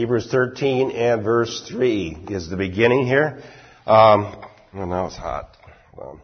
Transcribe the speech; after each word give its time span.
Hebrews 0.00 0.28
13 0.30 0.92
and 0.92 1.22
verse 1.22 1.62
3 1.68 2.24
is 2.30 2.48
the 2.48 2.56
beginning 2.56 3.06
here. 3.06 3.42
Um, 3.86 4.34
well, 4.72 4.86
now 4.86 5.08
it's 5.08 5.16
hot. 5.16 5.58
Um, 6.00 6.22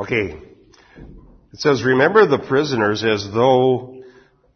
okay. 0.00 0.40
It 1.52 1.60
says, 1.60 1.84
remember 1.84 2.26
the 2.26 2.40
prisoners 2.40 3.04
as 3.04 3.30
though 3.32 4.02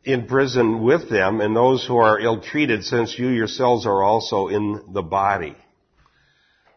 in 0.03 0.27
prison 0.27 0.83
with 0.83 1.09
them 1.09 1.41
and 1.41 1.55
those 1.55 1.87
who 1.87 1.99
are 1.99 2.19
ill-treated 2.19 2.83
since 2.83 3.17
you 3.17 3.29
yourselves 3.29 3.87
are 3.87 4.03
also 4.03 4.49
in 4.49 4.87
the 4.93 5.03
body. 5.03 5.55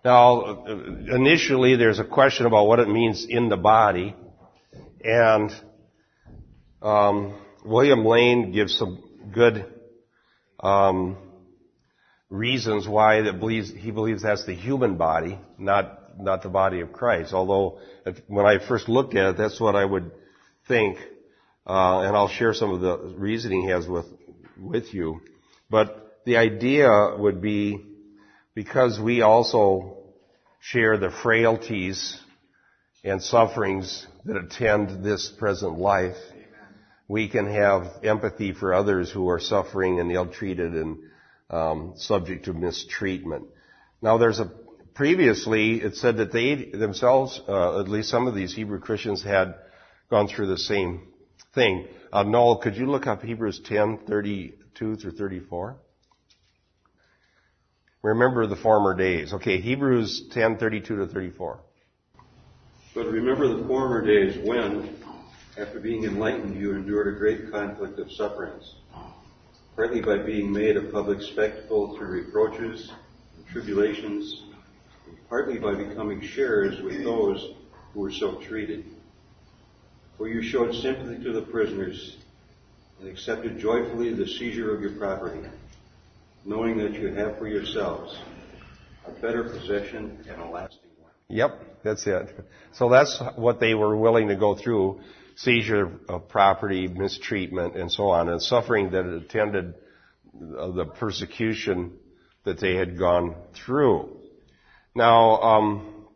Now, 0.05 0.63
initially 0.67 1.75
there's 1.75 1.97
a 1.97 2.05
question 2.05 2.45
about 2.45 2.67
what 2.67 2.77
it 2.77 2.87
means 2.87 3.25
in 3.27 3.49
the 3.49 3.57
body 3.57 4.15
and 5.03 5.49
um, 6.83 7.33
William 7.65 8.05
Lane 8.05 8.51
gives 8.51 8.77
some 8.77 9.03
good 9.33 9.65
um, 10.59 11.17
reasons 12.29 12.87
why 12.87 13.21
that 13.21 13.39
believes, 13.39 13.71
he 13.71 13.91
believes 13.91 14.21
that's 14.23 14.45
the 14.45 14.53
human 14.53 14.97
body, 14.97 15.39
not 15.57 15.99
not 16.19 16.43
the 16.43 16.49
body 16.49 16.81
of 16.81 16.91
Christ. 16.91 17.33
Although 17.33 17.79
when 18.27 18.45
I 18.45 18.57
first 18.65 18.89
looked 18.89 19.15
at 19.15 19.31
it, 19.31 19.37
that's 19.37 19.59
what 19.59 19.75
I 19.75 19.85
would 19.85 20.11
think, 20.67 20.97
uh, 21.65 22.01
and 22.01 22.15
I'll 22.15 22.27
share 22.27 22.53
some 22.53 22.71
of 22.71 22.81
the 22.81 22.97
reasoning 23.15 23.63
he 23.63 23.69
has 23.69 23.87
with 23.87 24.05
with 24.59 24.93
you. 24.93 25.21
But 25.69 26.19
the 26.25 26.37
idea 26.37 27.15
would 27.17 27.41
be 27.41 27.85
because 28.53 28.99
we 28.99 29.21
also 29.21 29.97
share 30.59 30.97
the 30.97 31.09
frailties 31.09 32.19
and 33.03 33.23
sufferings 33.23 34.05
that 34.25 34.35
attend 34.35 35.03
this 35.03 35.31
present 35.39 35.77
life 35.77 36.17
we 37.09 37.27
can 37.27 37.51
have 37.51 37.87
empathy 38.03 38.53
for 38.53 38.73
others 38.73 39.11
who 39.11 39.27
are 39.29 39.39
suffering 39.39 39.99
and 39.99 40.09
ill-treated 40.11 40.73
and 40.73 40.99
um, 41.49 41.93
subject 41.97 42.45
to 42.45 42.53
mistreatment. 42.53 43.47
Now, 44.01 44.17
there's 44.19 44.39
a 44.39 44.49
previously 44.93 45.81
it 45.81 45.95
said 45.95 46.17
that 46.17 46.31
they 46.31 46.69
themselves, 46.71 47.41
uh, 47.47 47.79
at 47.79 47.89
least 47.89 48.09
some 48.09 48.27
of 48.27 48.35
these 48.35 48.53
Hebrew 48.53 48.79
Christians, 48.79 49.23
had 49.23 49.55
gone 50.09 50.27
through 50.27 50.47
the 50.47 50.57
same 50.57 51.07
thing. 51.55 51.87
Uh, 52.13 52.23
Noel, 52.23 52.57
could 52.57 52.75
you 52.75 52.85
look 52.85 53.07
up 53.07 53.23
Hebrews 53.23 53.61
10, 53.65 54.01
32 54.07 54.95
through 54.97 55.11
34? 55.11 55.77
Remember 58.03 58.45
the 58.45 58.55
former 58.55 58.95
days. 58.95 59.33
Okay, 59.33 59.59
Hebrews 59.59 60.29
10, 60.31 60.57
32 60.57 60.95
to 60.97 61.07
34. 61.07 61.59
But 62.93 63.07
remember 63.07 63.57
the 63.57 63.67
former 63.67 64.05
days 64.05 64.47
when, 64.47 64.95
after 65.59 65.79
being 65.79 66.05
enlightened, 66.05 66.55
you 66.59 66.71
endured 66.71 67.13
a 67.13 67.19
great 67.19 67.51
conflict 67.51 67.99
of 67.99 68.11
sufferings, 68.11 68.75
oh. 68.95 69.13
partly 69.75 70.01
by 70.01 70.17
being 70.17 70.51
made 70.51 70.77
a 70.77 70.83
public 70.83 71.21
spectacle 71.21 71.97
through 71.97 72.23
reproaches 72.23 72.91
and 73.35 73.45
tribulations, 73.47 74.43
and 75.07 75.17
partly 75.27 75.59
by 75.59 75.75
becoming 75.75 76.21
sharers 76.21 76.81
with 76.81 77.03
those 77.03 77.55
who 77.93 77.99
were 77.99 78.11
so 78.11 78.35
treated. 78.35 78.85
For 80.17 80.29
you 80.29 80.41
showed 80.41 80.73
sympathy 80.75 81.21
to 81.23 81.33
the 81.33 81.41
prisoners 81.41 82.17
and 82.99 83.09
accepted 83.09 83.59
joyfully 83.59 84.13
the 84.13 84.27
seizure 84.27 84.73
of 84.73 84.81
your 84.81 84.93
property, 84.93 85.45
knowing 86.45 86.77
that 86.77 86.93
you 86.93 87.07
have 87.07 87.37
for 87.37 87.47
yourselves 87.47 88.17
a 89.05 89.11
better 89.11 89.43
possession 89.43 90.23
and 90.29 90.41
a 90.41 90.45
lasting 90.45 90.89
one. 90.99 91.11
Yep, 91.27 91.83
that's 91.83 92.07
it. 92.07 92.45
So 92.73 92.89
that's 92.89 93.21
what 93.35 93.59
they 93.59 93.73
were 93.73 93.97
willing 93.97 94.29
to 94.29 94.35
go 94.35 94.55
through 94.55 95.01
seizure 95.39 95.99
of 96.09 96.27
property, 96.27 96.87
mistreatment, 96.87 97.75
and 97.75 97.91
so 97.91 98.09
on, 98.09 98.27
and 98.27 98.41
suffering 98.41 98.91
that 98.91 99.05
attended 99.05 99.73
the 100.33 100.85
persecution 100.99 101.97
that 102.43 102.59
they 102.59 102.75
had 102.75 102.97
gone 102.97 103.35
through. 103.53 104.17
Now, 104.93 105.41
um, 105.41 106.07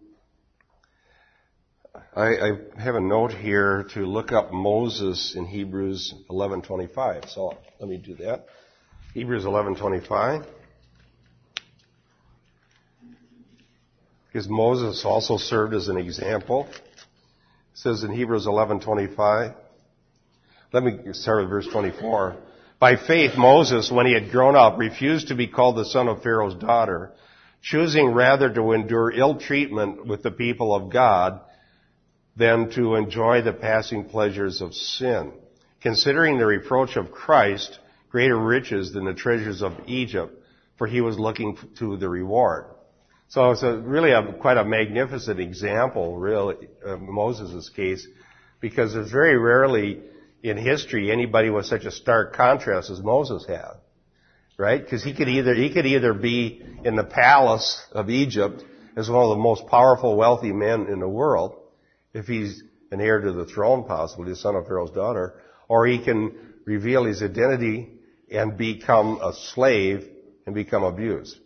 I, 2.15 2.27
I, 2.27 2.51
have 2.77 2.95
a 2.95 2.99
note 2.99 3.33
here 3.33 3.87
to 3.93 4.05
look 4.05 4.31
up 4.31 4.51
Moses 4.51 5.35
in 5.35 5.45
Hebrews 5.45 6.13
11:25. 6.29 7.29
So 7.29 7.57
let 7.79 7.89
me 7.89 7.97
do 7.97 8.15
that. 8.15 8.47
Hebrews 9.13 9.45
11:25. 9.45 10.45
Because 14.27 14.49
Moses 14.49 15.05
also 15.05 15.37
served 15.37 15.73
as 15.73 15.87
an 15.87 15.97
example. 15.97 16.67
It 17.73 17.79
says 17.79 18.03
in 18.03 18.11
Hebrews 18.11 18.45
11:25. 18.45 19.55
Let 20.71 20.83
me 20.83 21.11
start 21.13 21.41
with 21.41 21.49
verse 21.49 21.67
24. 21.67 22.35
By 22.79 22.97
faith, 22.97 23.35
Moses, 23.35 23.91
when 23.91 24.05
he 24.05 24.13
had 24.13 24.29
grown 24.29 24.55
up, 24.55 24.77
refused 24.77 25.29
to 25.29 25.35
be 25.35 25.47
called 25.47 25.77
the 25.77 25.85
son 25.85 26.07
of 26.07 26.21
Pharaoh's 26.21 26.53
daughter, 26.53 27.13
choosing 27.63 28.13
rather 28.13 28.53
to 28.53 28.73
endure 28.73 29.11
ill 29.11 29.39
treatment 29.39 30.05
with 30.05 30.21
the 30.21 30.29
people 30.29 30.75
of 30.75 30.91
God 30.91 31.39
than 32.37 32.69
to 32.71 32.93
enjoy 32.93 33.41
the 33.41 33.53
passing 33.53 34.05
pleasures 34.05 34.61
of 34.61 34.75
sin, 34.75 35.33
considering 35.81 36.37
the 36.37 36.45
reproach 36.45 36.95
of 36.95 37.11
Christ 37.11 37.79
greater 38.11 38.37
riches 38.37 38.93
than 38.93 39.05
the 39.05 39.15
treasures 39.15 39.63
of 39.63 39.73
Egypt, 39.87 40.31
for 40.77 40.85
he 40.85 41.01
was 41.01 41.17
looking 41.17 41.57
to 41.79 41.97
the 41.97 42.07
reward. 42.07 42.65
So 43.33 43.49
it's 43.49 43.63
a, 43.63 43.75
really 43.75 44.11
a, 44.11 44.31
quite 44.33 44.57
a 44.57 44.63
magnificent 44.63 45.39
example, 45.39 46.17
really, 46.17 46.67
of 46.85 47.01
Moses' 47.01 47.67
case, 47.75 48.07
because 48.59 48.93
there's 48.93 49.09
very 49.09 49.39
rarely 49.39 50.01
in 50.43 50.55
history 50.55 51.11
anybody 51.11 51.49
with 51.49 51.65
such 51.65 51.85
a 51.85 51.89
stark 51.89 52.35
contrast 52.35 52.91
as 52.91 53.01
Moses 53.01 53.43
had. 53.47 53.71
Right? 54.55 54.79
Because 54.79 55.03
he 55.03 55.15
could 55.15 55.29
either, 55.29 55.55
he 55.55 55.73
could 55.73 55.87
either 55.87 56.13
be 56.13 56.61
in 56.85 56.95
the 56.95 57.03
palace 57.03 57.83
of 57.91 58.11
Egypt 58.11 58.63
as 58.95 59.09
one 59.09 59.23
of 59.23 59.29
the 59.29 59.41
most 59.41 59.65
powerful, 59.65 60.15
wealthy 60.15 60.51
men 60.51 60.85
in 60.85 60.99
the 60.99 61.09
world, 61.09 61.55
if 62.13 62.27
he's 62.27 62.61
an 62.91 63.01
heir 63.01 63.19
to 63.19 63.31
the 63.31 63.45
throne 63.45 63.85
possibly, 63.85 64.29
the 64.29 64.35
son 64.35 64.55
of 64.55 64.67
Pharaoh's 64.67 64.91
daughter, 64.91 65.41
or 65.67 65.87
he 65.87 65.97
can 65.97 66.33
reveal 66.65 67.05
his 67.05 67.23
identity 67.23 67.93
and 68.31 68.59
become 68.59 69.19
a 69.23 69.33
slave 69.33 70.07
and 70.45 70.53
become 70.53 70.83
abused. 70.83 71.39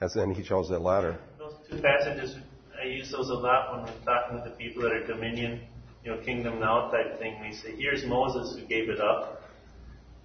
That's, 0.00 0.16
and 0.16 0.34
he 0.34 0.42
chose 0.42 0.68
that 0.70 0.80
latter. 0.80 1.18
Those 1.38 1.54
two 1.68 1.76
passages, 1.80 2.36
I 2.82 2.86
use 2.86 3.10
those 3.10 3.28
a 3.28 3.34
lot 3.34 3.72
when 3.72 3.82
we're 3.84 4.04
talking 4.04 4.42
to 4.42 4.50
people 4.56 4.82
that 4.82 4.92
are 4.92 5.06
dominion, 5.06 5.60
you 6.02 6.10
know, 6.10 6.22
kingdom 6.22 6.58
now 6.58 6.90
type 6.90 7.18
thing. 7.18 7.38
We 7.42 7.54
say, 7.54 7.76
here's 7.76 8.04
Moses 8.06 8.58
who 8.58 8.66
gave 8.66 8.88
it 8.88 8.98
up. 8.98 9.42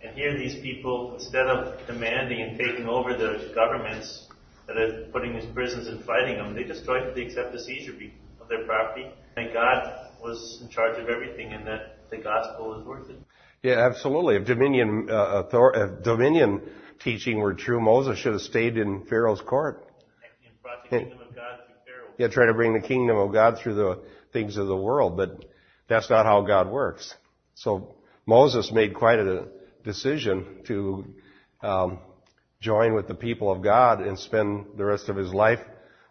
And 0.02 0.16
here 0.16 0.38
these 0.38 0.56
people, 0.62 1.16
instead 1.16 1.47
of 1.47 1.86
demanding 1.88 2.41
and 2.41 2.58
taking 2.58 2.88
over 2.88 3.18
the 3.18 3.52
governments 3.53 4.28
that 4.68 4.78
are 4.78 5.08
putting 5.12 5.34
these 5.34 5.46
prisons 5.53 5.88
and 5.88 6.03
fighting 6.06 6.38
them, 6.38 6.56
they 6.56 6.63
just 6.63 6.86
joyfully 6.86 7.25
accept 7.25 7.52
the 7.52 7.59
seizure 7.59 7.94
of 8.40 8.47
their 8.47 8.66
property. 8.66 9.07
And 9.36 9.52
God 9.52 10.09
was 10.22 10.59
in 10.62 10.69
charge 10.69 10.97
of 10.97 11.09
everything 11.09 11.52
and 11.52 11.68
that 11.68 12.09
the 12.09 12.18
gospel 12.18 12.80
is 12.80 12.86
worth 12.86 13.09
it. 13.09 13.18
Yeah, 13.62 13.86
absolutely. 13.86 14.36
If 14.38 14.46
dominion, 14.46 15.07
uh, 15.09 15.42
author- 15.44 15.74
if 15.75 16.03
dominion 16.03 16.62
teaching 17.00 17.39
were 17.39 17.53
true, 17.53 17.79
Moses 17.79 18.17
should 18.19 18.33
have 18.33 18.41
stayed 18.41 18.78
in 18.78 19.06
Pharaoh's 19.06 19.41
court. 19.41 19.88
And. 20.91 21.11
Yeah, 22.17 22.28
try 22.29 22.45
to 22.45 22.53
bring 22.53 22.73
the 22.73 22.79
kingdom 22.79 23.17
of 23.17 23.33
God 23.33 23.59
through 23.59 23.75
the 23.75 24.01
things 24.31 24.57
of 24.57 24.67
the 24.67 24.75
world, 24.75 25.17
but 25.17 25.44
that's 25.89 26.09
not 26.09 26.25
how 26.25 26.41
God 26.41 26.69
works. 26.69 27.13
So 27.56 27.95
Moses 28.25 28.72
made 28.72 28.95
quite 28.95 29.19
a 29.19 29.47
decision 29.83 30.63
to 30.67 31.06
um, 31.61 32.00
join 32.61 32.94
with 32.94 33.07
the 33.07 33.16
people 33.16 33.51
of 33.51 33.62
God 33.62 34.01
and 34.01 34.17
spend 34.17 34.66
the 34.77 34.85
rest 34.85 35.09
of 35.09 35.16
his 35.16 35.33
life 35.33 35.59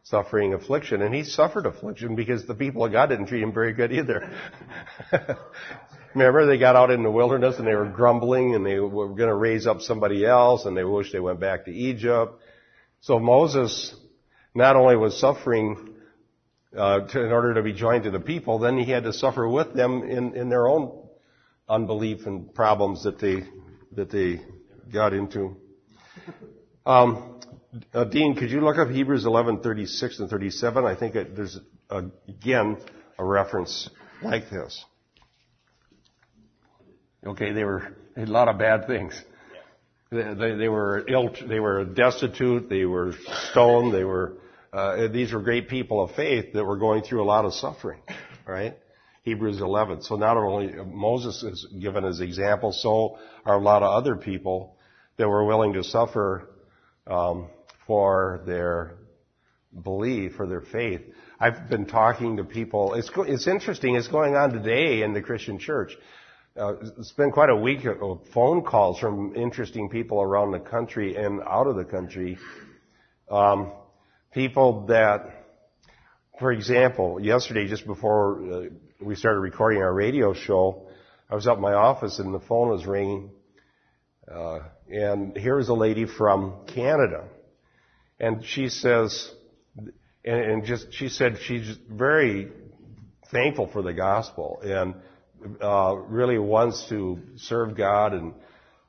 suffering 0.05 0.55
affliction. 0.55 1.03
And 1.03 1.15
he 1.15 1.25
suffered 1.25 1.67
affliction 1.67 2.15
because 2.15 2.47
the 2.47 2.55
people 2.55 2.85
of 2.85 2.93
God 2.93 3.09
didn't 3.09 3.27
treat 3.27 3.43
him 3.43 3.53
very 3.53 3.73
good 3.73 3.93
either. 3.93 4.31
Remember, 6.15 6.47
they 6.47 6.59
got 6.59 6.77
out 6.77 6.91
in 6.91 7.03
the 7.03 7.11
wilderness 7.11 7.59
and 7.59 7.67
they 7.67 7.75
were 7.75 7.89
grumbling 7.89 8.55
and 8.55 8.65
they 8.65 8.79
were 8.79 9.09
going 9.09 9.29
to 9.29 9.35
raise 9.35 9.67
up 9.67 9.81
somebody 9.81 10.25
else 10.25 10.65
and 10.65 10.77
they 10.77 10.85
wished 10.85 11.13
they 11.13 11.21
went 11.21 11.41
back 11.41 11.65
to 11.65 11.73
Egypt. 11.73 12.41
So 13.01 13.19
Moses 13.19 13.95
not 14.55 14.77
only 14.77 14.97
was 14.97 15.19
suffering 15.19 15.95
uh, 16.77 17.01
to, 17.09 17.25
in 17.25 17.33
order 17.33 17.55
to 17.55 17.63
be 17.63 17.73
joined 17.73 18.05
to 18.05 18.11
the 18.11 18.21
people, 18.21 18.61
then 18.61 18.79
he 18.79 18.91
had 18.91 19.05
to 19.05 19.13
suffer 19.13 19.49
with 19.49 19.75
them 19.75 20.03
in, 20.03 20.35
in 20.35 20.49
their 20.49 20.69
own 20.69 21.05
unbelief 21.69 22.27
and 22.27 22.55
problems 22.55 23.05
that 23.05 23.19
they 23.19 23.45
that 23.93 24.11
they 24.11 24.41
got 24.93 25.13
into. 25.13 25.57
Um, 26.87 27.41
uh, 27.93 28.05
Dean, 28.05 28.37
could 28.37 28.51
you 28.51 28.61
look 28.61 28.77
up 28.77 28.89
Hebrews 28.89 29.25
11, 29.25 29.61
36 29.61 30.21
and 30.21 30.31
37? 30.31 30.85
I 30.85 30.95
think 30.95 31.15
it, 31.15 31.35
there's, 31.35 31.59
uh, 31.91 32.03
again, 32.29 32.77
a 33.19 33.25
reference 33.25 33.89
like 34.23 34.51
this. 34.51 34.85
Okay, 37.27 37.53
they 37.53 37.65
were 37.65 37.95
a 38.17 38.27
lot 38.27 38.49
of 38.49 38.59
bad 38.59 38.87
things. 38.87 39.19
They, 40.11 40.35
they, 40.35 40.55
they 40.57 40.69
were 40.69 41.05
ill, 41.09 41.35
they 41.49 41.59
were 41.59 41.85
destitute, 41.85 42.69
they 42.69 42.85
were 42.85 43.15
stoned, 43.51 43.95
they 43.95 44.05
were, 44.05 44.35
uh, 44.73 45.09
these 45.09 45.33
were 45.33 45.41
great 45.41 45.69
people 45.69 46.03
of 46.03 46.15
faith 46.15 46.53
that 46.53 46.65
were 46.65 46.77
going 46.77 47.03
through 47.03 47.23
a 47.23 47.25
lot 47.25 47.47
of 47.47 47.55
suffering, 47.55 48.01
right? 48.47 48.77
Hebrews 49.23 49.63
11. 49.63 50.03
So 50.03 50.17
not 50.17 50.37
only 50.37 50.75
Moses 50.85 51.43
is 51.43 51.67
given 51.81 52.05
as 52.05 52.21
example, 52.21 52.73
so 52.73 53.19
are 53.47 53.57
a 53.57 53.63
lot 53.63 53.83
of 53.83 53.91
other 53.91 54.17
people 54.17 54.77
that 55.17 55.27
were 55.27 55.45
willing 55.45 55.73
to 55.75 55.83
suffer 55.83 56.51
um, 57.07 57.49
for 57.87 58.43
their 58.45 58.97
belief, 59.83 60.35
for 60.37 60.47
their 60.47 60.61
faith. 60.61 61.01
I've 61.41 61.71
been 61.71 61.87
talking 61.87 62.37
to 62.37 62.45
people. 62.45 62.95
It's 62.95 63.11
it's 63.17 63.47
interesting. 63.47 63.97
It's 63.97 64.09
going 64.09 64.37
on 64.37 64.53
today 64.53 65.03
in 65.03 65.15
the 65.15 65.23
Christian 65.23 65.59
church. 65.59 65.97
Uh, 66.57 66.75
it's 66.99 67.11
been 67.11 67.33
quite 67.33 67.51
a 67.51 67.57
week 67.57 67.85
of 67.85 68.21
phone 68.33 68.63
calls 68.63 69.01
from 69.01 69.35
interesting 69.35 69.89
people 69.89 70.23
around 70.23 70.53
the 70.53 70.61
country 70.61 71.17
and 71.17 71.41
out 71.43 71.67
of 71.67 71.75
the 71.75 71.85
country. 71.85 72.39
Um, 73.29 73.73
people 74.33 74.87
that, 74.87 75.47
for 76.39 76.53
example, 76.53 77.19
yesterday 77.21 77.67
just 77.67 77.85
before 77.85 78.41
uh, 78.53 78.63
we 79.01 79.17
started 79.17 79.41
recording 79.41 79.83
our 79.83 79.93
radio 79.93 80.33
show, 80.33 80.87
I 81.29 81.35
was 81.35 81.49
up 81.49 81.57
in 81.57 81.63
my 81.63 81.73
office 81.73 82.21
and 82.21 82.33
the 82.33 82.39
phone 82.39 82.69
was 82.69 82.87
ringing. 82.87 83.31
Uh, 84.33 84.61
and 84.89 85.37
here's 85.37 85.69
a 85.69 85.75
lady 85.75 86.07
from 86.07 86.67
Canada. 86.69 87.25
And 88.21 88.45
she 88.45 88.69
says, 88.69 89.29
and, 90.25 90.41
and 90.41 90.65
just, 90.65 90.95
she 90.95 91.09
said 91.09 91.39
she's 91.45 91.77
very 91.91 92.53
thankful 93.33 93.67
for 93.67 93.83
the 93.83 93.93
gospel 93.93 94.61
and 94.63 94.95
uh, 95.61 95.95
really 96.09 96.39
wants 96.39 96.89
to 96.89 97.19
serve 97.37 97.77
God 97.77 98.13
and 98.13 98.35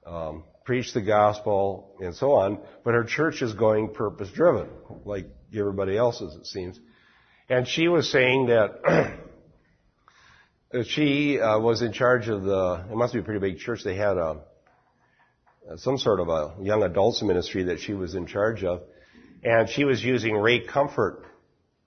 um, 0.05 0.43
preach 0.63 0.93
the 0.93 1.01
gospel 1.01 1.95
and 1.99 2.15
so 2.15 2.33
on, 2.33 2.59
but 2.83 2.93
her 2.93 3.03
church 3.03 3.41
is 3.41 3.53
going 3.53 3.93
purpose 3.93 4.29
driven, 4.31 4.67
like 5.05 5.27
everybody 5.55 5.95
else's, 5.95 6.35
it 6.35 6.45
seems. 6.45 6.79
And 7.49 7.67
she 7.67 7.87
was 7.87 8.11
saying 8.11 8.47
that 8.47 9.19
she 10.85 11.39
uh, 11.39 11.59
was 11.59 11.81
in 11.81 11.93
charge 11.93 12.27
of 12.27 12.43
the, 12.43 12.85
it 12.91 12.95
must 12.95 13.13
be 13.13 13.19
a 13.19 13.23
pretty 13.23 13.39
big 13.39 13.59
church, 13.59 13.83
they 13.83 13.95
had 13.95 14.17
a, 14.17 14.41
some 15.77 15.97
sort 15.97 16.19
of 16.19 16.29
a 16.29 16.55
young 16.61 16.83
adults 16.83 17.21
ministry 17.21 17.63
that 17.65 17.79
she 17.79 17.93
was 17.93 18.15
in 18.15 18.25
charge 18.25 18.63
of, 18.63 18.81
and 19.43 19.69
she 19.69 19.83
was 19.83 20.03
using 20.03 20.35
Ray 20.35 20.65
Comfort 20.65 21.25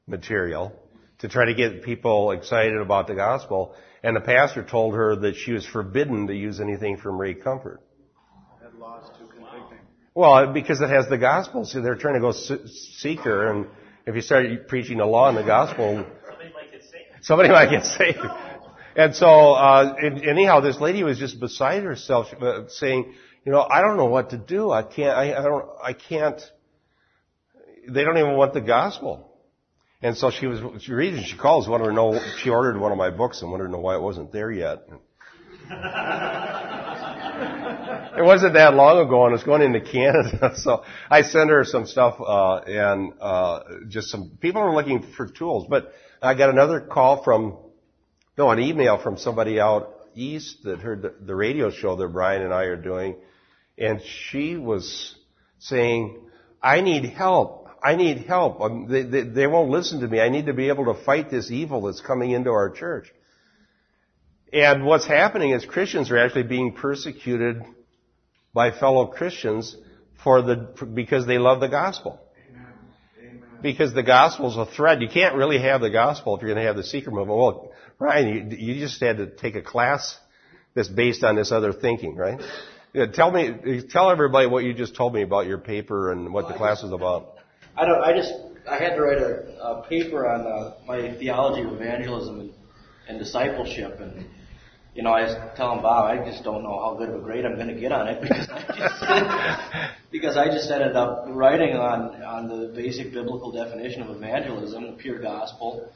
material 0.06 0.72
to 1.18 1.28
try 1.28 1.46
to 1.46 1.54
get 1.54 1.82
people 1.82 2.30
excited 2.30 2.76
about 2.76 3.08
the 3.08 3.14
gospel, 3.14 3.74
and 4.02 4.14
the 4.16 4.20
pastor 4.20 4.62
told 4.62 4.94
her 4.94 5.16
that 5.16 5.36
she 5.36 5.52
was 5.52 5.66
forbidden 5.66 6.26
to 6.28 6.34
use 6.34 6.60
anything 6.60 6.96
from 6.96 7.18
Ray 7.20 7.34
Comfort. 7.34 7.80
That 8.62 8.78
law 8.78 9.00
is 9.00 9.08
too 9.18 9.26
convicting. 9.26 9.78
Well, 10.14 10.52
because 10.52 10.80
it 10.80 10.90
has 10.90 11.08
the 11.08 11.18
gospel, 11.18 11.64
so 11.64 11.80
they're 11.80 11.96
trying 11.96 12.14
to 12.14 12.20
go 12.20 12.32
seeker, 12.32 13.50
and 13.52 13.66
if 14.06 14.14
you 14.14 14.20
start 14.20 14.46
preaching 14.68 14.98
the 14.98 15.06
law 15.06 15.28
and 15.28 15.36
the 15.36 15.42
gospel, 15.42 16.06
Somebody 16.26 16.52
might 16.52 16.72
get 16.72 16.82
saved. 16.82 17.24
somebody 17.24 17.48
might 17.50 17.70
get 17.70 17.84
saved. 17.84 18.18
And 18.96 19.14
so, 19.14 19.52
uh, 19.52 19.94
and 20.00 20.24
anyhow, 20.24 20.60
this 20.60 20.80
lady 20.80 21.04
was 21.04 21.18
just 21.18 21.38
beside 21.38 21.84
herself, 21.84 22.26
uh, 22.40 22.68
saying, 22.68 23.14
you 23.44 23.52
know, 23.52 23.60
I 23.60 23.80
don't 23.80 23.96
know 23.96 24.06
what 24.06 24.30
to 24.30 24.36
do. 24.36 24.70
I 24.72 24.82
can't, 24.82 25.16
I, 25.16 25.38
I 25.38 25.42
don't, 25.42 25.66
I 25.82 25.92
can't, 25.92 26.40
they 27.88 28.02
don't 28.02 28.18
even 28.18 28.36
want 28.36 28.54
the 28.54 28.60
gospel. 28.60 29.30
And 30.00 30.16
so 30.16 30.30
she 30.30 30.46
was, 30.46 30.60
she 30.82 30.92
reading, 30.92 31.24
she 31.24 31.36
calls, 31.36 31.68
wanted 31.68 31.86
to 31.86 31.92
know, 31.92 32.20
she 32.38 32.50
ordered 32.50 32.78
one 32.78 32.92
of 32.92 32.98
my 32.98 33.10
books 33.10 33.42
and 33.42 33.50
wanted 33.50 33.64
to 33.64 33.70
know 33.70 33.80
why 33.80 33.96
it 33.96 34.00
wasn't 34.00 34.30
there 34.30 34.50
yet. 34.50 34.84
it 38.16 38.24
wasn't 38.24 38.54
that 38.54 38.74
long 38.74 39.04
ago 39.04 39.26
and 39.26 39.34
it's 39.34 39.42
going 39.42 39.62
into 39.62 39.80
Canada. 39.80 40.54
So 40.56 40.84
I 41.10 41.22
sent 41.22 41.50
her 41.50 41.64
some 41.64 41.86
stuff, 41.86 42.20
uh, 42.20 42.58
and, 42.58 43.12
uh, 43.20 43.60
just 43.88 44.08
some, 44.10 44.38
people 44.40 44.62
are 44.62 44.72
looking 44.72 45.02
for 45.16 45.26
tools. 45.26 45.66
But 45.68 45.92
I 46.22 46.34
got 46.34 46.50
another 46.50 46.80
call 46.80 47.24
from, 47.24 47.56
no, 48.36 48.50
an 48.50 48.60
email 48.60 48.98
from 48.98 49.18
somebody 49.18 49.58
out 49.58 49.94
east 50.14 50.62
that 50.62 50.78
heard 50.78 51.02
the, 51.02 51.14
the 51.20 51.34
radio 51.34 51.70
show 51.70 51.96
that 51.96 52.06
Brian 52.08 52.42
and 52.42 52.54
I 52.54 52.64
are 52.64 52.76
doing. 52.76 53.16
And 53.76 54.00
she 54.02 54.56
was 54.56 55.16
saying, 55.58 56.20
I 56.62 56.82
need 56.82 57.04
help. 57.04 57.57
I 57.82 57.96
need 57.96 58.18
help. 58.26 58.60
Um, 58.60 58.88
they, 58.88 59.02
they, 59.02 59.22
they 59.22 59.46
won't 59.46 59.70
listen 59.70 60.00
to 60.00 60.08
me. 60.08 60.20
I 60.20 60.28
need 60.28 60.46
to 60.46 60.52
be 60.52 60.68
able 60.68 60.86
to 60.86 61.04
fight 61.04 61.30
this 61.30 61.50
evil 61.50 61.82
that's 61.82 62.00
coming 62.00 62.32
into 62.32 62.50
our 62.50 62.70
church. 62.70 63.12
And 64.52 64.84
what's 64.84 65.06
happening 65.06 65.50
is 65.50 65.64
Christians 65.64 66.10
are 66.10 66.18
actually 66.18 66.44
being 66.44 66.72
persecuted 66.72 67.62
by 68.54 68.70
fellow 68.70 69.06
Christians 69.06 69.76
for 70.24 70.42
the, 70.42 70.56
because 70.94 71.26
they 71.26 71.38
love 71.38 71.60
the 71.60 71.68
gospel. 71.68 72.20
Because 73.60 73.92
the 73.92 74.02
gospel 74.02 74.50
is 74.50 74.56
a 74.56 74.66
thread. 74.66 75.02
You 75.02 75.08
can't 75.08 75.34
really 75.34 75.60
have 75.60 75.80
the 75.80 75.90
gospel 75.90 76.36
if 76.36 76.42
you're 76.42 76.50
going 76.50 76.62
to 76.62 76.66
have 76.66 76.76
the 76.76 76.84
seeker 76.84 77.10
movement. 77.10 77.38
Well, 77.38 77.72
Ryan, 77.98 78.50
you, 78.52 78.74
you 78.74 78.80
just 78.80 79.00
had 79.00 79.16
to 79.16 79.26
take 79.26 79.56
a 79.56 79.62
class 79.62 80.16
that's 80.74 80.88
based 80.88 81.24
on 81.24 81.34
this 81.36 81.50
other 81.50 81.72
thinking, 81.72 82.14
right? 82.14 82.40
Yeah, 82.92 83.06
tell 83.06 83.30
me, 83.30 83.82
tell 83.90 84.10
everybody 84.10 84.46
what 84.46 84.64
you 84.64 84.74
just 84.74 84.96
told 84.96 85.12
me 85.12 85.22
about 85.22 85.46
your 85.46 85.58
paper 85.58 86.12
and 86.12 86.32
what 86.32 86.48
the 86.48 86.54
class 86.54 86.82
is 86.82 86.92
about. 86.92 87.34
I 87.78 87.84
don't. 87.84 88.02
I 88.02 88.12
just. 88.16 88.32
I 88.68 88.76
had 88.76 88.96
to 88.96 89.02
write 89.02 89.18
a, 89.18 89.56
a 89.62 89.88
paper 89.88 90.28
on 90.28 90.46
uh, 90.46 90.74
my 90.86 91.16
theology 91.18 91.62
of 91.62 91.72
evangelism 91.72 92.40
and, 92.40 92.52
and 93.08 93.18
discipleship, 93.18 93.98
and 94.00 94.26
you 94.94 95.04
know, 95.04 95.10
I 95.10 95.22
was 95.22 95.36
telling 95.56 95.80
Bob, 95.80 96.10
I 96.10 96.28
just 96.28 96.42
don't 96.42 96.64
know 96.64 96.76
how 96.80 96.96
good 96.98 97.08
of 97.08 97.14
a 97.14 97.20
grade 97.20 97.44
I'm 97.44 97.54
going 97.54 97.68
to 97.68 97.80
get 97.80 97.92
on 97.92 98.08
it 98.08 98.20
because 98.20 98.48
I 98.50 98.62
just 98.76 99.92
because 100.10 100.36
I 100.36 100.46
just 100.46 100.68
ended 100.70 100.96
up 100.96 101.26
writing 101.28 101.76
on 101.76 102.20
on 102.22 102.48
the 102.48 102.72
basic 102.74 103.12
biblical 103.12 103.52
definition 103.52 104.02
of 104.02 104.16
evangelism, 104.16 104.90
the 104.90 104.92
pure 104.94 105.20
gospel, 105.20 105.88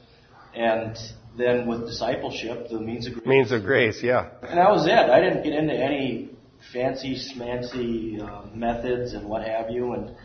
and 0.55 0.97
then 1.37 1.67
with 1.67 1.85
discipleship, 1.85 2.69
the 2.69 2.79
means 2.79 3.07
of 3.07 3.13
grace. 3.13 3.25
Means 3.25 3.51
of 3.51 3.63
grace, 3.63 3.99
yeah. 4.01 4.29
And 4.41 4.57
that 4.57 4.69
was 4.71 4.85
it. 4.85 4.91
I 4.91 5.19
didn't 5.19 5.43
get 5.43 5.53
into 5.53 5.73
any 5.73 6.29
fancy 6.71 7.15
schmancy 7.15 8.21
uh, 8.21 8.55
methods 8.55 9.13
and 9.13 9.27
what 9.27 9.45
have 9.45 9.69
you, 9.69 9.93
and 9.93 10.15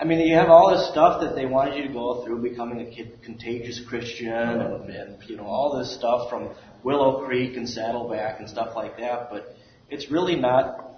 I 0.00 0.04
mean, 0.04 0.20
you 0.20 0.34
have 0.34 0.48
all 0.48 0.70
this 0.74 0.88
stuff 0.90 1.20
that 1.20 1.34
they 1.34 1.44
wanted 1.44 1.76
you 1.76 1.86
to 1.88 1.92
go 1.92 2.24
through, 2.24 2.42
becoming 2.42 2.80
a 2.80 3.22
contagious 3.22 3.82
Christian, 3.86 4.32
and, 4.32 4.88
and 4.88 5.22
you 5.28 5.36
know 5.36 5.44
all 5.44 5.78
this 5.78 5.94
stuff 5.94 6.30
from 6.30 6.48
Willow 6.82 7.26
Creek 7.26 7.58
and 7.58 7.68
Saddleback 7.68 8.40
and 8.40 8.48
stuff 8.48 8.74
like 8.74 8.96
that. 8.96 9.28
But 9.30 9.54
it's 9.90 10.10
really 10.10 10.36
not 10.36 10.96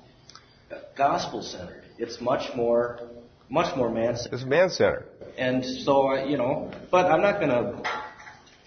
gospel 0.97 1.43
centered. 1.43 1.83
It's 1.99 2.21
much 2.21 2.55
more, 2.55 3.01
much 3.49 3.77
more 3.77 3.91
man 3.91 4.17
centered. 4.17 4.37
It's 4.37 4.45
man 4.45 4.71
centered. 4.71 5.09
And 5.37 5.65
so, 5.65 6.25
you 6.25 6.37
know, 6.37 6.71
but 6.93 7.07
I'm 7.07 7.23
not 7.23 7.41
gonna, 7.41 7.83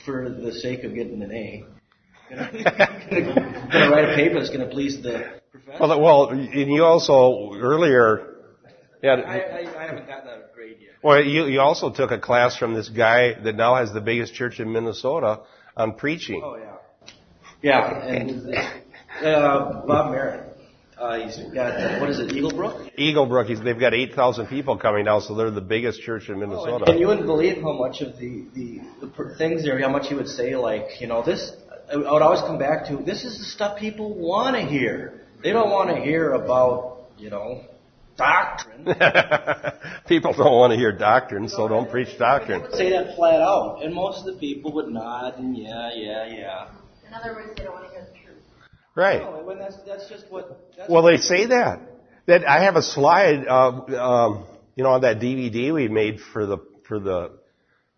for 0.04 0.30
the 0.30 0.52
sake 0.52 0.84
of 0.84 0.94
getting 0.94 1.22
an 1.22 1.32
A, 1.32 1.66
gonna, 2.30 3.70
gonna 3.72 3.90
write 3.90 4.10
a 4.10 4.16
paper 4.16 4.40
that's 4.40 4.50
gonna 4.50 4.68
please 4.68 5.02
the 5.02 5.40
professor. 5.52 5.80
Well, 5.80 6.02
well, 6.02 6.30
and 6.30 6.70
you 6.70 6.84
also 6.84 7.54
earlier 7.56 8.35
yeah, 9.06 9.14
I, 9.14 9.38
I, 9.38 9.84
I 9.84 9.88
haven't 9.88 10.08
gotten 10.08 10.26
that 10.26 10.54
grade 10.56 10.78
yet. 10.80 10.94
Well, 11.04 11.24
you, 11.24 11.46
you 11.46 11.60
also 11.62 11.92
took 11.94 12.10
a 12.10 12.20
class 12.20 12.58
from 12.58 12.74
this 12.74 12.90
guy 12.90 13.36
that 13.44 13.56
now 13.56 13.76
has 13.76 13.94
the 13.94 14.02
biggest 14.02 14.34
church 14.34 14.60
in 14.60 14.72
Minnesota 14.72 15.42
on 15.78 15.94
preaching. 15.94 16.42
Oh 16.44 16.58
yeah, 16.58 17.12
yeah, 17.62 18.04
and 18.04 18.56
uh, 19.22 19.84
Bob 19.86 20.12
Merritt. 20.12 20.52
Uh, 20.98 21.20
he's 21.20 21.38
got 21.54 21.76
uh, 21.78 22.00
what 22.00 22.10
is 22.10 22.20
it, 22.20 22.32
Eaglebrook? 22.32 22.98
Eaglebrook. 22.98 23.48
He's, 23.48 23.62
they've 23.62 23.80
got 23.80 23.94
eight 23.94 24.14
thousand 24.14 24.48
people 24.48 24.78
coming 24.78 25.06
now, 25.06 25.20
so 25.20 25.36
they're 25.36 25.52
the 25.52 25.62
biggest 25.62 26.02
church 26.02 26.30
in 26.30 26.40
Minnesota. 26.40 26.72
Oh, 26.72 26.78
and, 26.78 26.90
and 26.90 27.00
you 27.00 27.08
wouldn't 27.08 27.28
believe 27.28 27.62
how 27.62 27.74
much 27.74 28.02
of 28.02 28.18
the, 28.18 28.46
the 28.56 28.80
the 29.02 29.36
things 29.38 29.64
there, 29.64 29.80
how 29.80 29.90
much 29.90 30.08
he 30.08 30.16
would 30.16 30.30
say, 30.30 30.56
like 30.56 31.00
you 31.00 31.08
know, 31.08 31.24
this. 31.24 31.52
I 31.92 31.98
would 31.98 32.24
always 32.24 32.42
come 32.42 32.58
back 32.58 32.88
to 32.88 32.98
this 32.98 33.24
is 33.24 33.38
the 33.38 33.44
stuff 33.44 33.78
people 33.78 34.18
want 34.18 34.56
to 34.56 34.64
hear. 34.64 35.22
They 35.44 35.52
don't 35.52 35.70
want 35.70 35.90
to 35.92 36.02
hear 36.02 36.32
about 36.32 37.10
you 37.20 37.30
know 37.30 37.66
doctrine. 38.18 38.86
people 40.08 40.34
don't 40.34 40.54
want 40.54 40.72
to 40.72 40.78
hear 40.78 40.92
doctrine, 40.92 41.50
so 41.50 41.68
don't 41.68 41.90
preach 41.90 42.18
doctrine. 42.18 42.62
They 42.62 42.68
would 42.68 42.76
say 42.76 42.90
that 42.92 43.16
flat 43.16 43.42
out, 43.42 43.82
and 43.84 43.94
most 43.94 44.20
of 44.20 44.34
the 44.34 44.40
people 44.40 44.74
would 44.74 44.88
nod 44.88 45.38
and 45.38 45.58
yeah, 45.58 45.92
yeah, 45.94 46.26
yeah. 46.28 46.68
In 47.08 47.14
other 47.14 47.34
words, 47.34 47.52
they 47.58 47.64
don't 47.64 47.74
want 47.74 47.86
to 47.88 47.92
hear 47.92 48.06
the 48.06 48.20
truth. 48.26 48.44
Right. 48.96 49.22
No, 49.22 49.44
when 49.44 49.60
that's 49.60 49.78
that's 49.86 50.10
just 50.10 50.32
what. 50.32 50.72
That's 50.78 50.90
well, 50.90 51.04
they 51.04 51.18
say 51.18 51.48
that. 51.48 51.82
That 52.28 52.48
I 52.48 52.64
have 52.64 52.76
a 52.76 52.82
slide, 52.82 53.46
uh, 53.48 53.70
um, 54.02 54.48
you 54.76 54.84
know, 54.84 54.92
on 54.92 55.02
that 55.02 55.20
DVD 55.20 55.74
we 55.74 55.88
made 55.88 56.20
for 56.34 56.46
the 56.46 56.58
for 56.88 57.00
the 57.00 57.32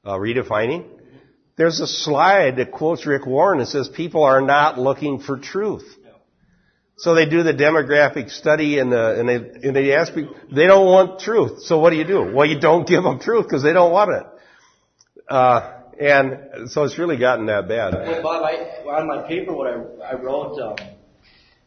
uh, 0.03 0.13
redefining. 0.13 0.85
There's 1.55 1.79
a 1.79 1.87
slide 1.87 2.57
that 2.57 2.71
quotes 2.71 3.05
Rick 3.05 3.25
Warren 3.25 3.59
and 3.59 3.67
says 3.67 3.87
people 3.89 4.23
are 4.23 4.41
not 4.41 4.77
looking 4.77 5.19
for 5.19 5.39
truth. 5.39 5.85
So 6.97 7.13
they 7.13 7.29
do 7.29 7.43
the 7.43 7.53
demographic 7.53 8.31
study 8.31 8.79
and, 8.79 8.91
the, 8.91 9.19
and, 9.19 9.29
they, 9.29 9.67
and 9.67 9.75
they 9.75 9.93
ask 9.93 10.15
people, 10.15 10.35
they 10.51 10.65
don't 10.65 10.87
want 10.87 11.19
truth. 11.19 11.61
So 11.61 11.77
what 11.77 11.91
do 11.91 11.95
you 11.95 12.03
do? 12.03 12.33
Well, 12.33 12.47
you 12.47 12.59
don't 12.59 12.87
give 12.87 13.03
them 13.03 13.19
truth 13.19 13.43
because 13.43 13.61
they 13.61 13.73
don't 13.73 13.91
want 13.91 14.11
it. 14.11 14.25
Uh, 15.29 15.73
and 15.99 16.69
so 16.71 16.83
it's 16.83 16.97
really 16.97 17.17
gotten 17.17 17.45
that 17.47 17.67
bad. 17.67 17.93
Well, 17.93 18.23
Bob, 18.23 18.43
I, 18.43 18.53
on 18.89 19.07
my 19.07 19.27
paper, 19.27 19.53
what 19.53 19.67
I, 19.67 20.13
I 20.13 20.15
wrote, 20.15 20.59
um, 20.59 20.75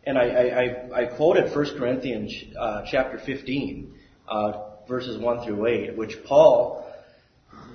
and 0.05 0.19
I, 0.19 0.25
I, 0.25 1.03
I 1.03 1.05
quoted 1.17 1.55
1 1.55 1.79
Corinthians 1.79 2.33
uh, 2.59 2.83
chapter 2.91 3.19
15, 3.19 3.95
uh, 4.29 4.53
verses 4.89 5.17
1 5.21 5.45
through 5.47 5.67
8, 5.67 5.97
which 5.97 6.17
Paul 6.25 6.93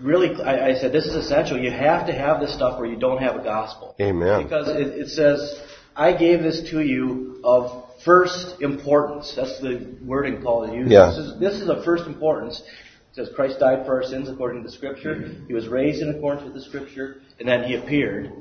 really, 0.01 0.41
I, 0.41 0.71
I 0.71 0.73
said, 0.75 0.91
this 0.91 1.05
is 1.05 1.15
essential. 1.15 1.57
You 1.57 1.71
have 1.71 2.07
to 2.07 2.13
have 2.13 2.41
this 2.41 2.53
stuff 2.53 2.79
or 2.79 2.85
you 2.85 2.97
don't 2.97 3.21
have 3.21 3.35
a 3.35 3.43
gospel. 3.43 3.95
Amen. 4.01 4.43
Because 4.43 4.67
it, 4.67 4.87
it 4.87 5.07
says, 5.07 5.61
I 5.95 6.15
gave 6.17 6.43
this 6.43 6.69
to 6.71 6.81
you 6.81 7.39
of 7.43 7.85
first 8.03 8.61
importance. 8.61 9.33
That's 9.35 9.59
the 9.59 9.97
wording 10.03 10.41
Paul 10.41 10.69
uses. 10.73 10.91
Yeah. 10.91 11.07
This, 11.07 11.17
is, 11.17 11.39
this 11.39 11.53
is 11.61 11.69
of 11.69 11.85
first 11.85 12.05
importance. 12.05 12.59
It 12.59 13.15
says 13.15 13.29
Christ 13.35 13.59
died 13.59 13.85
for 13.85 13.95
our 13.95 14.03
sins 14.03 14.29
according 14.29 14.63
to 14.63 14.69
the 14.69 14.75
Scripture. 14.75 15.31
He 15.47 15.53
was 15.53 15.67
raised 15.67 16.01
in 16.01 16.09
accordance 16.09 16.43
with 16.43 16.53
the 16.53 16.61
Scripture, 16.61 17.21
and 17.39 17.47
then 17.47 17.63
he 17.63 17.75
appeared 17.75 18.31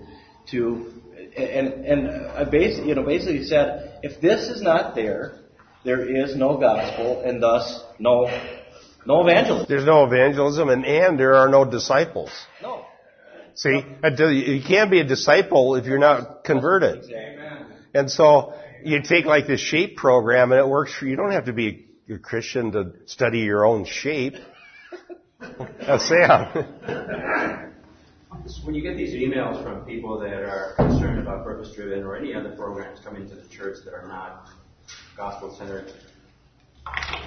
to. 0.50 0.92
And 1.36 1.68
and 1.84 2.08
I 2.30 2.44
basically, 2.44 2.88
you 2.88 2.94
know, 2.94 3.02
basically 3.04 3.44
said, 3.44 4.00
if 4.02 4.20
this 4.20 4.48
is 4.48 4.62
not 4.62 4.94
there, 4.94 5.38
there 5.84 6.08
is 6.08 6.36
no 6.36 6.58
gospel, 6.58 7.22
and 7.24 7.42
thus 7.42 7.82
no 7.98 8.26
no 9.06 9.20
evangelism. 9.22 9.66
There's 9.68 9.84
no 9.84 10.04
evangelism, 10.04 10.68
and, 10.68 10.84
and 10.84 11.18
there 11.18 11.34
are 11.34 11.48
no 11.48 11.64
disciples. 11.64 12.30
No. 12.62 12.84
See, 13.54 13.70
you 13.70 14.62
can't 14.66 14.90
be 14.90 15.00
a 15.00 15.04
disciple 15.04 15.76
if 15.76 15.86
you're 15.86 15.98
not 15.98 16.42
converted. 16.44 17.04
And 17.94 18.10
so 18.10 18.54
you 18.82 19.02
take 19.02 19.24
like 19.24 19.46
the 19.46 19.56
shape 19.56 19.96
program, 19.96 20.52
and 20.52 20.60
it 20.60 20.68
works 20.68 20.92
for 20.94 21.06
you. 21.06 21.16
Don't 21.16 21.32
have 21.32 21.46
to 21.46 21.52
be 21.52 21.86
a 22.10 22.18
Christian 22.18 22.72
to 22.72 22.92
study 23.06 23.40
your 23.40 23.64
own 23.64 23.84
shape. 23.84 24.34
Uh, 25.40 25.98
Sam. 25.98 27.70
When 28.64 28.74
you 28.74 28.82
get 28.82 28.96
these 28.96 29.14
emails 29.14 29.62
from 29.62 29.84
people 29.86 30.18
that 30.18 30.42
are 30.42 30.74
concerned 30.76 31.20
about 31.20 31.44
purpose 31.44 31.72
driven 31.74 32.04
or 32.04 32.16
any 32.16 32.34
other 32.34 32.50
programs 32.56 33.00
coming 33.00 33.28
to 33.28 33.34
the 33.34 33.48
church 33.48 33.78
that 33.84 33.94
are 33.94 34.06
not 34.06 34.50
gospel 35.16 35.54
centered, 35.56 35.92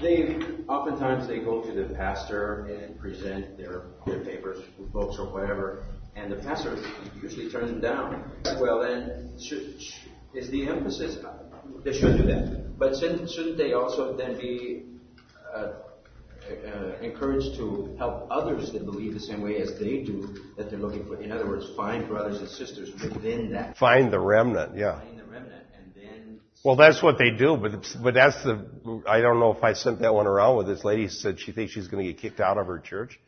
they 0.01 0.37
oftentimes 0.67 1.27
they 1.27 1.39
go 1.39 1.63
to 1.63 1.71
the 1.71 1.93
pastor 1.95 2.65
and 2.65 2.99
present 2.99 3.57
their, 3.57 3.83
their 4.05 4.19
papers, 4.23 4.63
books, 4.93 5.17
or 5.17 5.31
whatever, 5.31 5.83
and 6.15 6.31
the 6.31 6.35
pastor 6.37 6.77
usually 7.21 7.49
turns 7.49 7.71
them 7.71 7.81
down. 7.81 8.31
Well, 8.59 8.81
then 8.81 9.31
should, 9.39 9.75
is 10.33 10.49
the 10.49 10.67
emphasis? 10.67 11.17
They 11.83 11.93
should 11.93 12.17
do 12.17 12.23
that, 12.27 12.77
but 12.77 12.95
shouldn't, 12.95 13.29
shouldn't 13.29 13.57
they 13.57 13.73
also 13.73 14.15
then 14.15 14.37
be 14.37 14.83
uh, 15.53 15.73
uh, 16.49 16.97
encouraged 17.01 17.57
to 17.57 17.95
help 17.97 18.27
others 18.31 18.71
that 18.71 18.85
believe 18.85 19.13
the 19.13 19.19
same 19.19 19.41
way 19.41 19.57
as 19.57 19.77
they 19.79 20.03
do 20.03 20.35
that 20.57 20.69
they're 20.69 20.79
looking 20.79 21.05
for? 21.05 21.21
In 21.21 21.31
other 21.31 21.47
words, 21.47 21.65
find 21.75 22.07
brothers 22.07 22.39
and 22.39 22.49
sisters 22.49 22.91
within 23.01 23.51
that. 23.51 23.77
Find 23.77 24.11
the 24.11 24.19
remnant, 24.19 24.77
yeah. 24.77 24.99
Find 24.99 25.19
the 25.19 25.25
remnant, 25.25 25.65
and 25.77 25.93
then 25.95 26.39
Well, 26.63 26.75
that's 26.75 27.03
what 27.03 27.17
they 27.17 27.31
do, 27.31 27.57
but 27.57 27.85
but 28.01 28.13
that's 28.13 28.41
the. 28.43 29.03
I 29.07 29.21
don't 29.21 29.39
know 29.39 29.53
if 29.53 29.63
I 29.63 29.73
sent 29.73 29.99
that 29.99 30.13
one 30.13 30.27
around 30.27 30.57
with 30.57 30.67
this 30.67 30.83
lady 30.83 31.09
said 31.09 31.39
she 31.39 31.51
thinks 31.51 31.73
she's 31.73 31.87
going 31.87 32.05
to 32.05 32.13
get 32.13 32.21
kicked 32.21 32.39
out 32.39 32.57
of 32.57 32.67
her 32.67 32.79
church 32.79 33.19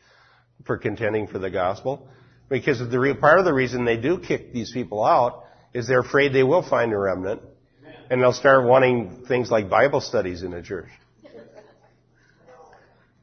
for 0.65 0.77
contending 0.77 1.27
for 1.27 1.39
the 1.39 1.49
gospel, 1.49 2.09
because 2.49 2.79
the 2.79 2.99
re, 2.99 3.13
part 3.13 3.39
of 3.39 3.45
the 3.45 3.53
reason 3.53 3.85
they 3.85 3.97
do 3.97 4.17
kick 4.19 4.53
these 4.53 4.71
people 4.71 5.03
out 5.03 5.45
is 5.73 5.87
they're 5.87 5.99
afraid 5.99 6.33
they 6.33 6.43
will 6.43 6.67
find 6.67 6.91
a 6.93 6.97
remnant, 6.97 7.41
and 8.09 8.21
they'll 8.21 8.33
start 8.33 8.65
wanting 8.65 9.25
things 9.27 9.51
like 9.51 9.69
Bible 9.69 10.01
studies 10.01 10.43
in 10.43 10.51
the 10.51 10.61
church. 10.61 10.89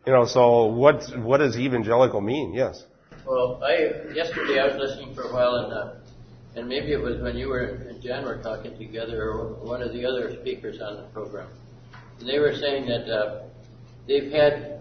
You 0.06 0.12
know, 0.12 0.24
so 0.24 0.66
what 0.66 1.18
what 1.18 1.38
does 1.38 1.58
evangelical 1.58 2.20
mean? 2.20 2.54
Yes. 2.54 2.84
Well, 3.26 3.60
I 3.64 4.12
yesterday 4.14 4.60
I 4.60 4.66
was 4.68 4.76
listening 4.78 5.14
for 5.16 5.22
a 5.22 5.32
while, 5.32 5.56
and 5.56 5.72
uh, 5.72 5.94
and 6.54 6.68
maybe 6.68 6.92
it 6.92 7.00
was 7.00 7.20
when 7.20 7.36
you 7.36 7.48
were 7.48 7.64
and 7.64 8.00
Jan 8.00 8.24
were 8.24 8.40
talking 8.40 8.78
together, 8.78 9.30
or 9.30 9.54
one 9.54 9.82
of 9.82 9.92
the 9.92 10.06
other 10.06 10.36
speakers 10.40 10.80
on 10.80 10.96
the 10.96 11.02
program. 11.12 11.48
And 12.20 12.28
they 12.28 12.38
were 12.38 12.54
saying 12.54 12.86
that 12.86 13.12
uh, 13.12 13.42
they've 14.06 14.30
had 14.30 14.80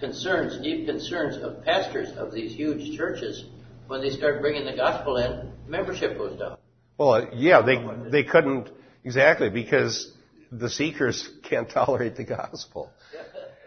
concerns, 0.00 0.60
deep 0.60 0.84
concerns 0.86 1.40
of 1.40 1.64
pastors 1.64 2.08
of 2.16 2.32
these 2.32 2.56
huge 2.56 2.96
churches. 2.96 3.44
When 3.92 4.00
they 4.00 4.08
start 4.08 4.40
bringing 4.40 4.64
the 4.64 4.74
gospel 4.74 5.18
in, 5.18 5.52
membership 5.68 6.16
goes 6.16 6.38
down. 6.38 6.56
Well, 6.96 7.10
uh, 7.10 7.26
yeah, 7.34 7.60
they 7.60 7.76
they 8.10 8.24
couldn't 8.24 8.70
exactly 9.04 9.50
because 9.50 10.10
the 10.50 10.70
seekers 10.70 11.28
can't 11.42 11.68
tolerate 11.68 12.16
the 12.16 12.24
gospel. 12.24 12.90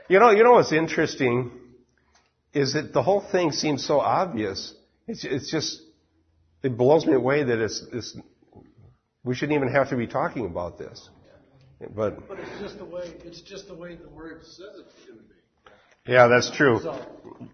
You 0.10 0.18
know, 0.20 0.32
you 0.32 0.44
know 0.44 0.54
what's 0.54 0.72
interesting 0.72 1.52
is 2.54 2.74
that 2.74 2.92
the 2.92 3.04
whole 3.04 3.22
thing 3.22 3.52
seems 3.52 3.86
so 3.86 4.00
obvious. 4.00 4.74
It's 5.08 5.24
it's 5.24 5.52
just 5.52 5.80
it 6.64 6.76
blows 6.76 7.06
me 7.06 7.14
away 7.14 7.44
that 7.44 7.60
it's, 7.60 7.86
it's 7.94 8.18
we 9.24 9.36
shouldn't 9.36 9.56
even 9.56 9.72
have 9.72 9.90
to 9.90 9.96
be 9.96 10.08
talking 10.08 10.48
about 10.48 10.80
this. 10.80 11.08
But 11.96 12.28
But 12.28 12.40
it's 12.40 12.60
just 12.60 12.80
the 12.80 12.86
way, 12.86 13.14
it's 13.24 13.42
just 13.42 13.68
the 13.68 13.76
way 13.76 13.96
the 13.96 14.10
word 14.10 14.42
says 14.44 14.74
it's 14.80 15.06
going 15.06 15.20
to 15.20 15.24
be. 15.24 16.12
yeah, 16.12 16.26
that's 16.26 16.50
true. 16.50 16.82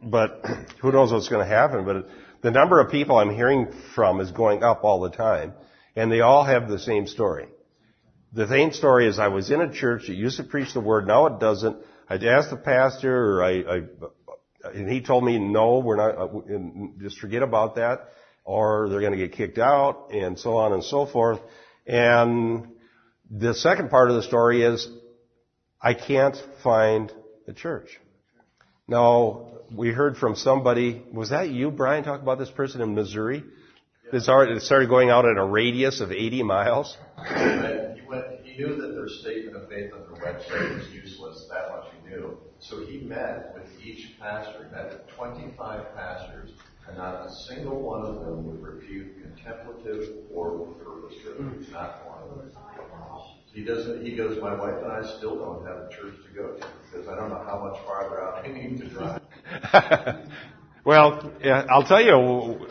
But 0.01 0.45
who 0.81 0.93
knows 0.93 1.11
what's 1.11 1.27
going 1.27 1.45
to 1.45 1.53
happen? 1.53 1.83
But 1.83 2.07
the 2.41 2.51
number 2.51 2.79
of 2.79 2.91
people 2.91 3.17
I'm 3.17 3.33
hearing 3.33 3.71
from 3.95 4.19
is 4.19 4.31
going 4.31 4.63
up 4.63 4.83
all 4.83 5.01
the 5.01 5.09
time, 5.09 5.53
and 5.95 6.11
they 6.11 6.21
all 6.21 6.43
have 6.43 6.69
the 6.69 6.79
same 6.79 7.07
story. 7.07 7.47
The 8.33 8.47
same 8.47 8.71
story 8.71 9.07
is 9.07 9.19
I 9.19 9.27
was 9.27 9.51
in 9.51 9.61
a 9.61 9.71
church 9.71 10.07
that 10.07 10.13
used 10.13 10.37
to 10.37 10.43
preach 10.43 10.73
the 10.73 10.79
word, 10.79 11.05
now 11.07 11.25
it 11.27 11.39
doesn't. 11.39 11.77
I 12.09 12.15
asked 12.15 12.49
the 12.49 12.57
pastor, 12.57 13.39
or 13.39 13.43
I, 13.43 13.51
I 13.59 13.81
and 14.73 14.89
he 14.89 15.01
told 15.01 15.23
me, 15.23 15.39
no, 15.39 15.79
we're 15.79 15.95
not, 15.95 16.17
uh, 16.17 16.27
just 17.01 17.19
forget 17.19 17.41
about 17.41 17.75
that, 17.75 18.09
or 18.43 18.89
they're 18.89 19.01
going 19.01 19.13
to 19.13 19.17
get 19.17 19.33
kicked 19.33 19.57
out, 19.57 20.11
and 20.11 20.37
so 20.37 20.57
on 20.57 20.73
and 20.73 20.83
so 20.83 21.05
forth. 21.05 21.39
And 21.85 22.67
the 23.29 23.53
second 23.53 23.89
part 23.89 24.09
of 24.09 24.15
the 24.17 24.23
story 24.23 24.63
is, 24.63 24.87
I 25.81 25.93
can't 25.93 26.37
find 26.63 27.11
the 27.47 27.53
church. 27.53 27.99
Now, 28.91 29.47
we 29.73 29.93
heard 29.93 30.17
from 30.17 30.35
somebody, 30.35 31.01
was 31.13 31.29
that 31.29 31.49
you, 31.49 31.71
Brian, 31.71 32.03
talk 32.03 32.21
about 32.21 32.39
this 32.39 32.51
person 32.51 32.81
in 32.81 32.93
Missouri? 32.93 33.41
That 34.11 34.19
started 34.19 34.89
going 34.89 35.09
out 35.09 35.23
at 35.23 35.37
a 35.37 35.45
radius 35.45 36.01
of 36.01 36.11
80 36.11 36.43
miles? 36.43 36.97
He, 37.25 38.01
went, 38.05 38.41
he 38.43 38.57
knew 38.57 38.75
that 38.75 38.91
their 38.93 39.07
statement 39.07 39.55
of 39.55 39.69
faith 39.69 39.93
on 39.93 40.01
their 40.11 40.33
website 40.33 40.77
was 40.77 40.89
useless, 40.91 41.47
that 41.49 41.69
much 41.69 41.85
he 41.93 42.09
knew. 42.09 42.37
So 42.59 42.85
he 42.85 42.97
met 42.97 43.53
with 43.53 43.71
each 43.81 44.19
pastor, 44.19 44.65
he 44.65 44.75
met 44.75 44.89
with 44.91 45.07
25 45.15 45.95
pastors, 45.95 46.49
and 46.85 46.97
not 46.97 47.25
a 47.25 47.31
single 47.47 47.79
one 47.79 48.01
of 48.01 48.15
them 48.15 48.45
would 48.45 48.61
refute 48.61 49.23
contemplative 49.23 50.15
or 50.35 50.67
purpose 50.83 51.15
driven. 51.23 51.65
Not 51.71 52.05
one 52.09 52.23
of 52.23 52.37
them. 52.37 52.60
He 53.53 53.63
doesn't, 53.63 54.05
he 54.05 54.15
goes, 54.15 54.41
my 54.41 54.55
wife 54.55 54.81
and 54.81 54.91
I 54.91 55.17
still 55.17 55.35
don't 55.35 55.65
have 55.65 55.77
a 55.77 55.89
church 55.89 56.15
to 56.25 56.33
go 56.33 56.53
to 56.55 56.67
because 56.89 57.07
I 57.07 57.15
don't 57.15 57.29
know 57.29 57.43
how 57.45 57.59
much 57.59 57.83
farther 57.85 58.21
out 58.21 58.45
I 58.45 58.47
need 58.47 58.79
to 58.79 58.89
drive. 58.89 59.21
well, 60.85 61.33
yeah, 61.43 61.65
I'll 61.69 61.83
tell 61.83 62.01
you, 62.01 62.67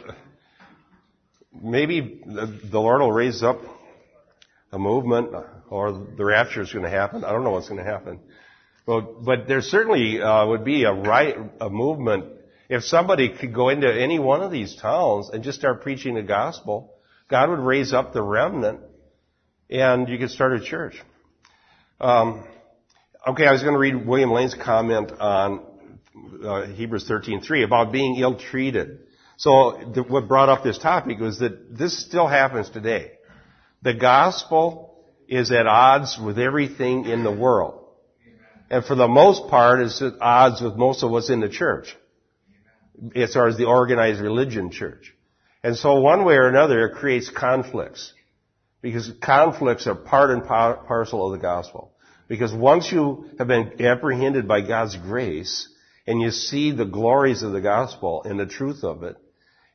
maybe 1.62 2.22
the 2.24 2.78
Lord 2.78 3.02
will 3.02 3.12
raise 3.12 3.42
up 3.42 3.60
a 4.72 4.78
movement 4.78 5.34
or 5.68 5.92
the 6.16 6.24
rapture 6.24 6.62
is 6.62 6.72
going 6.72 6.84
to 6.84 6.90
happen. 6.90 7.24
I 7.24 7.32
don't 7.32 7.44
know 7.44 7.50
what's 7.50 7.68
going 7.68 7.84
to 7.84 7.90
happen. 7.90 8.20
Well, 8.86 9.18
but 9.24 9.46
there 9.46 9.60
certainly 9.60 10.20
uh, 10.20 10.46
would 10.46 10.64
be 10.64 10.84
a 10.84 10.92
right, 10.92 11.36
a 11.60 11.68
movement 11.68 12.24
if 12.68 12.84
somebody 12.84 13.36
could 13.36 13.54
go 13.54 13.68
into 13.68 13.92
any 13.92 14.18
one 14.18 14.42
of 14.42 14.50
these 14.50 14.74
towns 14.76 15.28
and 15.28 15.44
just 15.44 15.58
start 15.58 15.82
preaching 15.82 16.14
the 16.14 16.22
gospel. 16.22 16.94
God 17.28 17.50
would 17.50 17.58
raise 17.58 17.92
up 17.92 18.12
the 18.12 18.22
remnant, 18.22 18.80
and 19.70 20.08
you 20.08 20.18
could 20.18 20.30
start 20.30 20.52
a 20.52 20.60
church. 20.60 21.00
Um, 22.00 22.44
okay, 23.26 23.46
I 23.46 23.52
was 23.52 23.62
going 23.62 23.74
to 23.74 23.78
read 23.78 24.06
William 24.06 24.32
Lane's 24.32 24.54
comment 24.54 25.12
on 25.12 25.64
uh, 26.44 26.66
Hebrews 26.66 27.08
13:3 27.08 27.64
about 27.64 27.92
being 27.92 28.16
ill-treated. 28.16 29.00
So 29.36 29.78
what 30.08 30.28
brought 30.28 30.48
up 30.48 30.62
this 30.62 30.78
topic 30.78 31.18
was 31.18 31.38
that 31.38 31.76
this 31.76 32.04
still 32.04 32.26
happens 32.26 32.68
today. 32.68 33.12
The 33.82 33.94
gospel 33.94 35.02
is 35.28 35.50
at 35.50 35.66
odds 35.66 36.18
with 36.18 36.38
everything 36.38 37.06
in 37.06 37.24
the 37.24 37.32
world. 37.32 37.86
And 38.68 38.84
for 38.84 38.94
the 38.94 39.08
most 39.08 39.48
part, 39.48 39.80
it's 39.80 40.02
at 40.02 40.14
odds 40.20 40.60
with 40.60 40.76
most 40.76 41.02
of 41.02 41.10
what's 41.10 41.30
in 41.30 41.40
the 41.40 41.48
church. 41.48 41.96
As 43.16 43.32
far 43.32 43.48
as 43.48 43.56
the 43.56 43.64
organized 43.64 44.20
religion 44.20 44.70
church. 44.70 45.14
And 45.62 45.74
so 45.74 46.00
one 46.00 46.24
way 46.24 46.34
or 46.34 46.48
another, 46.48 46.86
it 46.86 46.96
creates 46.96 47.30
conflicts. 47.30 48.12
Because 48.82 49.10
conflicts 49.22 49.86
are 49.86 49.94
part 49.94 50.30
and 50.30 50.44
parcel 50.44 51.26
of 51.26 51.32
the 51.32 51.42
gospel. 51.42 51.92
Because 52.28 52.52
once 52.52 52.90
you 52.92 53.28
have 53.38 53.48
been 53.48 53.84
apprehended 53.84 54.46
by 54.46 54.60
God's 54.60 54.96
grace, 54.96 55.68
and 56.06 56.20
you 56.20 56.30
see 56.30 56.70
the 56.70 56.84
glories 56.84 57.42
of 57.42 57.52
the 57.52 57.60
gospel 57.60 58.22
and 58.24 58.38
the 58.38 58.46
truth 58.46 58.84
of 58.84 59.02
it, 59.02 59.16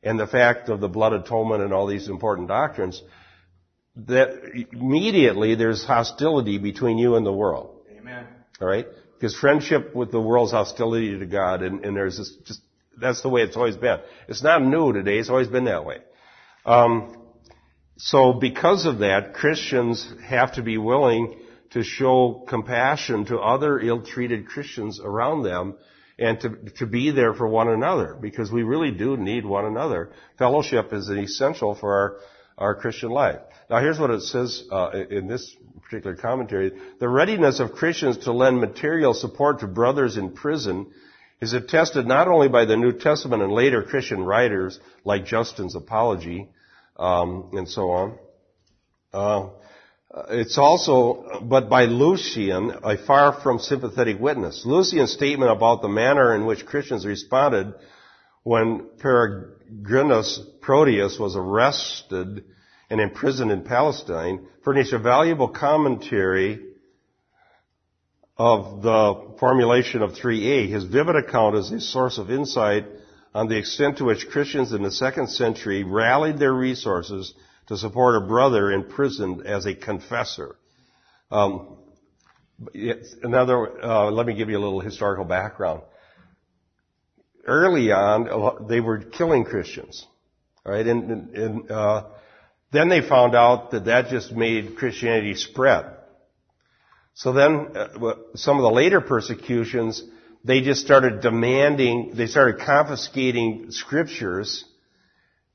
and 0.02 0.18
the 0.18 0.26
fact 0.26 0.68
of 0.68 0.80
the 0.80 0.88
blood 0.88 1.12
atonement 1.12 1.62
and 1.62 1.72
all 1.72 1.86
these 1.86 2.08
important 2.08 2.48
doctrines, 2.48 3.02
that 3.96 4.28
immediately 4.72 5.54
there's 5.54 5.84
hostility 5.84 6.58
between 6.58 6.98
you 6.98 7.16
and 7.16 7.24
the 7.24 7.32
world. 7.32 7.80
Amen. 7.98 8.26
All 8.60 8.68
right? 8.68 8.86
Because 9.14 9.34
friendship 9.34 9.94
with 9.94 10.12
the 10.12 10.20
world's 10.20 10.52
hostility 10.52 11.18
to 11.18 11.26
God, 11.26 11.62
and, 11.62 11.84
and 11.84 11.96
there's 11.96 12.18
this 12.18 12.36
just, 12.44 12.60
that's 13.00 13.22
the 13.22 13.28
way 13.28 13.42
it's 13.42 13.56
always 13.56 13.76
been. 13.76 13.98
It's 14.28 14.42
not 14.42 14.62
new 14.62 14.92
today, 14.92 15.18
it's 15.18 15.30
always 15.30 15.48
been 15.48 15.64
that 15.64 15.84
way. 15.84 15.98
Um, 16.64 17.15
so 17.96 18.34
because 18.34 18.86
of 18.86 18.98
that, 18.98 19.34
Christians 19.34 20.12
have 20.24 20.54
to 20.54 20.62
be 20.62 20.78
willing 20.78 21.40
to 21.70 21.82
show 21.82 22.44
compassion 22.48 23.24
to 23.26 23.38
other 23.38 23.78
ill-treated 23.78 24.46
Christians 24.46 25.00
around 25.02 25.42
them 25.42 25.76
and 26.18 26.40
to, 26.40 26.48
to 26.76 26.86
be 26.86 27.10
there 27.10 27.34
for 27.34 27.46
one 27.46 27.68
another 27.68 28.16
because 28.20 28.50
we 28.50 28.62
really 28.62 28.90
do 28.90 29.16
need 29.16 29.44
one 29.44 29.64
another. 29.64 30.10
Fellowship 30.38 30.92
is 30.92 31.08
essential 31.10 31.74
for 31.74 31.92
our, 31.92 32.16
our 32.58 32.74
Christian 32.74 33.10
life. 33.10 33.40
Now 33.68 33.80
here's 33.80 33.98
what 33.98 34.10
it 34.10 34.22
says 34.22 34.64
uh, 34.70 34.90
in 35.10 35.26
this 35.26 35.54
particular 35.82 36.16
commentary. 36.16 36.72
The 37.00 37.08
readiness 37.08 37.60
of 37.60 37.72
Christians 37.72 38.18
to 38.18 38.32
lend 38.32 38.60
material 38.60 39.12
support 39.12 39.60
to 39.60 39.66
brothers 39.66 40.16
in 40.16 40.32
prison 40.32 40.86
is 41.40 41.52
attested 41.52 42.06
not 42.06 42.28
only 42.28 42.48
by 42.48 42.64
the 42.64 42.76
New 42.76 42.92
Testament 42.92 43.42
and 43.42 43.52
later 43.52 43.82
Christian 43.82 44.22
writers 44.22 44.78
like 45.04 45.26
Justin's 45.26 45.74
Apology 45.74 46.48
um, 46.98 47.50
and 47.52 47.68
so 47.68 47.90
on. 47.90 48.18
Uh, 49.12 49.48
it's 50.30 50.56
also, 50.56 51.40
but 51.42 51.68
by 51.68 51.84
Lucian, 51.84 52.72
a 52.82 52.96
far 52.96 53.40
from 53.40 53.58
sympathetic 53.58 54.18
witness. 54.18 54.64
Lucian's 54.64 55.12
statement 55.12 55.50
about 55.50 55.82
the 55.82 55.88
manner 55.88 56.34
in 56.34 56.46
which 56.46 56.64
Christians 56.64 57.04
responded 57.04 57.74
when 58.42 58.88
Peregrinus 58.98 60.40
Proteus 60.60 61.18
was 61.18 61.36
arrested 61.36 62.44
and 62.88 63.00
imprisoned 63.00 63.50
in 63.50 63.62
Palestine 63.62 64.46
furnish 64.64 64.92
a 64.92 64.98
valuable 64.98 65.48
commentary 65.48 66.62
of 68.38 68.82
the 68.82 69.34
formulation 69.38 70.02
of 70.02 70.12
3a. 70.12 70.68
His 70.68 70.84
vivid 70.84 71.16
account 71.16 71.56
is 71.56 71.70
a 71.70 71.80
source 71.80 72.18
of 72.18 72.30
insight 72.30 72.86
on 73.36 73.48
the 73.48 73.58
extent 73.58 73.98
to 73.98 74.04
which 74.04 74.30
Christians 74.30 74.72
in 74.72 74.82
the 74.82 74.90
second 74.90 75.28
century 75.28 75.84
rallied 75.84 76.38
their 76.38 76.54
resources 76.54 77.34
to 77.66 77.76
support 77.76 78.16
a 78.16 78.26
brother 78.26 78.72
imprisoned 78.72 79.46
as 79.46 79.66
a 79.66 79.74
confessor. 79.74 80.56
Um, 81.30 81.76
another, 83.22 83.84
uh, 83.84 84.10
let 84.10 84.26
me 84.26 84.34
give 84.34 84.48
you 84.48 84.56
a 84.56 84.64
little 84.64 84.80
historical 84.80 85.26
background. 85.26 85.82
Early 87.44 87.92
on, 87.92 88.68
they 88.68 88.80
were 88.80 89.00
killing 89.00 89.44
Christians, 89.44 90.06
right? 90.64 90.86
And, 90.86 91.36
and 91.36 91.70
uh, 91.70 92.04
then 92.72 92.88
they 92.88 93.06
found 93.06 93.34
out 93.34 93.72
that 93.72 93.84
that 93.84 94.08
just 94.08 94.32
made 94.32 94.78
Christianity 94.78 95.34
spread. 95.34 95.84
So 97.12 97.34
then, 97.34 97.76
uh, 97.76 98.14
some 98.34 98.56
of 98.56 98.62
the 98.62 98.70
later 98.70 99.02
persecutions, 99.02 100.02
they 100.46 100.60
just 100.60 100.80
started 100.84 101.20
demanding, 101.22 102.12
they 102.14 102.28
started 102.28 102.60
confiscating 102.64 103.66
scriptures 103.70 104.64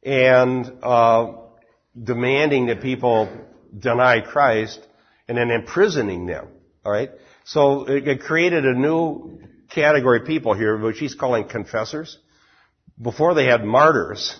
and 0.04 0.70
uh, 0.84 1.34
demanding 2.02 2.66
that 2.66 2.82
people 2.82 3.30
deny 3.78 4.20
Christ 4.20 4.86
and 5.30 5.38
then 5.38 5.50
imprisoning 5.50 6.26
them. 6.26 6.50
All 6.84 6.92
right. 6.92 7.10
So 7.46 7.86
it 7.88 8.20
created 8.20 8.66
a 8.66 8.74
new 8.74 9.40
category 9.70 10.20
of 10.20 10.28
people 10.28 10.54
here, 10.56 10.78
which 10.78 11.00
he's 11.00 11.16
calling 11.16 11.48
confessors. 11.48 12.18
Before 13.02 13.34
they 13.34 13.46
had 13.46 13.64
martyrs. 13.64 14.38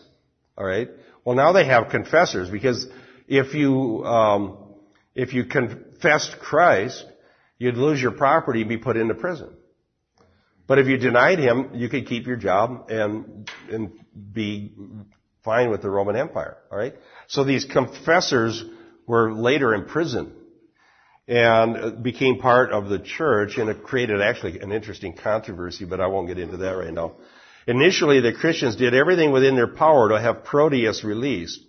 All 0.58 0.66
right. 0.66 0.90
Well, 1.24 1.36
now 1.36 1.54
they 1.54 1.66
have 1.66 1.90
confessors 1.90 2.50
because 2.50 2.88
if 3.28 3.54
you 3.54 4.04
um, 4.04 4.58
if 5.16 5.34
you 5.34 5.46
confessed 5.46 6.40
Christ, 6.40 7.06
you'd 7.58 7.78
lose 7.78 8.02
your 8.02 8.12
property 8.12 8.62
and 8.62 8.70
be 8.70 8.78
put 8.78 8.98
into 8.98 9.14
prison. 9.16 9.50
But 10.68 10.80
if 10.80 10.88
you 10.88 10.98
denied 10.98 11.40
him, 11.40 11.72
you 11.74 11.90
could 11.90 12.08
keep 12.08 12.28
your 12.28 12.38
job 12.38 12.90
and 12.90 13.50
and 13.72 13.92
be 14.34 14.74
fine 15.44 15.70
with 15.70 15.82
the 15.82 15.90
Roman 15.90 16.16
Empire. 16.16 16.58
All 16.72 16.78
right. 16.78 16.96
So 17.28 17.44
these 17.44 17.66
confessors 17.66 18.64
were 19.08 19.34
later 19.34 19.74
imprisoned 19.74 20.34
and 21.28 22.04
became 22.04 22.40
part 22.40 22.72
of 22.72 22.90
the 22.90 23.00
church, 23.00 23.58
and 23.58 23.70
it 23.70 23.84
created 23.84 24.22
actually 24.22 24.60
an 24.60 24.72
interesting 24.72 25.14
controversy. 25.14 25.86
But 25.86 26.00
I 26.00 26.08
won't 26.08 26.28
get 26.28 26.40
into 26.40 26.58
that 26.58 26.72
right 26.72 26.94
now. 26.94 27.16
Initially, 27.68 28.20
the 28.22 28.34
Christians 28.34 28.76
did 28.76 28.94
everything 28.94 29.32
within 29.32 29.56
their 29.56 29.68
power 29.68 30.10
to 30.10 30.20
have 30.20 30.44
Proteus 30.44 31.04
released. 31.04 31.60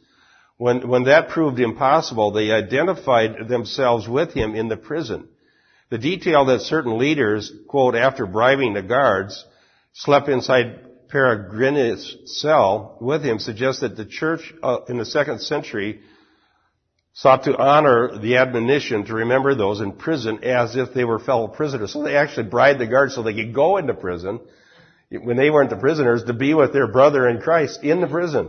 When, 0.56 0.88
when 0.88 1.04
that 1.04 1.28
proved 1.28 1.60
impossible, 1.60 2.32
they 2.32 2.50
identified 2.50 3.48
themselves 3.48 4.08
with 4.08 4.32
him 4.32 4.54
in 4.54 4.68
the 4.68 4.76
prison. 4.76 5.28
The 5.92 5.98
detail 5.98 6.46
that 6.46 6.62
certain 6.62 6.96
leaders, 6.96 7.52
quote, 7.68 7.94
after 7.94 8.24
bribing 8.24 8.72
the 8.72 8.80
guards, 8.80 9.44
slept 9.92 10.26
inside 10.26 10.80
Peregrinus' 11.10 12.40
cell 12.40 12.96
with 12.98 13.22
him 13.22 13.38
suggests 13.38 13.82
that 13.82 13.98
the 13.98 14.06
church 14.06 14.54
uh, 14.62 14.78
in 14.88 14.96
the 14.96 15.04
second 15.04 15.42
century 15.42 16.00
sought 17.12 17.44
to 17.44 17.58
honor 17.58 18.18
the 18.18 18.38
admonition 18.38 19.04
to 19.04 19.12
remember 19.12 19.54
those 19.54 19.82
in 19.82 19.92
prison 19.92 20.42
as 20.44 20.76
if 20.76 20.94
they 20.94 21.04
were 21.04 21.18
fellow 21.18 21.46
prisoners. 21.46 21.92
So 21.92 22.02
they 22.02 22.16
actually 22.16 22.48
bribed 22.48 22.80
the 22.80 22.86
guards 22.86 23.14
so 23.14 23.22
they 23.22 23.34
could 23.34 23.52
go 23.52 23.76
into 23.76 23.92
prison 23.92 24.40
when 25.10 25.36
they 25.36 25.50
weren't 25.50 25.68
the 25.68 25.76
prisoners, 25.76 26.24
to 26.24 26.32
be 26.32 26.54
with 26.54 26.72
their 26.72 26.88
brother 26.90 27.28
in 27.28 27.42
Christ 27.42 27.84
in 27.84 28.00
the 28.00 28.06
prison. 28.06 28.48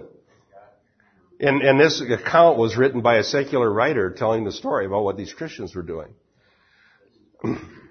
And, 1.41 1.61
and 1.61 1.77
this 1.77 1.99
account 1.99 2.57
was 2.57 2.77
written 2.77 3.01
by 3.01 3.17
a 3.17 3.23
secular 3.25 3.69
writer 3.69 4.11
telling 4.11 4.45
the 4.45 4.53
story 4.53 4.85
about 4.85 5.03
what 5.03 5.17
these 5.17 5.33
Christians 5.33 5.75
were 5.75 5.83
doing. 5.83 6.13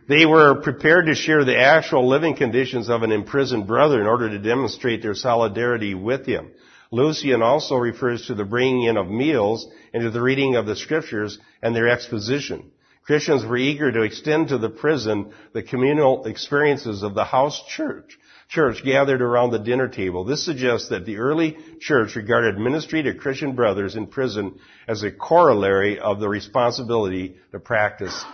They 0.08 0.26
were 0.26 0.60
prepared 0.62 1.06
to 1.06 1.14
share 1.14 1.44
the 1.44 1.58
actual 1.58 2.08
living 2.08 2.36
conditions 2.36 2.90
of 2.90 3.02
an 3.02 3.12
imprisoned 3.12 3.66
brother 3.66 4.00
in 4.00 4.06
order 4.06 4.30
to 4.30 4.38
demonstrate 4.38 5.02
their 5.02 5.14
solidarity 5.14 5.94
with 5.94 6.26
him. 6.26 6.50
Lucian 6.90 7.40
also 7.40 7.76
refers 7.76 8.26
to 8.26 8.34
the 8.34 8.44
bringing 8.44 8.82
in 8.82 8.96
of 8.96 9.08
meals 9.08 9.66
and 9.94 10.02
to 10.02 10.10
the 10.10 10.20
reading 10.20 10.56
of 10.56 10.66
the 10.66 10.76
scriptures 10.76 11.38
and 11.62 11.74
their 11.74 11.88
exposition. 11.88 12.70
Christians 13.04 13.44
were 13.44 13.56
eager 13.56 13.90
to 13.90 14.02
extend 14.02 14.48
to 14.48 14.58
the 14.58 14.68
prison 14.68 15.32
the 15.52 15.62
communal 15.62 16.24
experiences 16.26 17.02
of 17.02 17.14
the 17.14 17.24
house 17.24 17.60
church 17.68 18.18
church 18.52 18.84
gathered 18.84 19.22
around 19.22 19.50
the 19.50 19.58
dinner 19.58 19.88
table. 19.88 20.24
This 20.24 20.44
suggests 20.44 20.90
that 20.90 21.06
the 21.06 21.16
early 21.16 21.56
church 21.80 22.16
regarded 22.16 22.58
ministry 22.58 23.02
to 23.02 23.14
Christian 23.14 23.54
brothers 23.54 23.96
in 23.96 24.06
prison 24.06 24.58
as 24.86 25.02
a 25.02 25.10
corollary 25.10 25.98
of 25.98 26.20
the 26.20 26.28
responsibility 26.28 27.36
to 27.52 27.58
practice 27.58 28.24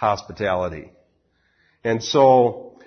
hospitality. 0.00 0.90
And 1.84 2.02
so, 2.02 2.78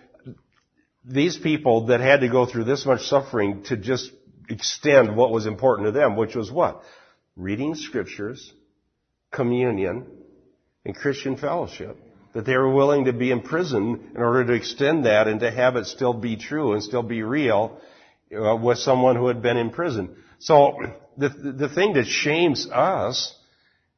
these 1.06 1.38
people 1.38 1.88
that 1.88 2.00
had 2.00 2.22
to 2.22 2.28
go 2.28 2.48
through 2.48 2.64
this 2.64 2.88
much 2.88 3.08
suffering 3.08 3.64
to 3.66 3.78
just 3.78 4.10
extend 4.50 5.16
what 5.16 5.32
was 5.32 5.46
important 5.46 5.88
to 5.88 5.92
them, 5.92 6.16
which 6.16 6.36
was 6.36 6.52
what? 6.52 6.82
Reading 7.36 7.76
scriptures, 7.76 8.52
communion, 9.32 10.08
and 10.86 10.96
Christian 10.96 11.38
fellowship 11.38 11.98
that 12.34 12.48
they 12.48 12.58
were 12.58 12.74
willing 12.74 13.06
to 13.06 13.14
be 13.14 13.30
imprisoned 13.30 14.16
in 14.16 14.22
order 14.22 14.46
to 14.46 14.54
extend 14.54 15.06
that 15.06 15.28
and 15.28 15.42
to 15.42 15.52
have 15.52 15.76
it 15.76 15.86
still 15.86 16.14
be 16.14 16.36
true 16.36 16.74
and 16.74 16.82
still 16.82 17.04
be 17.04 17.22
real 17.22 17.80
uh, 18.36 18.56
with 18.56 18.80
someone 18.80 19.16
who 19.16 19.28
had 19.28 19.44
been 19.44 19.58
in 19.58 19.70
prison. 19.70 20.16
So 20.40 20.80
the, 21.16 21.30
the 21.30 21.70
thing 21.70 21.94
that 21.94 22.08
shames 22.08 22.68
us 22.68 23.38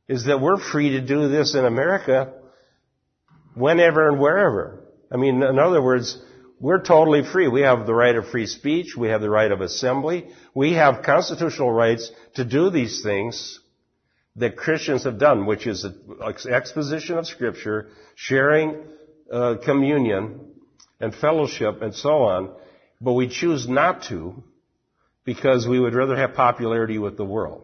is 0.09 0.25
that 0.25 0.41
we're 0.41 0.59
free 0.59 0.89
to 0.91 1.01
do 1.01 1.29
this 1.29 1.55
in 1.55 1.63
America 1.63 2.33
whenever 3.55 4.07
and 4.07 4.19
wherever. 4.19 4.83
I 5.11 5.17
mean, 5.17 5.41
in 5.41 5.59
other 5.59 5.81
words, 5.81 6.17
we're 6.59 6.81
totally 6.81 7.23
free. 7.23 7.47
We 7.47 7.61
have 7.61 7.85
the 7.85 7.93
right 7.93 8.15
of 8.15 8.27
free 8.29 8.47
speech. 8.47 8.95
We 8.95 9.09
have 9.09 9.21
the 9.21 9.29
right 9.29 9.51
of 9.51 9.61
assembly. 9.61 10.27
We 10.53 10.73
have 10.73 11.03
constitutional 11.03 11.71
rights 11.71 12.11
to 12.35 12.45
do 12.45 12.69
these 12.69 13.01
things 13.03 13.59
that 14.37 14.57
Christians 14.57 15.03
have 15.03 15.17
done, 15.17 15.45
which 15.45 15.67
is 15.67 15.85
exposition 16.49 17.17
of 17.17 17.27
Scripture, 17.27 17.89
sharing 18.15 18.83
uh, 19.31 19.55
communion 19.63 20.51
and 20.99 21.15
fellowship 21.15 21.81
and 21.81 21.95
so 21.95 22.23
on, 22.23 22.51
but 23.01 23.13
we 23.13 23.27
choose 23.27 23.67
not 23.67 24.03
to 24.03 24.43
because 25.23 25.67
we 25.67 25.79
would 25.79 25.93
rather 25.93 26.15
have 26.15 26.33
popularity 26.35 26.97
with 26.97 27.17
the 27.17 27.25
world. 27.25 27.63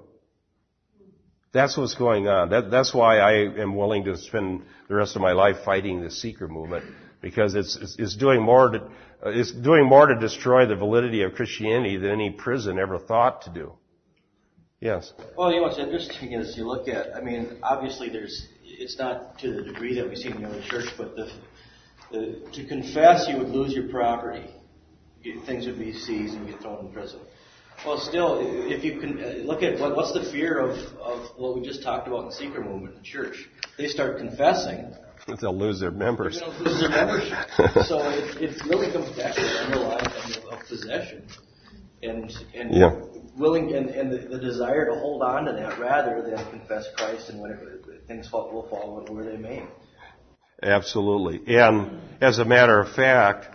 That's 1.53 1.75
what's 1.75 1.95
going 1.95 2.27
on. 2.27 2.49
That, 2.49 2.71
that's 2.71 2.93
why 2.93 3.17
I 3.17 3.33
am 3.61 3.75
willing 3.75 4.05
to 4.05 4.17
spend 4.17 4.63
the 4.87 4.95
rest 4.95 5.15
of 5.15 5.21
my 5.21 5.33
life 5.33 5.57
fighting 5.65 6.01
the 6.01 6.09
seeker 6.09 6.47
movement 6.47 6.85
because 7.21 7.55
it's, 7.55 7.75
it's, 7.75 7.95
it's 7.99 8.15
doing 8.15 8.41
more 8.41 8.69
to, 8.69 8.89
it's 9.25 9.51
doing 9.51 9.85
more 9.85 10.07
to 10.07 10.15
destroy 10.17 10.65
the 10.65 10.75
validity 10.75 11.23
of 11.23 11.33
Christianity 11.33 11.97
than 11.97 12.11
any 12.11 12.31
prison 12.31 12.79
ever 12.79 12.97
thought 12.97 13.41
to 13.43 13.49
do. 13.49 13.73
Yes. 14.79 15.13
Well, 15.37 15.51
you 15.51 15.57
know 15.57 15.67
what's 15.67 15.77
interesting 15.77 16.33
is 16.33 16.57
you 16.57 16.65
look 16.65 16.87
at. 16.87 17.15
I 17.15 17.21
mean, 17.21 17.59
obviously, 17.61 18.09
there's. 18.09 18.47
It's 18.63 18.97
not 18.97 19.37
to 19.39 19.53
the 19.53 19.61
degree 19.61 19.93
that 19.95 20.09
we 20.09 20.15
see 20.15 20.29
in 20.29 20.41
the 20.41 20.47
early 20.47 20.63
church, 20.67 20.89
but 20.97 21.15
the, 21.15 21.31
the 22.11 22.49
to 22.51 22.67
confess, 22.67 23.27
you 23.27 23.37
would 23.37 23.49
lose 23.49 23.73
your 23.73 23.89
property. 23.89 24.49
Things 25.45 25.67
would 25.67 25.77
be 25.77 25.93
seized 25.93 26.33
and 26.33 26.47
get 26.47 26.61
thrown 26.61 26.87
in 26.87 26.91
prison. 26.91 27.19
Well, 27.85 27.97
still, 27.97 28.39
if 28.41 28.83
you 28.83 28.99
can 28.99 29.23
uh, 29.23 29.27
look 29.43 29.63
at 29.63 29.79
what, 29.79 29.95
what's 29.95 30.13
the 30.13 30.23
fear 30.31 30.59
of, 30.59 30.77
of 30.99 31.29
what 31.37 31.55
we 31.55 31.65
just 31.65 31.81
talked 31.81 32.07
about 32.07 32.21
in 32.21 32.25
the 32.27 32.35
seeker 32.35 32.63
movement, 32.63 32.95
in 32.95 33.01
the 33.01 33.07
church, 33.07 33.49
they 33.77 33.87
start 33.87 34.17
confessing. 34.17 34.93
They'll 35.39 35.57
lose 35.57 35.79
their 35.79 35.91
members. 35.91 36.39
They'll 36.39 36.53
lose 36.59 36.79
their 36.79 36.89
membership. 36.89 37.37
so 37.87 37.99
it, 38.09 38.41
it 38.41 38.65
really 38.65 38.91
comes 38.91 39.09
back 39.15 39.35
to 39.35 39.41
the 39.41 39.59
underlying 39.65 40.05
of, 40.05 40.53
of 40.53 40.67
possession, 40.67 41.23
and 42.01 42.31
and 42.55 42.73
yeah 42.73 43.01
willing 43.37 43.73
and, 43.73 43.89
and 43.89 44.11
the, 44.11 44.17
the, 44.17 44.39
desire 44.39 44.85
to 44.85 44.93
hold 44.99 45.21
on 45.21 45.45
to 45.45 45.53
that 45.53 45.79
rather 45.79 46.21
than 46.21 46.49
confess 46.49 46.85
Christ 46.95 47.29
and 47.29 47.39
whatever 47.39 47.79
things 48.07 48.27
fall, 48.27 48.51
will 48.51 48.67
fall 48.67 49.05
where 49.09 49.25
they 49.25 49.37
may. 49.37 49.63
Absolutely. 50.61 51.41
And 51.55 52.01
as 52.21 52.39
a 52.39 52.45
matter 52.45 52.79
of 52.79 52.93
fact, 52.93 53.47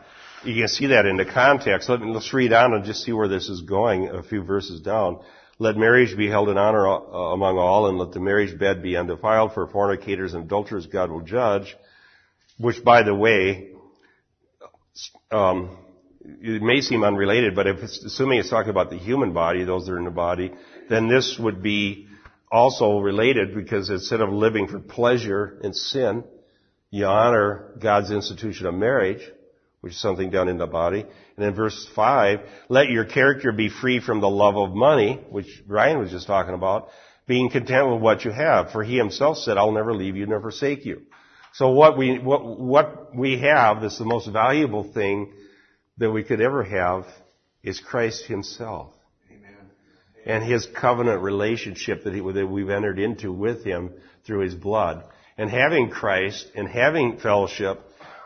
you 0.46 0.62
can 0.62 0.68
see 0.68 0.86
that 0.86 1.06
in 1.06 1.16
the 1.16 1.24
context. 1.24 1.88
Let, 1.88 2.02
us 2.02 2.32
read 2.32 2.52
on 2.52 2.74
and 2.74 2.84
just 2.84 3.02
see 3.02 3.12
where 3.12 3.28
this 3.28 3.48
is 3.48 3.62
going 3.62 4.08
a 4.08 4.22
few 4.22 4.42
verses 4.42 4.80
down. 4.80 5.20
Let 5.58 5.76
marriage 5.76 6.16
be 6.16 6.28
held 6.28 6.48
in 6.48 6.58
honor 6.58 6.86
among 6.86 7.58
all, 7.58 7.88
and 7.88 7.98
let 7.98 8.12
the 8.12 8.20
marriage 8.20 8.58
bed 8.58 8.82
be 8.82 8.96
undefiled, 8.96 9.54
for 9.54 9.66
fornicators 9.66 10.34
and 10.34 10.44
adulterers 10.44 10.86
God 10.86 11.10
will 11.10 11.22
judge. 11.22 11.76
Which, 12.58 12.84
by 12.84 13.02
the 13.02 13.14
way, 13.14 13.70
um, 15.30 15.78
it 16.22 16.62
may 16.62 16.80
seem 16.80 17.04
unrelated, 17.04 17.54
but 17.54 17.66
if 17.66 17.78
it's, 17.78 18.04
assuming 18.04 18.38
it's 18.38 18.50
talking 18.50 18.70
about 18.70 18.90
the 18.90 18.98
human 18.98 19.32
body, 19.32 19.64
those 19.64 19.86
that 19.86 19.92
are 19.92 19.98
in 19.98 20.04
the 20.04 20.10
body, 20.10 20.52
then 20.88 21.08
this 21.08 21.38
would 21.38 21.62
be 21.62 22.08
also 22.50 22.98
related 23.00 23.54
because 23.54 23.90
instead 23.90 24.20
of 24.20 24.30
living 24.30 24.68
for 24.68 24.78
pleasure 24.78 25.58
and 25.62 25.74
sin, 25.74 26.24
you 26.90 27.04
honor 27.04 27.74
God's 27.78 28.10
institution 28.10 28.66
of 28.66 28.74
marriage, 28.74 29.22
which 29.80 29.92
is 29.92 30.00
something 30.00 30.30
done 30.30 30.48
in 30.48 30.58
the 30.58 30.66
body. 30.66 31.04
And 31.36 31.46
in 31.46 31.54
verse 31.54 31.88
5, 31.94 32.40
let 32.68 32.88
your 32.88 33.04
character 33.04 33.52
be 33.52 33.68
free 33.68 34.00
from 34.00 34.20
the 34.20 34.28
love 34.28 34.56
of 34.56 34.74
money, 34.74 35.20
which 35.30 35.62
Ryan 35.66 35.98
was 35.98 36.10
just 36.10 36.26
talking 36.26 36.54
about, 36.54 36.88
being 37.26 37.50
content 37.50 37.90
with 37.90 38.00
what 38.00 38.24
you 38.24 38.30
have. 38.30 38.72
For 38.72 38.82
he 38.82 38.96
himself 38.96 39.38
said, 39.38 39.58
I'll 39.58 39.72
never 39.72 39.94
leave 39.94 40.16
you 40.16 40.26
nor 40.26 40.40
forsake 40.40 40.84
you. 40.84 41.02
So 41.54 41.70
what 41.70 41.96
we, 41.96 42.18
what, 42.18 42.44
what 42.44 43.16
we 43.16 43.38
have, 43.40 43.80
this 43.80 43.94
is 43.94 43.98
the 43.98 44.04
most 44.04 44.28
valuable 44.30 44.84
thing 44.92 45.32
that 45.98 46.10
we 46.10 46.22
could 46.22 46.40
ever 46.40 46.62
have, 46.62 47.06
is 47.62 47.80
Christ 47.80 48.26
himself. 48.26 48.92
Amen. 49.30 49.70
And 50.26 50.44
his 50.44 50.66
covenant 50.66 51.22
relationship 51.22 52.04
that, 52.04 52.14
he, 52.14 52.20
that 52.20 52.46
we've 52.46 52.68
entered 52.68 52.98
into 52.98 53.32
with 53.32 53.64
him 53.64 53.92
through 54.26 54.40
his 54.40 54.54
blood. 54.54 55.04
And 55.38 55.50
having 55.50 55.90
Christ 55.90 56.50
and 56.54 56.68
having 56.68 57.18
fellowship, 57.18 57.80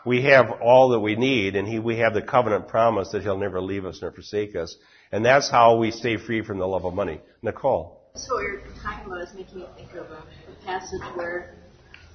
we 0.05 0.23
have 0.23 0.51
all 0.61 0.89
that 0.89 0.99
we 0.99 1.15
need, 1.15 1.55
and 1.55 1.67
he, 1.67 1.79
we 1.79 1.97
have 1.97 2.13
the 2.13 2.21
covenant 2.21 2.67
promise 2.67 3.09
that 3.09 3.21
he'll 3.21 3.37
never 3.37 3.61
leave 3.61 3.85
us 3.85 3.99
nor 4.01 4.11
forsake 4.11 4.55
us. 4.55 4.75
And 5.11 5.25
that's 5.25 5.49
how 5.49 5.77
we 5.77 5.91
stay 5.91 6.17
free 6.17 6.43
from 6.43 6.57
the 6.57 6.67
love 6.67 6.85
of 6.85 6.93
money. 6.93 7.21
Nicole. 7.41 8.01
So 8.15 8.35
what 8.35 8.43
you're 8.43 8.61
talking 8.81 9.05
about 9.05 9.21
is 9.21 9.33
making 9.33 9.59
me 9.59 9.65
think 9.75 9.91
of 9.93 10.09
a, 10.11 10.23
a 10.51 10.65
passage 10.65 11.01
where 11.15 11.55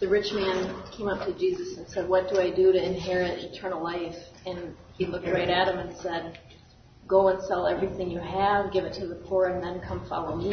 the 0.01 0.09
rich 0.09 0.33
man 0.33 0.83
came 0.92 1.09
up 1.09 1.27
to 1.27 1.38
Jesus 1.38 1.79
and 1.79 1.88
said, 1.88 2.09
What 2.09 2.29
do 2.29 2.38
I 2.38 2.51
do 2.51 2.72
to 2.72 2.83
inherit 2.83 3.38
eternal 3.38 3.83
life? 3.83 4.16
And 4.44 4.75
he 4.94 5.07
looked 5.07 5.27
right 5.27 5.49
at 5.49 5.68
him 5.68 5.79
and 5.79 5.96
said, 5.96 6.38
Go 7.07 7.29
and 7.29 7.40
sell 7.44 7.66
everything 7.66 8.11
you 8.11 8.18
have, 8.18 8.72
give 8.72 8.85
it 8.85 8.92
to 8.94 9.07
the 9.07 9.14
poor, 9.14 9.46
and 9.46 9.62
then 9.62 9.81
come 9.87 10.07
follow 10.09 10.37
me. 10.37 10.53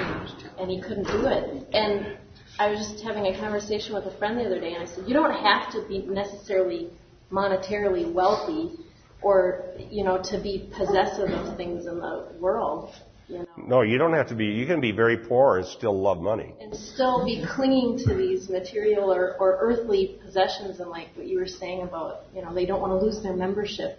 And 0.59 0.69
he 0.69 0.81
couldn't 0.81 1.07
do 1.07 1.25
it. 1.25 1.67
And 1.73 2.17
I 2.59 2.69
was 2.69 2.79
just 2.87 3.03
having 3.03 3.25
a 3.25 3.37
conversation 3.37 3.95
with 3.95 4.05
a 4.05 4.17
friend 4.17 4.37
the 4.37 4.45
other 4.45 4.59
day, 4.59 4.75
and 4.75 4.83
I 4.83 4.85
said, 4.85 5.05
You 5.07 5.13
don't 5.13 5.33
have 5.33 5.71
to 5.73 5.85
be 5.87 6.05
necessarily 6.05 6.91
monetarily 7.33 8.11
wealthy 8.11 8.77
or, 9.21 9.65
you 9.89 10.03
know, 10.03 10.21
to 10.21 10.39
be 10.39 10.69
possessive 10.77 11.29
of 11.29 11.57
things 11.57 11.85
in 11.85 11.97
the 11.97 12.27
world. 12.39 12.93
You 13.27 13.39
know. 13.39 13.47
No, 13.57 13.81
you 13.81 13.97
don't 13.97 14.13
have 14.13 14.27
to 14.27 14.35
be. 14.35 14.47
You 14.47 14.65
can 14.65 14.81
be 14.81 14.91
very 14.91 15.17
poor 15.17 15.57
and 15.57 15.65
still 15.65 15.99
love 15.99 16.21
money. 16.21 16.53
And 16.59 16.75
still 16.75 17.25
be 17.25 17.43
clinging 17.55 17.99
to 17.99 18.13
these 18.13 18.49
material 18.49 19.13
or, 19.13 19.37
or 19.39 19.57
earthly 19.61 20.19
possessions, 20.23 20.79
and 20.81 20.89
like 20.89 21.07
what 21.15 21.25
you 21.25 21.39
were 21.39 21.47
saying 21.47 21.83
about, 21.83 22.23
you 22.35 22.41
know, 22.41 22.53
they 22.53 22.65
don't 22.65 22.81
want 22.81 22.91
to 22.99 23.05
lose 23.05 23.23
their 23.23 23.35
membership. 23.35 23.97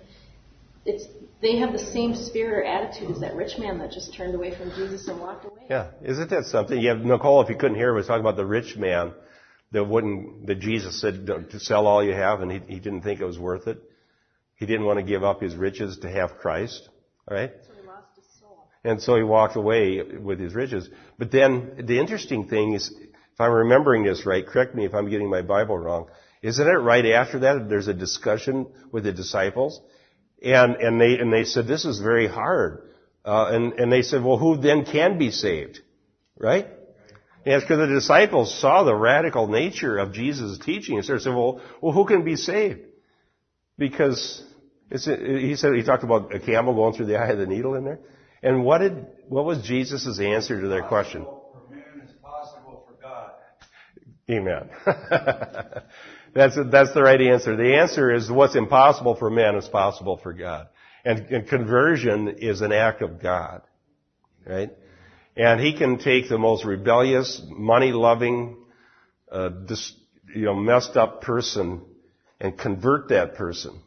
It's 0.85 1.07
they 1.41 1.57
have 1.59 1.73
the 1.73 1.79
same 1.79 2.15
spirit 2.15 2.59
or 2.59 2.65
attitude 2.65 3.11
as 3.11 3.21
that 3.21 3.35
rich 3.35 3.59
man 3.59 3.79
that 3.79 3.91
just 3.91 4.15
turned 4.15 4.35
away 4.35 4.55
from 4.55 4.71
Jesus 4.71 5.09
and 5.09 5.19
walked 5.19 5.47
away. 5.47 5.63
Yeah, 5.71 5.91
isn't 6.03 6.29
that 6.29 6.45
something? 6.45 6.79
You 6.79 6.91
have 6.91 6.99
Nicole. 6.99 7.41
If 7.41 7.49
you 7.49 7.57
couldn't 7.57 7.77
hear, 7.77 7.95
was 7.95 8.07
talking 8.07 8.21
about 8.21 8.37
the 8.37 8.47
rich 8.47 8.77
man 8.77 9.15
that 9.75 9.85
wouldn't. 9.85 10.47
That 10.47 10.61
Jesus 10.61 11.01
said 11.01 11.27
to 11.27 11.61
sell 11.61 11.87
all 11.87 12.03
you 12.03 12.15
have, 12.15 12.41
and 12.41 12.51
he, 12.51 12.61
he 12.67 12.81
didn't 12.81 13.03
think 13.03 13.21
it 13.21 13.27
was 13.27 13.39
worth 13.39 13.69
it. 13.69 13.79
He 14.57 14.67
didn't 14.67 14.87
want 14.87 14.99
to 14.99 15.05
give 15.05 15.23
up 15.23 15.43
his 15.43 15.55
riches 15.55 15.99
to 15.99 16.11
have 16.11 16.39
Christ. 16.39 16.89
Right. 17.31 17.53
And 18.85 19.01
so 19.01 19.17
he 19.17 19.23
walked 19.23 19.57
away 19.57 20.03
with 20.03 20.39
his 20.39 20.55
riches. 20.55 20.89
But 21.19 21.31
then 21.31 21.85
the 21.85 21.99
interesting 21.99 22.49
thing 22.49 22.75
is, 22.75 22.91
if 22.91 23.41
I'm 23.41 23.51
remembering 23.51 24.05
this 24.05 24.27
right, 24.27 24.47
correct 24.47 24.75
me 24.75 24.85
if 24.85 24.95
I'm 24.95 25.09
getting 25.09 25.31
my 25.31 25.43
Bible 25.43 25.79
wrong, 25.79 26.09
isn't 26.43 26.67
it 26.67 26.71
right 26.71 27.07
after 27.07 27.39
that 27.41 27.69
there's 27.69 27.89
a 27.89 27.95
discussion 27.95 28.67
with 28.93 29.05
the 29.05 29.13
disciples? 29.13 29.81
And, 30.43 30.77
and 30.77 31.01
they, 31.01 31.19
and 31.19 31.33
they 31.33 31.45
said, 31.45 31.67
this 31.67 31.87
is 31.87 31.99
very 31.99 32.29
hard. 32.29 32.91
Uh, 33.25 33.47
and, 33.53 33.73
and 33.81 33.91
they 33.91 34.03
said, 34.03 34.23
well, 34.23 34.37
who 34.37 34.59
then 34.59 34.85
can 34.85 35.17
be 35.17 35.31
saved? 35.31 35.81
Right? 36.39 36.69
And 37.45 37.55
it's 37.55 37.65
because 37.65 37.79
the 37.79 37.95
disciples 37.95 38.59
saw 38.59 38.85
the 38.85 38.95
radical 38.95 39.49
nature 39.49 39.99
of 39.99 40.13
Jesus' 40.13 40.59
teaching 40.59 40.97
and 40.97 41.05
started 41.05 41.23
saying, 41.23 41.37
well, 41.37 41.61
well, 41.83 41.93
who 41.93 42.07
can 42.07 42.25
be 42.25 42.37
saved? 42.37 42.81
Because 43.77 44.43
he 44.91 45.57
said, 45.57 45.75
he 45.75 45.83
talked 45.83 46.05
about 46.05 46.35
a 46.35 46.41
camel 46.41 46.75
going 46.75 46.95
through 46.95 47.07
the 47.07 47.19
eye 47.19 47.29
of 47.29 47.39
the 47.39 47.47
needle 47.47 47.75
in 47.75 47.85
there. 47.85 47.99
And 48.43 48.65
what 48.65 48.79
did, 48.79 49.07
what 49.29 49.45
was 49.45 49.63
Jesus' 49.63 50.19
answer 50.19 50.61
to 50.61 50.69
their 50.69 50.83
question? 50.83 51.25
For 51.25 51.75
man 51.75 52.09
possible 52.23 52.87
for 52.87 53.03
God. 53.03 53.33
Amen. 54.31 54.71
that's, 56.35 56.57
that's 56.71 56.95
the 56.95 57.03
right 57.03 57.21
answer. 57.21 57.57
The 57.57 57.77
answer 57.77 58.15
is 58.15 58.31
what's 58.31 58.55
impossible 58.55 59.17
for 59.17 59.29
man 59.29 59.57
is 59.57 59.69
possible 59.69 60.19
for 60.23 60.33
God. 60.33 60.69
And, 61.05 61.27
and 61.31 61.49
conversion 61.49 62.37
is 62.39 62.63
an 62.63 62.73
act 62.73 63.03
of 63.03 63.21
God. 63.21 63.63
Right? 64.47 64.71
And 65.37 65.61
he 65.61 65.77
can 65.77 65.99
take 65.99 66.29
the 66.29 66.39
most 66.39 66.65
rebellious, 66.65 67.43
money-loving, 67.49 68.57
uh, 69.31 69.49
dis, 69.49 69.93
you 70.35 70.45
know, 70.45 70.55
messed 70.55 70.97
up 70.97 71.23
person 71.23 71.83
and 72.41 72.57
convert 72.57 73.09
that 73.09 73.35
person 73.35 73.81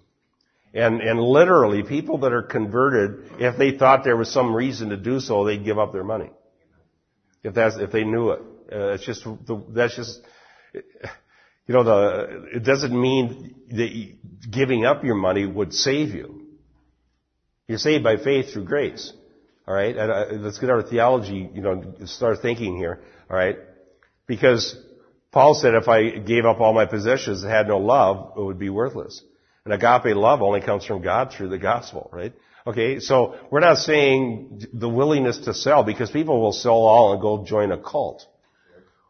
and, 0.73 1.01
and 1.01 1.19
literally, 1.19 1.81
people 1.81 2.19
that 2.19 2.33
are 2.33 2.43
converted, 2.43 3.31
if 3.39 3.57
they 3.57 3.77
thought 3.77 4.03
there 4.03 4.17
was 4.17 4.31
some 4.31 4.53
reason 4.55 4.89
to 4.89 4.97
do 4.97 5.19
so, 5.19 5.43
they'd 5.43 5.63
give 5.63 5.79
up 5.79 5.91
their 5.91 6.03
money. 6.03 6.29
If 7.43 7.55
that's, 7.55 7.77
if 7.77 7.91
they 7.91 8.03
knew 8.03 8.31
it. 8.31 8.41
Uh, 8.71 8.93
it's 8.93 9.05
just, 9.05 9.23
the, 9.23 9.63
that's 9.69 9.95
just, 9.95 10.19
you 10.73 11.73
know, 11.73 11.83
the, 11.83 12.49
it 12.57 12.63
doesn't 12.63 12.99
mean 12.99 13.55
that 13.69 14.51
giving 14.51 14.86
up 14.86 15.03
your 15.03 15.15
money 15.15 15.45
would 15.45 15.73
save 15.73 16.10
you. 16.10 16.45
You're 17.67 17.79
saved 17.79 18.03
by 18.03 18.17
faith 18.17 18.53
through 18.53 18.65
grace. 18.65 19.13
Alright? 19.67 19.97
And, 19.97 20.12
uh, 20.12 20.25
let's 20.39 20.60
get 20.60 20.69
our 20.69 20.82
theology, 20.82 21.49
you 21.53 21.62
know, 21.62 21.95
start 22.06 22.41
thinking 22.41 22.77
here. 22.77 23.01
Alright? 23.30 23.58
Because 24.25 24.77
Paul 25.32 25.56
said 25.56 25.73
if 25.75 25.88
I 25.88 26.17
gave 26.19 26.45
up 26.45 26.60
all 26.60 26.73
my 26.73 26.86
possessions 26.86 27.43
and 27.43 27.51
had 27.51 27.67
no 27.67 27.80
love, 27.80 28.34
it 28.38 28.41
would 28.41 28.60
be 28.60 28.69
worthless. 28.69 29.21
And 29.65 29.73
agape 29.73 30.15
love 30.15 30.41
only 30.41 30.62
comes 30.62 30.86
from 30.86 31.01
God 31.01 31.34
through 31.34 31.49
the 31.49 31.58
gospel, 31.58 32.10
right? 32.13 32.34
Okay, 32.65 32.99
so 32.99 33.36
we're 33.49 33.62
not 33.62 33.77
saying 33.77 34.62
the 34.73 34.89
willingness 34.89 35.39
to 35.39 35.53
sell 35.53 35.84
because 35.84 36.12
people 36.12 36.41
will 36.41 36.53
sell 36.53 36.73
all 36.73 37.13
and 37.13 37.21
go 37.21 37.45
join 37.45 37.71
a 37.71 37.77
cult. 37.77 38.25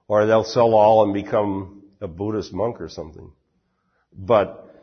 Or 0.07 0.25
they'll 0.25 0.43
sell 0.43 0.73
all 0.73 1.03
and 1.03 1.13
become 1.13 1.83
a 2.01 2.07
Buddhist 2.07 2.53
monk 2.53 2.79
or 2.79 2.89
something. 2.89 3.31
But, 4.13 4.73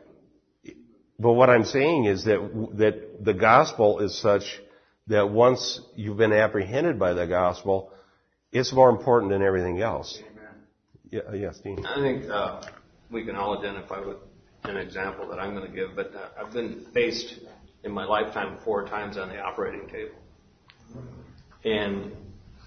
but 1.17 1.33
what 1.33 1.49
I'm 1.49 1.63
saying 1.65 2.05
is 2.05 2.25
that, 2.25 2.69
that 2.77 3.23
the 3.23 3.33
gospel 3.33 3.99
is 3.99 4.17
such 4.19 4.61
that 5.07 5.29
once 5.29 5.79
you've 5.95 6.17
been 6.17 6.33
apprehended 6.33 6.97
by 6.97 7.13
the 7.13 7.27
gospel, 7.27 7.91
it's 8.51 8.73
more 8.73 8.89
important 8.89 9.31
than 9.31 9.41
everything 9.41 9.81
else. 9.81 10.19
Amen. 10.19 10.53
Yeah, 11.11 11.33
yes, 11.33 11.59
Dean. 11.59 11.85
I 11.85 12.01
think 12.01 12.29
uh, 12.29 12.63
we 13.11 13.23
can 13.23 13.35
all 13.35 13.57
identify 13.57 13.99
with 13.99 14.17
an 14.63 14.77
example 14.77 15.27
that 15.29 15.39
I'm 15.39 15.53
going 15.53 15.69
to 15.69 15.75
give, 15.75 15.95
but 15.95 16.13
uh, 16.15 16.29
I've 16.39 16.51
been 16.51 16.85
faced 16.93 17.39
in 17.83 17.91
my 17.91 18.05
lifetime 18.05 18.57
four 18.65 18.87
times 18.87 19.17
on 19.17 19.29
the 19.29 19.39
operating 19.39 19.87
table. 19.87 20.15
And 21.63 22.11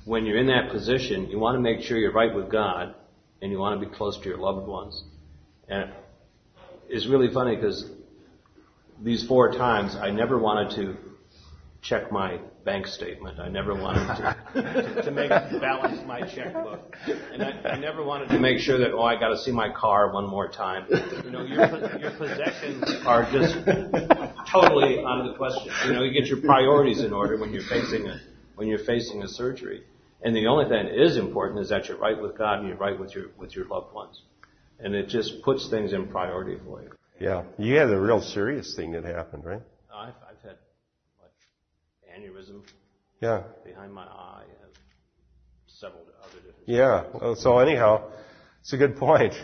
when 0.05 0.25
you're 0.25 0.39
in 0.39 0.47
that 0.47 0.71
position, 0.71 1.29
you 1.29 1.39
want 1.39 1.57
to 1.57 1.61
make 1.61 1.81
sure 1.81 1.99
you're 1.99 2.13
right 2.13 2.35
with 2.35 2.51
God 2.51 2.95
and 3.43 3.51
you 3.51 3.59
want 3.59 3.81
to 3.81 3.87
be 3.87 3.93
close 3.95 4.19
to 4.19 4.29
your 4.29 4.39
loved 4.39 4.67
ones. 4.67 5.03
And 5.69 5.91
it's 6.89 7.07
really 7.07 7.33
funny 7.33 7.57
because 7.57 7.91
these 9.03 9.27
four 9.27 9.53
times 9.53 9.97
I 9.97 10.11
never 10.11 10.39
wanted 10.39 10.77
to 10.77 10.97
check 11.83 12.11
my 12.11 12.39
bank 12.65 12.87
statement. 12.87 13.39
I 13.39 13.49
never 13.49 13.75
wanted 13.83 14.07
to, 14.17 14.63
to, 14.63 15.03
to 15.03 15.11
make 15.11 15.31
balance 15.31 16.01
my 16.07 16.23
checkbook, 16.23 16.97
and 17.33 17.43
I, 17.43 17.51
I 17.65 17.79
never 17.79 18.03
wanted 18.03 18.29
to 18.31 18.39
make 18.39 18.59
sure 18.59 18.79
that 18.79 18.93
oh 18.93 19.03
I 19.03 19.19
got 19.19 19.29
to 19.29 19.39
see 19.39 19.53
my 19.53 19.73
car 19.73 20.13
one 20.13 20.29
more 20.29 20.49
time. 20.49 20.87
You 21.25 21.31
know, 21.31 21.45
your 21.45 21.99
your 21.99 22.11
possessions 22.13 22.85
are 23.07 23.31
just 23.31 23.55
totally 24.51 25.01
out 25.01 25.21
of 25.21 25.27
the 25.27 25.35
question. 25.37 25.73
You 25.87 25.93
know, 25.95 26.03
you 26.03 26.13
get 26.13 26.29
your 26.29 26.41
priorities 26.41 27.01
in 27.01 27.13
order 27.13 27.39
when 27.39 27.53
you're 27.53 27.63
facing 27.63 28.07
a 28.07 28.21
when 28.57 28.69
you're 28.69 28.85
facing 28.85 29.23
a 29.23 29.29
surgery. 29.29 29.85
And 30.21 30.35
the 30.35 30.49
only 30.49 30.65
thing 30.65 30.87
that 30.87 31.01
is 31.01 31.17
important 31.17 31.61
is 31.61 31.69
that 31.69 31.87
you're 31.87 31.97
right 31.97 32.21
with 32.21 32.37
God 32.37 32.59
and 32.59 32.69
you're 32.69 32.77
right 32.77 32.99
with 32.99 33.15
your 33.15 33.27
with 33.39 33.55
your 33.55 33.67
loved 33.67 33.95
ones, 33.95 34.23
and 34.81 34.95
it 34.95 35.09
just 35.09 35.43
puts 35.43 35.71
things 35.71 35.93
in 35.93 36.09
priority 36.09 36.59
for 36.65 36.83
you. 36.83 36.91
Yeah, 37.21 37.45
you 37.57 37.77
had 37.77 37.91
a 37.91 38.01
real 38.01 38.21
serious 38.21 38.75
thing 38.75 38.93
that 38.93 39.05
happened, 39.05 39.45
right? 39.45 39.63
I've, 42.19 42.25
I've 42.25 42.33
had 42.33 42.49
aneurysm. 42.49 42.63
Yeah. 43.21 43.43
Behind 43.65 43.93
my 43.93 44.05
eye, 44.05 44.45
and 44.63 44.73
several 45.67 46.03
other 46.23 46.37
different. 46.37 46.69
Yeah. 46.69 47.35
So 47.35 47.59
anyhow, 47.59 48.11
it's 48.61 48.73
a 48.73 48.77
good 48.77 48.97
point. 48.97 49.35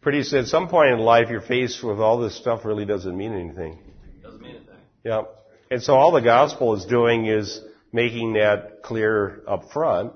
Pretty 0.00 0.20
at 0.36 0.46
some 0.46 0.68
point 0.68 0.92
in 0.92 1.00
life, 1.00 1.28
you're 1.30 1.40
faced 1.40 1.82
with 1.82 1.98
all 1.98 2.18
this 2.18 2.36
stuff 2.36 2.64
really 2.64 2.84
doesn't 2.84 3.16
mean 3.16 3.32
anything. 3.32 3.78
Doesn't 4.22 4.40
mean 4.40 4.56
anything. 4.56 4.76
Yeah. 5.04 5.22
And 5.70 5.82
so 5.82 5.94
all 5.94 6.12
the 6.12 6.20
gospel 6.20 6.74
is 6.74 6.84
doing 6.84 7.26
is 7.26 7.60
making 7.92 8.34
that 8.34 8.82
clear 8.82 9.42
up 9.48 9.70
front, 9.72 10.12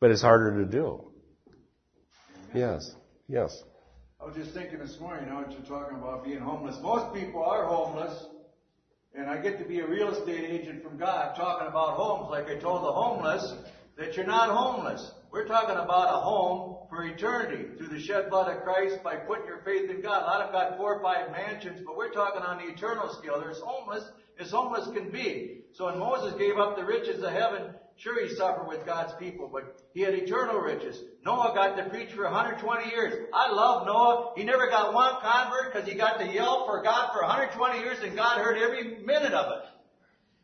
but 0.00 0.10
it's 0.10 0.22
harder 0.22 0.64
to 0.64 0.70
do. 0.70 1.04
Yes, 2.54 2.94
yes. 3.28 3.62
I 4.20 4.26
was 4.26 4.36
just 4.36 4.52
thinking 4.52 4.78
this 4.78 5.00
morning, 5.00 5.24
you 5.24 5.30
know, 5.32 5.38
what 5.40 5.52
you're 5.52 5.62
talking 5.62 5.96
about 5.96 6.24
being 6.24 6.38
homeless. 6.38 6.76
Most 6.82 7.14
people 7.14 7.42
are 7.42 7.66
homeless, 7.66 8.24
and 9.14 9.28
I 9.28 9.36
get 9.36 9.58
to 9.58 9.64
be 9.64 9.80
a 9.80 9.86
real 9.86 10.08
estate 10.08 10.44
agent 10.48 10.82
from 10.82 10.96
God 10.96 11.36
talking 11.36 11.68
about 11.68 11.94
homes 11.94 12.30
like 12.30 12.48
I 12.48 12.56
told 12.56 12.82
the 12.82 12.92
homeless 12.92 13.54
that 13.96 14.16
you're 14.16 14.26
not 14.26 14.48
homeless. 14.48 15.12
We're 15.30 15.46
talking 15.46 15.76
about 15.76 16.14
a 16.14 16.20
home 16.20 16.86
for 16.88 17.04
eternity 17.04 17.76
through 17.76 17.88
the 17.88 18.00
shed 18.00 18.30
blood 18.30 18.54
of 18.54 18.62
Christ 18.62 19.02
by 19.02 19.16
putting 19.16 19.46
your 19.46 19.60
faith 19.64 19.90
in 19.90 20.00
God. 20.00 20.22
A 20.22 20.26
lot 20.26 20.42
have 20.42 20.52
got 20.52 20.76
four 20.78 20.94
or 20.94 21.02
five 21.02 21.30
mansions, 21.30 21.82
but 21.84 21.96
we're 21.96 22.10
talking 22.10 22.42
on 22.42 22.58
the 22.58 22.72
eternal 22.72 23.12
scale. 23.12 23.38
There's 23.38 23.60
homeless 23.60 24.04
as 24.38 24.50
homeless 24.50 24.88
can 24.94 25.10
be. 25.10 25.64
So 25.72 25.86
when 25.86 25.98
Moses 25.98 26.38
gave 26.38 26.58
up 26.58 26.76
the 26.76 26.84
riches 26.84 27.22
of 27.22 27.32
heaven, 27.32 27.74
sure 27.96 28.26
he 28.26 28.34
suffered 28.34 28.66
with 28.66 28.84
God's 28.86 29.12
people, 29.14 29.48
but 29.52 29.80
he 29.94 30.00
had 30.00 30.14
eternal 30.14 30.58
riches. 30.58 31.00
Noah 31.24 31.52
got 31.54 31.76
to 31.76 31.84
preach 31.84 32.12
for 32.12 32.24
120 32.24 32.90
years. 32.90 33.28
I 33.32 33.50
love 33.52 33.86
Noah. 33.86 34.32
He 34.36 34.44
never 34.44 34.68
got 34.68 34.92
one 34.92 35.14
convert 35.20 35.72
because 35.72 35.88
he 35.88 35.96
got 35.96 36.18
to 36.18 36.32
yell 36.32 36.66
for 36.66 36.82
God 36.82 37.12
for 37.12 37.22
120 37.22 37.78
years 37.78 37.98
and 38.02 38.16
God 38.16 38.38
heard 38.38 38.58
every 38.58 39.02
minute 39.04 39.32
of 39.32 39.58
it. 39.58 39.68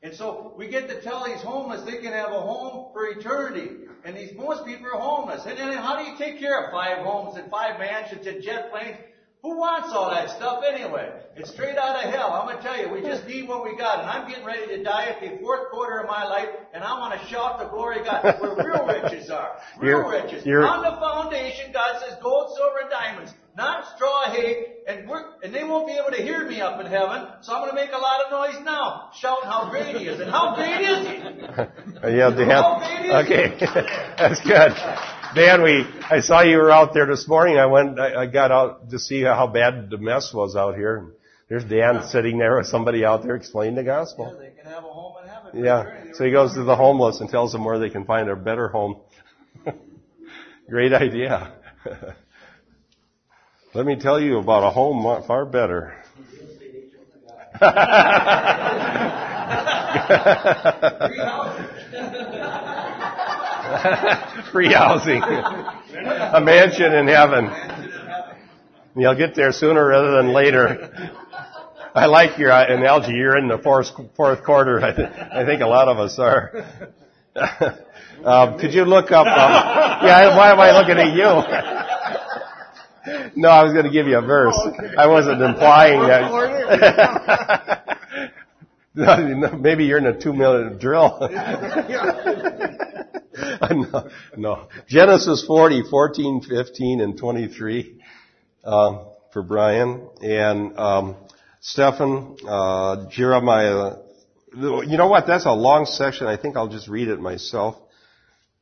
And 0.03 0.15
so 0.15 0.55
we 0.57 0.69
get 0.69 0.89
to 0.89 1.01
tell 1.01 1.25
these 1.25 1.41
homeless 1.41 1.83
they 1.83 1.99
can 1.99 2.13
have 2.13 2.31
a 2.31 2.41
home 2.41 2.93
for 2.93 3.07
eternity. 3.07 3.87
And 4.05 4.17
these 4.17 4.33
most 4.37 4.65
people 4.65 4.87
are 4.87 5.01
homeless. 5.01 5.45
And 5.45 5.59
then 5.59 5.77
how 5.77 6.03
do 6.03 6.09
you 6.09 6.17
take 6.17 6.39
care 6.39 6.65
of 6.65 6.71
five 6.71 6.99
homes 6.99 7.37
and 7.37 7.51
five 7.51 7.79
mansions 7.81 8.27
and 8.27 8.43
jet 8.43 8.71
planes? 8.71 8.97
Who 9.43 9.57
wants 9.57 9.91
all 9.95 10.11
that 10.11 10.31
stuff 10.31 10.65
anyway? 10.67 11.13
It's 11.37 11.53
straight 11.53 11.79
out 11.79 11.95
of 11.95 12.13
hell. 12.13 12.33
I'm 12.33 12.47
going 12.49 12.57
to 12.59 12.63
tell 12.63 12.77
you, 12.77 12.91
we 12.93 13.03
just 13.03 13.25
need 13.25 13.47
what 13.47 13.63
we 13.63 13.77
got. 13.77 14.01
And 14.01 14.11
I'm 14.11 14.27
getting 14.29 14.45
ready 14.45 14.67
to 14.77 14.83
die 14.83 15.07
at 15.15 15.21
the 15.21 15.39
fourth 15.39 15.71
quarter 15.71 16.01
of 16.01 16.09
my 16.09 16.25
life, 16.25 16.49
and 16.75 16.83
I 16.83 16.99
want 16.99 17.15
to 17.21 17.25
shout 17.29 17.61
the 17.61 17.67
glory 17.67 18.01
of 18.01 18.07
God 18.07 18.25
where 18.41 18.57
real 18.67 18.85
riches 18.85 19.31
are. 19.31 19.59
Real 19.79 20.03
You're- 20.03 20.23
riches. 20.23 20.45
you're- 20.45 20.67
On 20.67 20.83
the 20.83 20.99
foundation, 20.99 21.71
God 21.73 22.01
says 22.03 22.19
gold, 22.21 22.57
silver, 22.57 22.79
and 22.83 22.91
diamonds, 22.91 23.33
not 23.57 23.87
straw 23.95 24.33
hay, 24.33 24.75
and 24.89 25.09
we're, 25.09 25.23
and 25.45 25.55
they 25.55 25.63
won't 25.63 25.87
be 25.87 25.93
able 25.95 26.11
to 26.17 26.23
hear 26.23 26.45
me 26.45 26.61
up 26.61 26.81
in 26.81 26.87
heaven, 26.87 27.29
so 27.43 27.55
I'm 27.55 27.61
going 27.63 27.71
to 27.71 27.77
make 27.77 27.93
a 27.93 27.99
lot 27.99 28.25
of 28.27 28.33
noise 28.33 28.65
now, 28.65 29.11
shouting 29.15 29.49
how 29.49 29.71
great 29.71 29.95
He 29.97 30.09
is. 30.09 30.19
And 30.19 30.31
how 30.33 30.57
great 30.57 30.81
is 30.83 31.07
He? 31.07 31.15
yeah, 32.11 32.27
great 32.79 33.07
is 33.07 33.15
Okay, 33.25 33.55
that's 34.19 34.41
good. 34.41 34.75
Dan, 35.39 35.63
we, 35.63 35.87
I 36.11 36.19
saw 36.19 36.43
you 36.43 36.57
were 36.57 36.73
out 36.73 36.93
there 36.95 37.07
this 37.07 37.29
morning. 37.29 37.59
I 37.59 37.67
went, 37.67 38.01
I, 38.01 38.23
I 38.23 38.27
got 38.27 38.51
out 38.51 38.91
to 38.91 38.99
see 38.99 39.23
how 39.23 39.47
bad 39.47 39.89
the 39.89 39.97
mess 39.97 40.35
was 40.35 40.57
out 40.57 40.75
here. 40.75 40.97
And 40.97 41.13
There's 41.49 41.63
Dan 41.63 42.09
sitting 42.09 42.39
there 42.39 42.57
with 42.57 42.67
somebody 42.67 43.05
out 43.05 43.23
there 43.23 43.37
explaining 43.37 43.77
the 43.77 43.85
gospel. 43.85 44.35
Yeah, 44.35 44.49
they 44.49 44.51
can 44.61 44.65
have 44.69 44.83
a 44.83 44.89
home 44.89 45.15
in 45.23 45.29
heaven. 45.29 45.65
Yeah. 45.65 45.83
eternity. 45.83 46.11
So 46.15 46.25
he 46.25 46.33
goes 46.33 46.55
to 46.55 46.65
the 46.65 46.75
homeless 46.75 47.21
and 47.21 47.31
tells 47.31 47.53
them 47.53 47.65
where 47.65 47.79
they 47.79 47.89
can 47.89 48.05
find 48.05 48.29
a 48.29 48.35
better 48.35 48.67
home. 48.67 48.97
Great 50.69 50.93
idea. 50.93 51.53
Let 53.75 53.87
me 53.87 53.95
tell 53.95 54.19
you 54.19 54.39
about 54.39 54.65
a 54.65 54.71
home 54.71 55.23
far 55.25 55.47
better. 55.47 55.95
Free 64.53 64.73
housing. 64.73 65.23
A 65.23 66.41
mansion 66.43 66.93
in 66.95 67.07
heaven. 67.09 67.51
You'll 68.97 69.15
get 69.15 69.35
there 69.35 69.53
sooner 69.53 69.87
rather 69.87 70.17
than 70.17 70.33
later. 70.33 70.91
I 71.95 72.07
like 72.07 72.39
your 72.39 72.51
uh, 72.53 72.67
analogy. 72.73 73.13
You're 73.13 73.37
in 73.37 73.49
the 73.49 73.59
fourth, 73.59 73.89
fourth 74.17 74.43
quarter. 74.45 74.81
I, 74.81 74.93
th- 74.97 75.09
I 75.09 75.45
think 75.45 75.63
a 75.63 75.67
lot 75.67 75.89
of 75.89 75.99
us 75.99 76.19
are. 76.19 76.53
um, 78.25 78.59
could 78.59 78.73
you 78.73 78.85
look 78.85 79.13
up? 79.13 79.27
Um, 79.27 80.07
yeah, 80.07 80.37
why 80.37 80.53
am 80.53 80.61
I 80.61 80.73
looking 80.73 80.97
at 80.99 81.15
you? 81.15 81.43
no, 83.37 83.49
I 83.49 83.63
was 83.65 83.73
going 83.73 83.85
to 83.85 83.91
give 83.93 84.07
you 84.07 84.19
a 84.19 84.23
verse. 84.23 84.59
I 84.97 85.07
wasn't 85.07 85.43
implying 85.43 86.01
that. 86.09 86.39
Maybe 89.61 89.85
you're 89.85 89.99
in 89.99 90.07
a 90.07 90.19
two 90.19 90.33
minute 90.33 90.81
drill. 90.81 91.19
no, 93.71 94.09
no. 94.37 94.69
Genesis 94.89 95.45
40, 95.47 95.85
14, 95.91 96.43
15, 96.43 97.01
and 97.01 97.19
23 97.19 98.01
uh, 98.65 99.05
for 99.33 99.43
Brian. 99.43 100.09
And 100.23 100.79
um, 100.79 101.17
Stephen, 101.61 102.37
uh, 102.47 103.09
Jeremiah. 103.11 103.97
You 104.55 104.97
know 104.97 105.09
what? 105.09 105.27
That's 105.27 105.47
a 105.47 105.53
long 105.53 105.85
section. 105.87 106.27
I 106.27 106.37
think 106.37 106.57
I'll 106.57 106.69
just 106.69 106.89
read 106.89 107.09
it 107.09 107.21
myself 107.21 107.77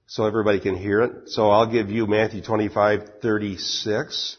so 0.07 0.27
everybody 0.27 0.61
can 0.61 0.77
hear 0.77 1.03
it. 1.03 1.29
So 1.29 1.51
I'll 1.51 1.71
give 1.71 1.91
you 1.91 2.07
Matthew 2.07 2.43
25, 2.43 3.21
36. 3.23 4.37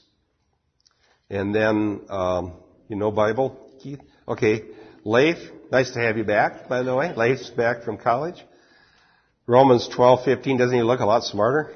And 1.30 1.54
then, 1.54 2.02
um, 2.10 2.54
you 2.88 2.95
know 2.95 3.12
Bible, 3.12 3.58
Keith? 3.82 4.00
Okay. 4.28 4.63
Leif, 5.04 5.38
nice 5.71 5.91
to 5.91 6.00
have 6.00 6.17
you 6.17 6.23
back, 6.23 6.67
by 6.67 6.84
the 6.84 6.93
way. 6.95 7.13
Leif's 7.15 7.50
back 7.50 7.84
from 7.84 7.97
college. 7.97 8.43
Romans 9.47 9.88
12:15 9.89 10.57
Doesn't 10.57 10.75
he 10.75 10.83
look 10.83 10.99
a 10.99 11.05
lot 11.05 11.23
smarter? 11.23 11.73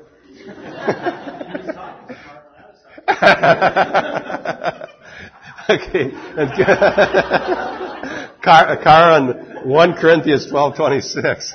okay. 5.70 6.12
Car- 8.44 8.78
Karen, 8.84 9.62
1 9.64 9.94
Corinthians 9.94 10.52
12:26. 10.52 11.54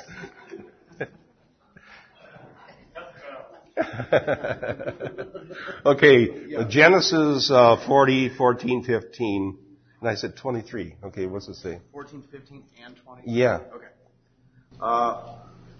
okay, 5.85 6.65
Genesis 6.67 7.51
uh, 7.51 7.77
40, 7.85 8.29
14, 8.35 8.83
15. 8.83 9.57
And 9.99 10.09
I 10.09 10.15
said 10.15 10.35
23. 10.35 10.95
Okay, 11.05 11.27
what's 11.27 11.47
it 11.47 11.55
say? 11.55 11.79
14, 11.91 12.23
15, 12.31 12.63
and 12.83 12.95
20? 13.03 13.21
Yeah. 13.25 13.59
Okay. 13.73 13.85
Uh, 14.79 15.37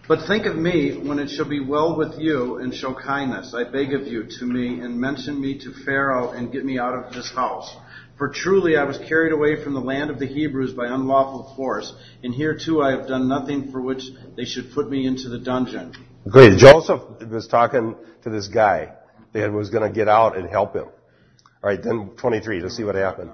but 0.07 0.27
think 0.27 0.45
of 0.45 0.55
me 0.55 0.97
when 0.97 1.19
it 1.19 1.29
shall 1.29 1.47
be 1.47 1.59
well 1.59 1.97
with 1.97 2.19
you, 2.19 2.57
and 2.57 2.73
show 2.73 2.93
kindness, 2.93 3.53
I 3.53 3.63
beg 3.63 3.93
of 3.93 4.07
you, 4.07 4.25
to 4.39 4.45
me, 4.45 4.79
and 4.79 4.99
mention 4.99 5.39
me 5.39 5.59
to 5.59 5.73
Pharaoh, 5.85 6.31
and 6.31 6.51
get 6.51 6.63
me 6.65 6.79
out 6.79 6.93
of 6.93 7.13
this 7.13 7.31
house. 7.31 7.75
For 8.17 8.29
truly 8.29 8.77
I 8.77 8.83
was 8.83 8.97
carried 8.97 9.31
away 9.31 9.63
from 9.63 9.73
the 9.73 9.79
land 9.79 10.09
of 10.09 10.17
the 10.17 10.25
Hebrews 10.25 10.73
by 10.73 10.87
unlawful 10.87 11.53
force, 11.55 11.93
and 12.23 12.33
here 12.33 12.57
too 12.57 12.81
I 12.81 12.91
have 12.91 13.07
done 13.07 13.27
nothing 13.27 13.71
for 13.71 13.79
which 13.79 14.03
they 14.35 14.45
should 14.45 14.71
put 14.73 14.89
me 14.89 15.05
into 15.05 15.29
the 15.29 15.37
dungeon. 15.37 15.93
Great. 16.27 16.57
Joseph 16.57 17.01
was 17.29 17.47
talking 17.47 17.95
to 18.23 18.29
this 18.29 18.47
guy 18.47 18.93
that 19.33 19.51
was 19.51 19.69
going 19.69 19.83
to 19.87 19.93
get 19.93 20.07
out 20.07 20.35
and 20.35 20.49
help 20.49 20.75
him. 20.75 20.85
All 20.85 21.69
right, 21.69 21.81
then 21.81 22.11
23. 22.17 22.61
Let's 22.61 22.75
see 22.75 22.83
what 22.83 22.95
happened. 22.95 23.31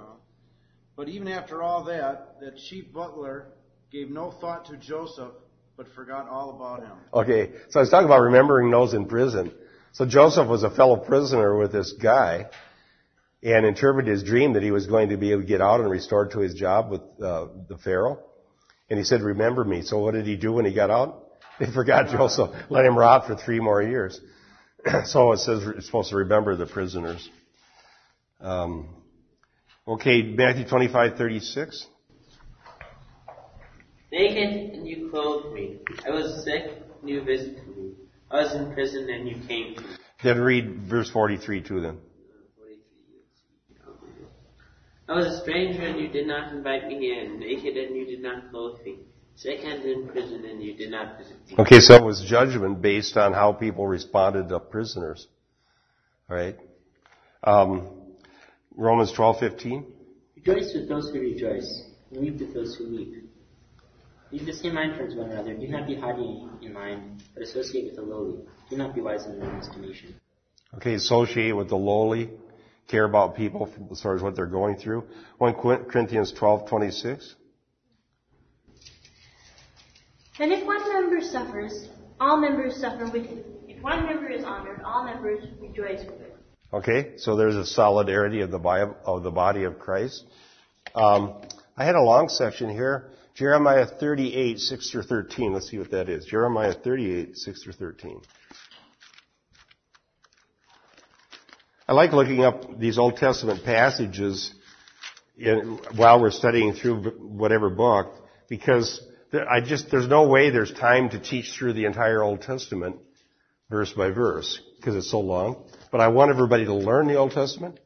But 0.96 1.08
even 1.10 1.28
after 1.28 1.64
all 1.64 1.86
that, 1.86 2.40
that 2.42 2.58
chief 2.58 2.92
butler 2.94 3.48
gave 3.92 4.10
no 4.10 4.32
thought 4.32 4.66
to 4.66 4.78
Joseph, 4.78 5.32
but 5.78 5.88
forgot 5.96 6.28
all 6.30 6.52
about 6.52 6.82
him. 6.82 6.98
Okay, 7.14 7.52
so 7.70 7.80
I 7.80 7.84
was 7.84 7.90
talking 7.90 8.06
about 8.06 8.22
remembering 8.22 8.70
those 8.70 8.94
in 8.94 9.06
prison. 9.06 9.52
So 9.94 10.06
Joseph 10.06 10.48
was 10.48 10.64
a 10.64 10.70
fellow 10.70 10.98
prisoner 10.98 11.58
with 11.58 11.72
this 11.72 11.94
guy 11.94 12.48
and 13.44 13.66
interpreted 13.66 14.12
his 14.12 14.24
dream 14.24 14.54
that 14.54 14.64
he 14.64 14.72
was 14.72 14.88
going 14.88 15.10
to 15.10 15.18
be 15.18 15.32
able 15.32 15.42
to 15.42 15.48
get 15.48 15.62
out 15.62 15.82
and 15.82 15.90
restored 15.90 16.32
to 16.32 16.40
his 16.40 16.54
job 16.54 16.90
with 16.90 17.02
uh, 17.22 17.48
the 17.68 17.78
Pharaoh. 17.78 18.20
And 18.90 18.98
he 18.98 19.06
said, 19.06 19.22
remember 19.22 19.64
me. 19.64 19.82
So 19.82 20.00
what 20.00 20.14
did 20.14 20.26
he 20.26 20.36
do 20.36 20.54
when 20.54 20.66
he 20.66 20.74
got 20.74 20.90
out? 20.90 21.20
He 21.60 21.72
forgot 21.72 22.10
Joseph, 22.10 22.50
let 22.72 22.84
him 22.84 22.98
rot 22.98 23.28
for 23.28 23.36
three 23.36 23.60
more 23.60 23.80
years. 23.80 24.20
so 25.06 25.34
it 25.34 25.38
says 25.38 25.62
it's 25.78 25.86
supposed 25.86 26.10
to 26.10 26.16
remember 26.16 26.56
the 26.56 26.66
prisoners. 26.66 27.30
Um, 28.42 28.90
okay, 29.88 30.24
Matthew 30.24 30.68
25, 30.68 31.16
36. 31.16 31.86
Naked 34.14 34.76
and 34.76 34.88
you 34.88 35.10
clothed 35.10 35.56
me. 35.56 35.80
I 36.06 36.12
was 36.12 36.44
sick 36.46 36.66
and 37.02 37.10
you 37.10 37.24
visited 37.24 37.68
me. 37.76 37.94
I 38.30 38.44
was 38.44 38.54
in 38.54 38.72
prison 38.72 39.10
and 39.10 39.28
you 39.28 39.38
came 39.48 39.74
to 39.74 39.82
me. 39.82 39.88
Then 40.24 40.40
read 40.40 40.82
verse 40.88 41.10
43 41.10 41.64
to 41.64 41.82
them. 41.82 42.00
I 45.10 45.16
was 45.16 45.26
a 45.26 45.42
stranger 45.42 45.82
and 45.82 46.00
you 46.00 46.10
did 46.10 46.28
not 46.28 46.54
invite 46.54 46.88
me 46.88 47.12
in. 47.12 47.40
Naked 47.40 47.76
and 47.76 47.96
you 47.96 48.06
did 48.06 48.22
not 48.22 48.52
clothe 48.52 48.86
me. 48.86 49.00
Sick 49.36 49.62
and 49.64 49.84
in 49.84 50.08
prison 50.08 50.46
and 50.46 50.62
you 50.62 50.76
did 50.76 50.92
not 50.92 51.18
visit 51.18 51.38
me. 51.48 51.56
Okay, 51.58 51.80
so 51.80 51.96
it 51.96 52.04
was 52.04 52.24
judgment 52.24 52.84
based 52.84 53.18
on 53.18 53.34
how 53.34 53.52
people 53.52 53.88
responded 53.88 54.48
to 54.50 54.60
prisoners. 54.60 55.28
All 56.30 56.38
right. 56.38 56.56
Um, 57.44 57.90
Romans 58.76 59.12
twelve 59.12 59.40
fifteen. 59.40 59.88
Rejoice 60.36 60.72
with 60.76 60.88
those 60.88 61.10
who 61.10 61.20
rejoice, 61.20 61.84
and 62.12 62.22
weep 62.22 62.40
with 62.40 62.54
those 62.54 62.76
who 62.76 62.96
weep. 62.96 63.23
Leave 64.34 64.48
the 64.48 64.54
same 64.54 64.74
mind 64.74 64.98
towards 64.98 65.14
one 65.14 65.30
another. 65.30 65.54
Do 65.54 65.68
not 65.68 65.86
be 65.86 65.94
haughty 65.94 66.42
in 66.64 66.74
mind, 66.74 67.22
but 67.36 67.44
associate 67.44 67.86
with 67.86 67.98
the 67.98 68.02
lowly. 68.02 68.40
Do 68.68 68.78
not 68.78 68.96
be 68.96 69.00
wise 69.00 69.28
in 69.28 69.36
your 69.36 69.46
own 69.46 69.60
estimation. 69.60 70.16
Okay, 70.74 70.96
associate 70.96 71.56
with 71.56 71.70
the 71.70 71.76
lowly, 71.76 72.32
care 72.88 73.06
about 73.06 73.36
people 73.36 73.72
as 73.92 74.02
far 74.02 74.16
as 74.16 74.24
what 74.24 74.36
they're 74.36 74.48
going 74.48 74.78
through. 74.78 75.04
1 75.38 75.54
Corinthians 75.54 76.32
twelve 76.32 76.68
twenty 76.68 76.90
six. 76.90 77.36
And 80.40 80.52
if 80.52 80.66
one 80.66 80.82
member 80.92 81.22
suffers, 81.22 81.90
all 82.20 82.38
members 82.38 82.78
suffer 82.78 83.06
with 83.06 83.26
it. 83.26 83.46
If 83.68 83.84
one 83.84 84.04
member 84.08 84.30
is 84.32 84.44
honored, 84.44 84.82
all 84.84 85.06
members 85.06 85.44
rejoice 85.62 86.00
with 86.08 86.22
it. 86.22 86.36
Okay, 86.74 87.18
so 87.18 87.36
there's 87.36 87.56
a 87.56 87.68
solidarity 87.68 88.42
of 88.42 88.50
the 88.50 88.58
body 88.58 88.92
of, 89.06 89.22
the 89.22 89.30
body 89.30 89.66
of 89.66 89.78
Christ. 89.78 90.26
Um, 90.96 91.36
I 91.78 91.86
had 91.86 91.94
a 91.94 92.02
long 92.02 92.30
section 92.30 92.72
here. 92.72 93.12
Jeremiah 93.36 93.88
38, 93.88 94.60
6 94.60 94.92
through 94.92 95.04
13. 95.04 95.54
Let's 95.54 95.70
see 95.70 95.80
what 95.80 95.92
that 95.92 96.08
is. 96.08 96.26
Jeremiah 96.26 96.74
38, 96.74 97.36
6 97.36 97.64
through 97.64 97.74
13. 97.74 98.22
I 101.88 101.94
like 101.94 102.14
looking 102.14 102.44
up 102.44 102.80
these 102.80 102.98
Old 102.98 103.18
Testament 103.18 103.66
passages 103.66 104.54
in, 105.38 105.80
while 105.96 106.22
we're 106.22 106.32
studying 106.32 106.74
through 106.74 107.12
whatever 107.20 107.70
book 107.70 108.16
because 108.48 109.02
I 109.34 109.62
just, 109.62 109.90
there's 109.90 110.08
no 110.08 110.28
way 110.28 110.52
there's 110.52 110.72
time 110.72 111.10
to 111.10 111.20
teach 111.20 111.54
through 111.58 111.74
the 111.74 111.86
entire 111.86 112.22
Old 112.22 112.42
Testament 112.42 112.98
verse 113.70 113.92
by 113.92 114.12
verse 114.12 114.62
because 114.78 114.96
it's 114.96 115.10
so 115.10 115.20
long. 115.20 115.66
But 115.92 116.02
I 116.02 116.10
want 116.10 116.30
everybody 116.30 116.66
to 116.66 116.74
learn 116.74 117.08
the 117.08 117.16
Old 117.16 117.32
Testament. 117.32 117.80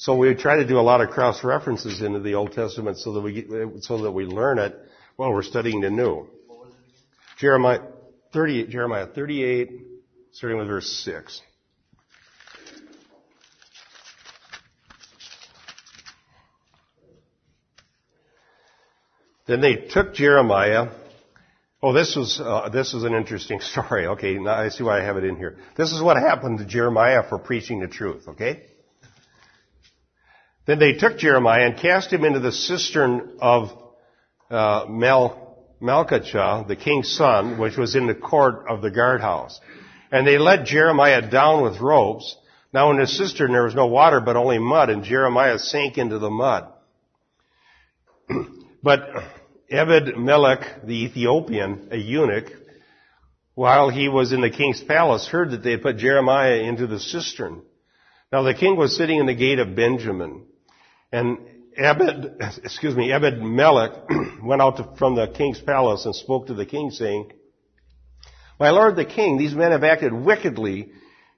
So 0.00 0.16
we 0.16 0.34
try 0.34 0.56
to 0.56 0.66
do 0.66 0.78
a 0.78 0.80
lot 0.80 1.02
of 1.02 1.10
cross 1.10 1.44
references 1.44 2.00
into 2.00 2.20
the 2.20 2.32
Old 2.32 2.52
Testament 2.52 2.96
so 2.96 3.12
that 3.12 3.20
we 3.20 3.34
get, 3.34 3.50
so 3.82 3.98
that 3.98 4.10
we 4.10 4.24
learn 4.24 4.58
it 4.58 4.74
while 5.16 5.30
we're 5.30 5.42
studying 5.42 5.82
the 5.82 5.90
New. 5.90 6.26
Jeremiah 7.36 7.80
30, 8.32 8.68
Jeremiah 8.68 9.06
38, 9.06 9.70
starting 10.32 10.58
with 10.58 10.68
verse 10.68 10.90
6. 11.04 11.42
Then 19.46 19.60
they 19.60 19.74
took 19.74 20.14
Jeremiah. 20.14 20.92
Oh, 21.82 21.92
this 21.92 22.16
was 22.16 22.40
uh, 22.42 22.70
this 22.70 22.94
was 22.94 23.04
an 23.04 23.12
interesting 23.12 23.60
story. 23.72 24.06
Okay, 24.06 24.38
now 24.38 24.54
I 24.54 24.70
see 24.70 24.82
why 24.82 25.02
I 25.02 25.04
have 25.04 25.18
it 25.18 25.24
in 25.24 25.36
here. 25.36 25.58
This 25.76 25.92
is 25.92 26.00
what 26.00 26.16
happened 26.16 26.60
to 26.60 26.64
Jeremiah 26.64 27.22
for 27.28 27.38
preaching 27.38 27.80
the 27.80 27.88
truth. 27.88 28.28
Okay. 28.28 28.62
Then 30.66 30.78
they 30.78 30.94
took 30.94 31.18
Jeremiah 31.18 31.66
and 31.66 31.76
cast 31.76 32.12
him 32.12 32.24
into 32.24 32.40
the 32.40 32.52
cistern 32.52 33.38
of 33.40 33.70
uh, 34.50 34.86
Mel, 34.88 35.58
Malchijah, 35.80 36.66
the 36.68 36.76
king's 36.76 37.10
son, 37.16 37.58
which 37.58 37.76
was 37.76 37.94
in 37.94 38.06
the 38.06 38.14
court 38.14 38.66
of 38.68 38.82
the 38.82 38.90
guardhouse. 38.90 39.60
And 40.12 40.26
they 40.26 40.38
let 40.38 40.66
Jeremiah 40.66 41.28
down 41.28 41.62
with 41.62 41.80
ropes. 41.80 42.36
Now 42.72 42.90
in 42.90 42.98
the 42.98 43.06
cistern 43.06 43.52
there 43.52 43.64
was 43.64 43.74
no 43.74 43.86
water 43.86 44.20
but 44.20 44.36
only 44.36 44.58
mud, 44.58 44.90
and 44.90 45.04
Jeremiah 45.04 45.58
sank 45.58 45.98
into 45.98 46.18
the 46.18 46.30
mud. 46.30 46.68
but 48.82 49.08
Ebed 49.70 50.16
Melech, 50.16 50.84
the 50.84 51.04
Ethiopian, 51.04 51.88
a 51.90 51.96
eunuch, 51.96 52.50
while 53.54 53.88
he 53.88 54.08
was 54.08 54.32
in 54.32 54.40
the 54.40 54.50
king's 54.50 54.82
palace, 54.82 55.28
heard 55.28 55.50
that 55.50 55.62
they 55.62 55.72
had 55.72 55.82
put 55.82 55.96
Jeremiah 55.96 56.60
into 56.60 56.86
the 56.86 57.00
cistern. 57.00 57.62
Now 58.32 58.42
the 58.42 58.54
king 58.54 58.76
was 58.76 58.96
sitting 58.96 59.18
in 59.18 59.26
the 59.26 59.34
gate 59.34 59.58
of 59.58 59.76
Benjamin, 59.76 60.46
and 61.12 61.38
Ebed, 61.76 62.36
excuse 62.62 62.96
me, 62.96 63.12
Ebed 63.12 63.40
Melech 63.40 63.92
went 64.42 64.60
out 64.60 64.76
to, 64.76 64.96
from 64.98 65.14
the 65.14 65.28
king's 65.28 65.60
palace 65.60 66.04
and 66.04 66.14
spoke 66.14 66.48
to 66.48 66.54
the 66.54 66.66
king, 66.66 66.90
saying, 66.90 67.32
"My 68.58 68.70
lord 68.70 68.96
the 68.96 69.04
king, 69.04 69.38
these 69.38 69.54
men 69.54 69.72
have 69.72 69.84
acted 69.84 70.12
wickedly, 70.12 70.90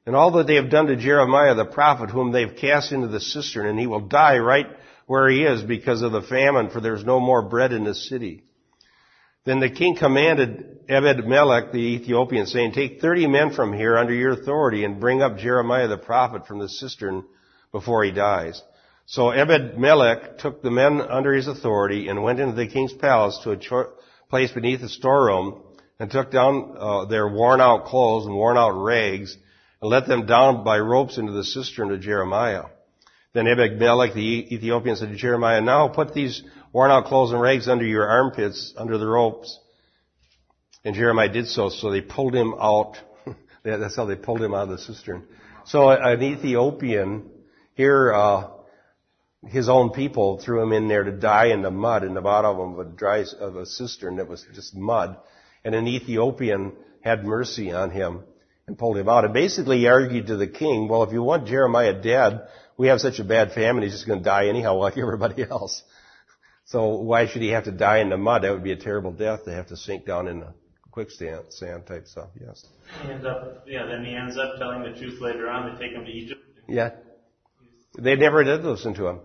and 0.06 0.16
all 0.16 0.32
that 0.32 0.46
they 0.46 0.56
have 0.56 0.70
done 0.70 0.86
to 0.86 0.96
Jeremiah 0.96 1.54
the 1.54 1.64
prophet, 1.64 2.10
whom 2.10 2.32
they've 2.32 2.56
cast 2.56 2.92
into 2.92 3.08
the 3.08 3.20
cistern, 3.20 3.66
and 3.66 3.78
he 3.78 3.86
will 3.86 4.00
die 4.00 4.38
right 4.38 4.66
where 5.06 5.28
he 5.28 5.42
is 5.42 5.62
because 5.62 6.02
of 6.02 6.12
the 6.12 6.22
famine, 6.22 6.70
for 6.70 6.80
there's 6.80 7.04
no 7.04 7.20
more 7.20 7.42
bread 7.42 7.72
in 7.72 7.84
the 7.84 7.94
city. 7.94 8.44
Then 9.44 9.60
the 9.60 9.70
king 9.70 9.96
commanded 9.96 10.80
Ebed 10.88 11.26
Melech 11.26 11.72
the 11.72 11.78
Ethiopian, 11.78 12.46
saying, 12.46 12.72
Take 12.72 13.00
thirty 13.00 13.26
men 13.26 13.52
from 13.52 13.72
here 13.72 13.96
under 13.96 14.14
your 14.14 14.32
authority 14.32 14.84
and 14.84 15.00
bring 15.00 15.20
up 15.20 15.38
Jeremiah 15.38 15.88
the 15.88 15.98
prophet 15.98 16.46
from 16.46 16.58
the 16.58 16.68
cistern 16.68 17.24
before 17.72 18.04
he 18.04 18.12
dies. 18.12 18.62
So 19.06 19.30
Ebed 19.30 19.78
Melech 19.78 20.38
took 20.38 20.62
the 20.62 20.70
men 20.70 21.00
under 21.00 21.32
his 21.32 21.48
authority 21.48 22.08
and 22.08 22.22
went 22.22 22.40
into 22.40 22.54
the 22.54 22.68
king's 22.68 22.92
palace 22.92 23.38
to 23.44 23.52
a 23.52 23.86
place 24.30 24.52
beneath 24.52 24.80
the 24.80 24.88
storeroom 24.88 25.62
and 25.98 26.10
took 26.10 26.30
down 26.30 26.74
uh, 26.78 27.04
their 27.04 27.28
worn 27.28 27.60
out 27.60 27.84
clothes 27.84 28.26
and 28.26 28.34
worn 28.34 28.56
out 28.56 28.70
rags 28.70 29.36
and 29.80 29.90
let 29.90 30.06
them 30.06 30.26
down 30.26 30.64
by 30.64 30.78
ropes 30.78 31.18
into 31.18 31.32
the 31.32 31.44
cistern 31.44 31.90
of 31.90 32.00
Jeremiah. 32.00 32.64
Then 33.34 33.46
Ebed-Melech 33.46 34.14
the 34.14 34.54
Ethiopian 34.54 34.96
said 34.96 35.08
to 35.08 35.16
Jeremiah, 35.16 35.60
now 35.60 35.88
put 35.88 36.14
these 36.14 36.42
worn 36.72 36.90
out 36.90 37.06
clothes 37.06 37.32
and 37.32 37.40
rags 37.40 37.68
under 37.68 37.84
your 37.84 38.06
armpits, 38.06 38.74
under 38.76 38.98
the 38.98 39.06
ropes. 39.06 39.58
And 40.84 40.94
Jeremiah 40.94 41.28
did 41.28 41.48
so, 41.48 41.68
so 41.68 41.90
they 41.90 42.00
pulled 42.00 42.34
him 42.34 42.54
out. 42.60 42.96
That's 43.62 43.96
how 43.96 44.04
they 44.04 44.16
pulled 44.16 44.42
him 44.42 44.54
out 44.54 44.64
of 44.64 44.70
the 44.70 44.78
cistern. 44.78 45.26
So 45.66 45.90
an 45.90 46.22
Ethiopian 46.22 47.30
here, 47.74 48.12
uh, 48.12 48.48
his 49.46 49.68
own 49.68 49.90
people 49.90 50.38
threw 50.38 50.62
him 50.62 50.72
in 50.72 50.88
there 50.88 51.04
to 51.04 51.12
die 51.12 51.46
in 51.46 51.62
the 51.62 51.70
mud 51.70 52.04
in 52.04 52.14
the 52.14 52.20
bottom 52.20 52.60
of 52.60 52.78
a 52.78 52.84
dry 52.84 53.24
of 53.40 53.56
a 53.56 53.66
cistern 53.66 54.16
that 54.16 54.28
was 54.28 54.46
just 54.54 54.74
mud. 54.74 55.16
And 55.64 55.74
an 55.74 55.88
Ethiopian 55.88 56.72
had 57.00 57.24
mercy 57.24 57.72
on 57.72 57.90
him 57.90 58.22
and 58.66 58.78
pulled 58.78 58.96
him 58.96 59.08
out. 59.08 59.24
And 59.24 59.34
basically 59.34 59.78
he 59.78 59.88
argued 59.88 60.28
to 60.28 60.36
the 60.36 60.46
king, 60.46 60.88
well, 60.88 61.02
if 61.02 61.12
you 61.12 61.22
want 61.22 61.48
Jeremiah 61.48 62.00
dead, 62.00 62.46
we 62.76 62.88
have 62.88 63.00
such 63.00 63.18
a 63.18 63.24
bad 63.24 63.52
famine, 63.52 63.82
he's 63.82 63.92
just 63.92 64.06
going 64.06 64.20
to 64.20 64.24
die 64.24 64.46
anyhow 64.46 64.76
like 64.76 64.96
everybody 64.98 65.42
else. 65.42 65.82
So 66.66 66.98
why 66.98 67.26
should 67.26 67.42
he 67.42 67.48
have 67.48 67.64
to 67.64 67.72
die 67.72 67.98
in 67.98 68.10
the 68.10 68.16
mud? 68.16 68.42
That 68.42 68.52
would 68.52 68.62
be 68.62 68.72
a 68.72 68.76
terrible 68.76 69.12
death 69.12 69.44
to 69.44 69.52
have 69.52 69.66
to 69.68 69.76
sink 69.76 70.06
down 70.06 70.28
in 70.28 70.40
the 70.40 70.54
quicksand, 70.92 71.46
sand 71.50 71.86
type 71.86 72.06
stuff. 72.06 72.28
Yes. 72.40 72.64
He 73.02 73.10
ends 73.10 73.26
up, 73.26 73.64
yeah. 73.66 73.86
Then 73.86 74.04
he 74.04 74.14
ends 74.14 74.38
up 74.38 74.56
telling 74.58 74.82
the 74.82 74.98
truth 74.98 75.20
later 75.20 75.48
on. 75.50 75.74
They 75.74 75.86
take 75.86 75.96
him 75.96 76.04
to 76.04 76.10
Egypt. 76.10 76.40
Yeah. 76.68 76.90
They 77.98 78.14
never 78.14 78.44
did 78.44 78.62
listen 78.62 78.94
to 78.94 79.08
him. 79.08 79.20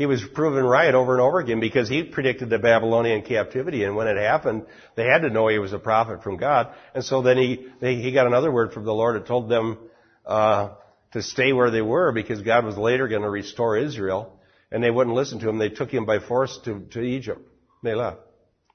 He 0.00 0.06
was 0.06 0.24
proven 0.24 0.64
right 0.64 0.94
over 0.94 1.12
and 1.12 1.20
over 1.20 1.40
again 1.40 1.60
because 1.60 1.86
he 1.86 2.04
predicted 2.04 2.48
the 2.48 2.58
Babylonian 2.58 3.20
captivity, 3.20 3.84
and 3.84 3.94
when 3.96 4.08
it 4.08 4.16
happened, 4.16 4.64
they 4.96 5.04
had 5.04 5.18
to 5.18 5.28
know 5.28 5.48
he 5.48 5.58
was 5.58 5.74
a 5.74 5.78
prophet 5.78 6.22
from 6.22 6.38
God. 6.38 6.72
And 6.94 7.04
so 7.04 7.20
then 7.20 7.36
he 7.36 7.66
they, 7.80 7.96
he 7.96 8.10
got 8.10 8.26
another 8.26 8.50
word 8.50 8.72
from 8.72 8.86
the 8.86 8.94
Lord 8.94 9.16
that 9.16 9.26
told 9.26 9.50
them 9.50 9.76
uh, 10.24 10.70
to 11.12 11.20
stay 11.20 11.52
where 11.52 11.70
they 11.70 11.82
were 11.82 12.12
because 12.12 12.40
God 12.40 12.64
was 12.64 12.78
later 12.78 13.08
going 13.08 13.20
to 13.20 13.28
restore 13.28 13.76
Israel. 13.76 14.40
And 14.72 14.82
they 14.82 14.90
wouldn't 14.90 15.14
listen 15.14 15.38
to 15.40 15.50
him. 15.50 15.58
They 15.58 15.68
took 15.68 15.90
him 15.90 16.06
by 16.06 16.18
force 16.18 16.58
to, 16.64 16.80
to 16.92 17.02
Egypt. 17.02 17.46
They 17.82 17.94
left. 17.94 18.20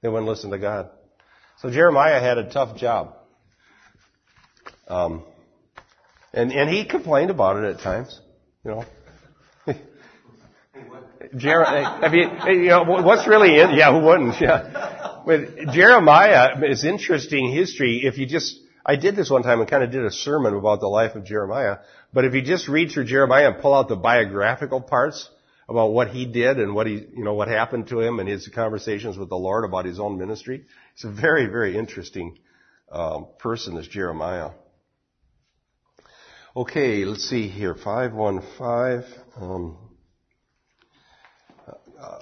They 0.03 0.09
wouldn't 0.09 0.29
listen 0.29 0.51
to 0.51 0.59
God. 0.59 0.91
So 1.57 1.71
Jeremiah 1.71 2.19
had 2.19 2.38
a 2.38 2.51
tough 2.51 2.77
job. 2.77 3.15
Um, 4.88 5.23
and, 6.33 6.51
and 6.51 6.69
he 6.69 6.85
complained 6.85 7.31
about 7.31 7.57
it 7.57 7.63
at 7.73 7.81
times, 7.81 8.21
you 8.63 8.69
know. 8.69 8.85
Jeremiah, 11.36 11.84
I 11.84 12.10
mean, 12.10 12.63
you 12.63 12.69
know, 12.69 12.84
what's 12.84 13.28
really 13.28 13.60
in, 13.60 13.71
yeah, 13.71 13.91
who 13.91 14.06
wouldn't, 14.06 14.39
yeah. 14.39 15.21
But 15.26 15.74
Jeremiah 15.74 16.63
is 16.63 16.84
interesting 16.84 17.52
history 17.52 18.02
if 18.04 18.17
you 18.17 18.26
just, 18.26 18.60
I 18.86 18.95
did 18.95 19.15
this 19.15 19.30
one 19.30 19.43
time 19.43 19.60
and 19.60 19.69
kind 19.69 19.84
of 19.84 19.91
did 19.91 20.06
a 20.06 20.12
sermon 20.12 20.54
about 20.54 20.80
the 20.80 20.88
life 20.88 21.15
of 21.15 21.26
Jeremiah. 21.26 21.78
But 22.13 22.26
if 22.26 22.34
you 22.34 22.41
just 22.41 22.67
read 22.67 22.91
through 22.91 23.06
Jeremiah 23.06 23.52
and 23.52 23.62
pull 23.62 23.74
out 23.74 23.88
the 23.88 23.95
biographical 23.95 24.82
parts 24.82 25.30
about 25.67 25.88
what 25.88 26.10
he 26.10 26.26
did 26.26 26.60
and 26.60 26.76
what 26.76 26.88
he, 26.88 26.93
you 26.93 27.24
know, 27.24 27.34
what 27.34 27.48
happened 27.48 27.88
to 27.88 28.00
him 28.00 28.19
and 28.19 28.30
his 28.30 28.48
conversations 28.48 29.17
with 29.17 29.30
the 29.30 29.36
Lord 29.36 29.65
about 29.65 29.86
his 29.86 30.00
own 30.00 30.17
ministry, 30.17 30.65
it's 30.93 31.04
a 31.04 31.12
very, 31.12 31.48
very 31.48 31.76
interesting 31.76 32.38
um, 32.91 33.28
person, 33.39 33.76
this 33.76 33.88
Jeremiah. 33.88 34.52
Okay, 36.56 37.04
let's 37.04 37.28
see 37.28 37.50
here. 37.50 37.76
515. 37.76 39.04
Um, 39.41 39.78
uh, 41.99 42.19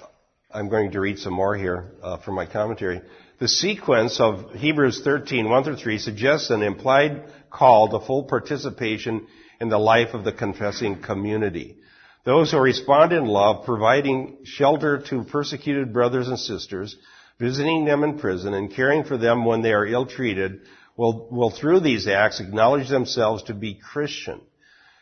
I'm 0.50 0.68
going 0.68 0.92
to 0.92 1.00
read 1.00 1.18
some 1.18 1.32
more 1.32 1.56
here 1.56 1.92
uh, 2.02 2.18
from 2.18 2.34
my 2.34 2.46
commentary. 2.46 3.02
The 3.40 3.48
sequence 3.48 4.20
of 4.20 4.52
Hebrews 4.52 5.02
13, 5.02 5.48
1 5.48 5.64
through 5.64 5.76
3 5.76 5.98
suggests 5.98 6.50
an 6.50 6.62
implied 6.62 7.24
call 7.50 7.88
to 7.88 8.06
full 8.06 8.24
participation 8.24 9.26
in 9.60 9.68
the 9.68 9.78
life 9.78 10.14
of 10.14 10.24
the 10.24 10.32
confessing 10.32 11.02
community. 11.02 11.76
Those 12.24 12.52
who 12.52 12.58
respond 12.58 13.12
in 13.12 13.26
love, 13.26 13.64
providing 13.64 14.38
shelter 14.44 15.02
to 15.10 15.24
persecuted 15.24 15.92
brothers 15.92 16.28
and 16.28 16.38
sisters, 16.38 16.96
visiting 17.38 17.84
them 17.84 18.04
in 18.04 18.18
prison, 18.18 18.54
and 18.54 18.72
caring 18.72 19.04
for 19.04 19.18
them 19.18 19.44
when 19.44 19.62
they 19.62 19.72
are 19.72 19.86
ill-treated, 19.86 20.60
will, 20.96 21.28
will 21.30 21.50
through 21.50 21.80
these 21.80 22.06
acts 22.06 22.40
acknowledge 22.40 22.88
themselves 22.88 23.42
to 23.44 23.54
be 23.54 23.74
Christian. 23.74 24.40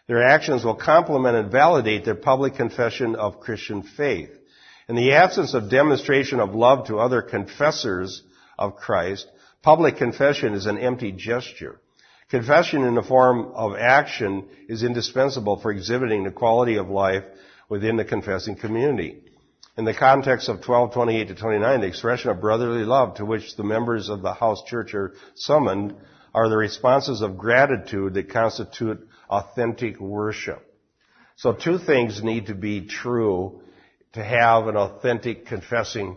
Their 0.09 0.23
actions 0.23 0.65
will 0.65 0.75
complement 0.75 1.37
and 1.37 1.53
validate 1.53 2.05
their 2.05 2.15
public 2.15 2.57
confession 2.57 3.15
of 3.15 3.41
Christian 3.41 3.83
faith. 3.83 4.31
In 4.93 4.97
the 4.97 5.13
absence 5.13 5.55
of 5.55 5.71
demonstration 5.71 6.39
of 6.39 6.55
love 6.55 6.89
to 6.89 6.99
other 6.99 7.23
confessors 7.23 8.23
of 8.59 8.77
Christ, 8.77 9.27
public 9.63 9.97
confession 9.97 10.53
is 10.53 10.67
an 10.67 10.77
empty 10.77 11.13
gesture. 11.13 11.81
Confession 12.29 12.85
in 12.85 12.95
the 12.95 13.03
form 13.03 13.53
of 13.55 13.75
action 13.75 14.47
is 14.69 14.83
indispensable 14.83 15.57
for 15.57 15.73
exhibiting 15.73 16.25
the 16.25 16.31
quality 16.31 16.77
of 16.77 16.91
life 16.91 17.25
within 17.71 17.97
the 17.97 18.05
confessing 18.05 18.55
community. 18.55 19.23
In 19.79 19.87
the 19.87 19.95
context 19.95 20.51
of 20.51 20.57
1228 20.57 21.29
to 21.29 21.35
29, 21.37 21.81
the 21.81 21.87
expression 21.87 22.29
of 22.29 22.43
brotherly 22.43 22.85
love 22.85 23.15
to 23.15 23.25
which 23.25 23.57
the 23.57 23.65
members 23.65 24.11
of 24.11 24.21
the 24.21 24.35
house 24.35 24.63
church 24.67 24.93
are 24.93 25.15
summoned 25.35 25.95
are 26.35 26.51
the 26.51 26.59
responses 26.59 27.23
of 27.23 27.39
gratitude 27.39 28.13
that 28.13 28.29
constitute 28.29 29.09
authentic 29.31 29.99
worship. 29.99 30.63
So 31.37 31.55
two 31.55 31.79
things 31.79 32.23
need 32.23 32.49
to 32.49 32.55
be 32.55 32.87
true 32.89 33.62
to 34.13 34.25
have 34.25 34.67
an 34.67 34.77
authentic 34.77 35.47
confessing 35.47 36.17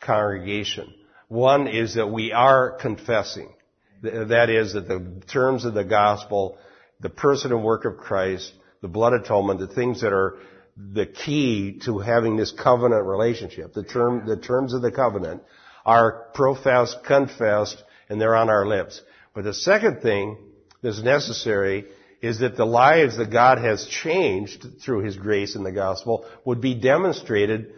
congregation. 0.00 0.92
One 1.28 1.68
is 1.68 1.94
that 1.94 2.08
we 2.08 2.32
are 2.32 2.72
confessing. 2.72 3.54
That 4.02 4.48
is 4.50 4.74
that 4.74 4.88
the 4.88 5.22
terms 5.26 5.64
of 5.64 5.74
the 5.74 5.84
gospel, 5.84 6.58
the 7.00 7.10
person 7.10 7.52
and 7.52 7.64
work 7.64 7.84
of 7.84 7.96
Christ, 7.96 8.52
the 8.80 8.88
blood 8.88 9.12
atonement, 9.12 9.60
the 9.60 9.66
things 9.66 10.00
that 10.02 10.12
are 10.12 10.38
the 10.76 11.06
key 11.06 11.80
to 11.84 11.98
having 11.98 12.36
this 12.36 12.52
covenant 12.52 13.04
relationship, 13.04 13.74
the 13.74 13.82
term, 13.82 14.26
the 14.26 14.36
terms 14.36 14.72
of 14.72 14.82
the 14.82 14.92
covenant 14.92 15.42
are 15.84 16.28
professed, 16.34 17.02
confessed, 17.04 17.82
and 18.08 18.20
they're 18.20 18.36
on 18.36 18.48
our 18.48 18.66
lips. 18.66 19.02
But 19.34 19.44
the 19.44 19.54
second 19.54 20.00
thing 20.00 20.38
that's 20.82 21.02
necessary 21.02 21.86
is 22.20 22.40
that 22.40 22.56
the 22.56 22.66
lives 22.66 23.16
that 23.18 23.30
God 23.30 23.58
has 23.58 23.86
changed 23.86 24.66
through 24.82 25.04
His 25.04 25.16
grace 25.16 25.54
in 25.54 25.62
the 25.62 25.72
gospel 25.72 26.26
would 26.44 26.60
be 26.60 26.74
demonstrated 26.74 27.72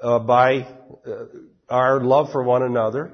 uh, 0.00 0.18
by 0.18 0.62
uh, 1.06 1.24
our 1.68 2.00
love 2.00 2.30
for 2.32 2.42
one 2.42 2.62
another 2.62 3.12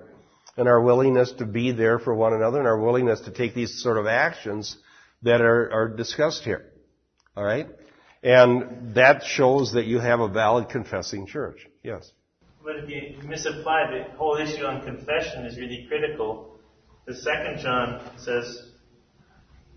and 0.57 0.69
our 0.69 0.81
willingness 0.81 1.33
to 1.33 1.47
be 1.47 1.73
there 1.73 1.99
for 1.99 2.15
one 2.15 2.35
another 2.35 2.59
and 2.59 2.67
our 2.67 2.79
willingness 2.79 3.21
to 3.21 3.31
take 3.31 3.55
these 3.55 3.83
sort 3.83 3.97
of 3.97 4.07
actions 4.07 4.77
that 5.23 5.41
are, 5.41 5.73
are 5.73 5.89
discussed 5.89 6.43
here. 6.45 6.67
All 7.37 7.45
right? 7.45 7.69
And 8.23 8.95
that 8.95 9.23
shows 9.25 9.73
that 9.73 9.87
you 9.87 9.99
have 9.99 10.21
a 10.21 10.29
valid 10.29 10.69
confessing 10.69 11.27
church. 11.27 11.67
Yes. 11.83 12.13
But 12.63 12.77
if 12.77 12.89
you 12.89 13.29
misapply 13.29 13.91
the 13.91 14.17
whole 14.17 14.37
issue 14.37 14.65
on 14.65 14.83
confession 14.83 15.47
is 15.47 15.57
really 15.59 15.87
critical. 15.89 16.59
The 17.07 17.17
second 17.17 17.59
John 17.61 18.11
says, 18.19 18.72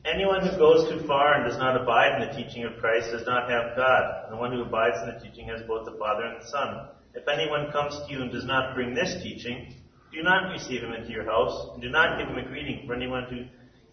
Anyone 0.06 0.46
who 0.46 0.56
goes 0.58 0.88
too 0.88 1.06
far 1.08 1.34
and 1.34 1.50
does 1.50 1.58
not 1.58 1.82
abide 1.82 2.22
in 2.22 2.28
the 2.28 2.34
teaching 2.36 2.64
of 2.64 2.78
Christ 2.78 3.12
does 3.12 3.26
not 3.26 3.50
have 3.50 3.76
God. 3.76 4.30
The 4.30 4.38
one 4.38 4.52
who 4.52 4.62
abides 4.62 4.98
in 5.02 5.08
the 5.08 5.20
teaching 5.20 5.48
has 5.48 5.62
both 5.68 5.86
the 5.86 5.98
Father 5.98 6.24
and 6.24 6.42
the 6.42 6.48
Son. 6.48 6.90
If 7.16 7.28
anyone 7.28 7.72
comes 7.72 7.98
to 7.98 8.14
you 8.14 8.22
and 8.22 8.32
does 8.32 8.46
not 8.46 8.76
bring 8.76 8.94
this 8.94 9.22
teaching, 9.24 9.74
do 10.14 10.22
not 10.22 10.52
receive 10.52 10.82
him 10.82 10.94
into 10.94 11.12
your 11.12 11.26
house, 11.26 11.70
and 11.74 11.82
do 11.82 11.90
not 11.90 12.20
give 12.20 12.28
him 12.28 12.38
a 12.38 12.46
greeting, 12.46 12.86
for 12.86 12.94
anyone 12.94 13.24
who 13.24 13.46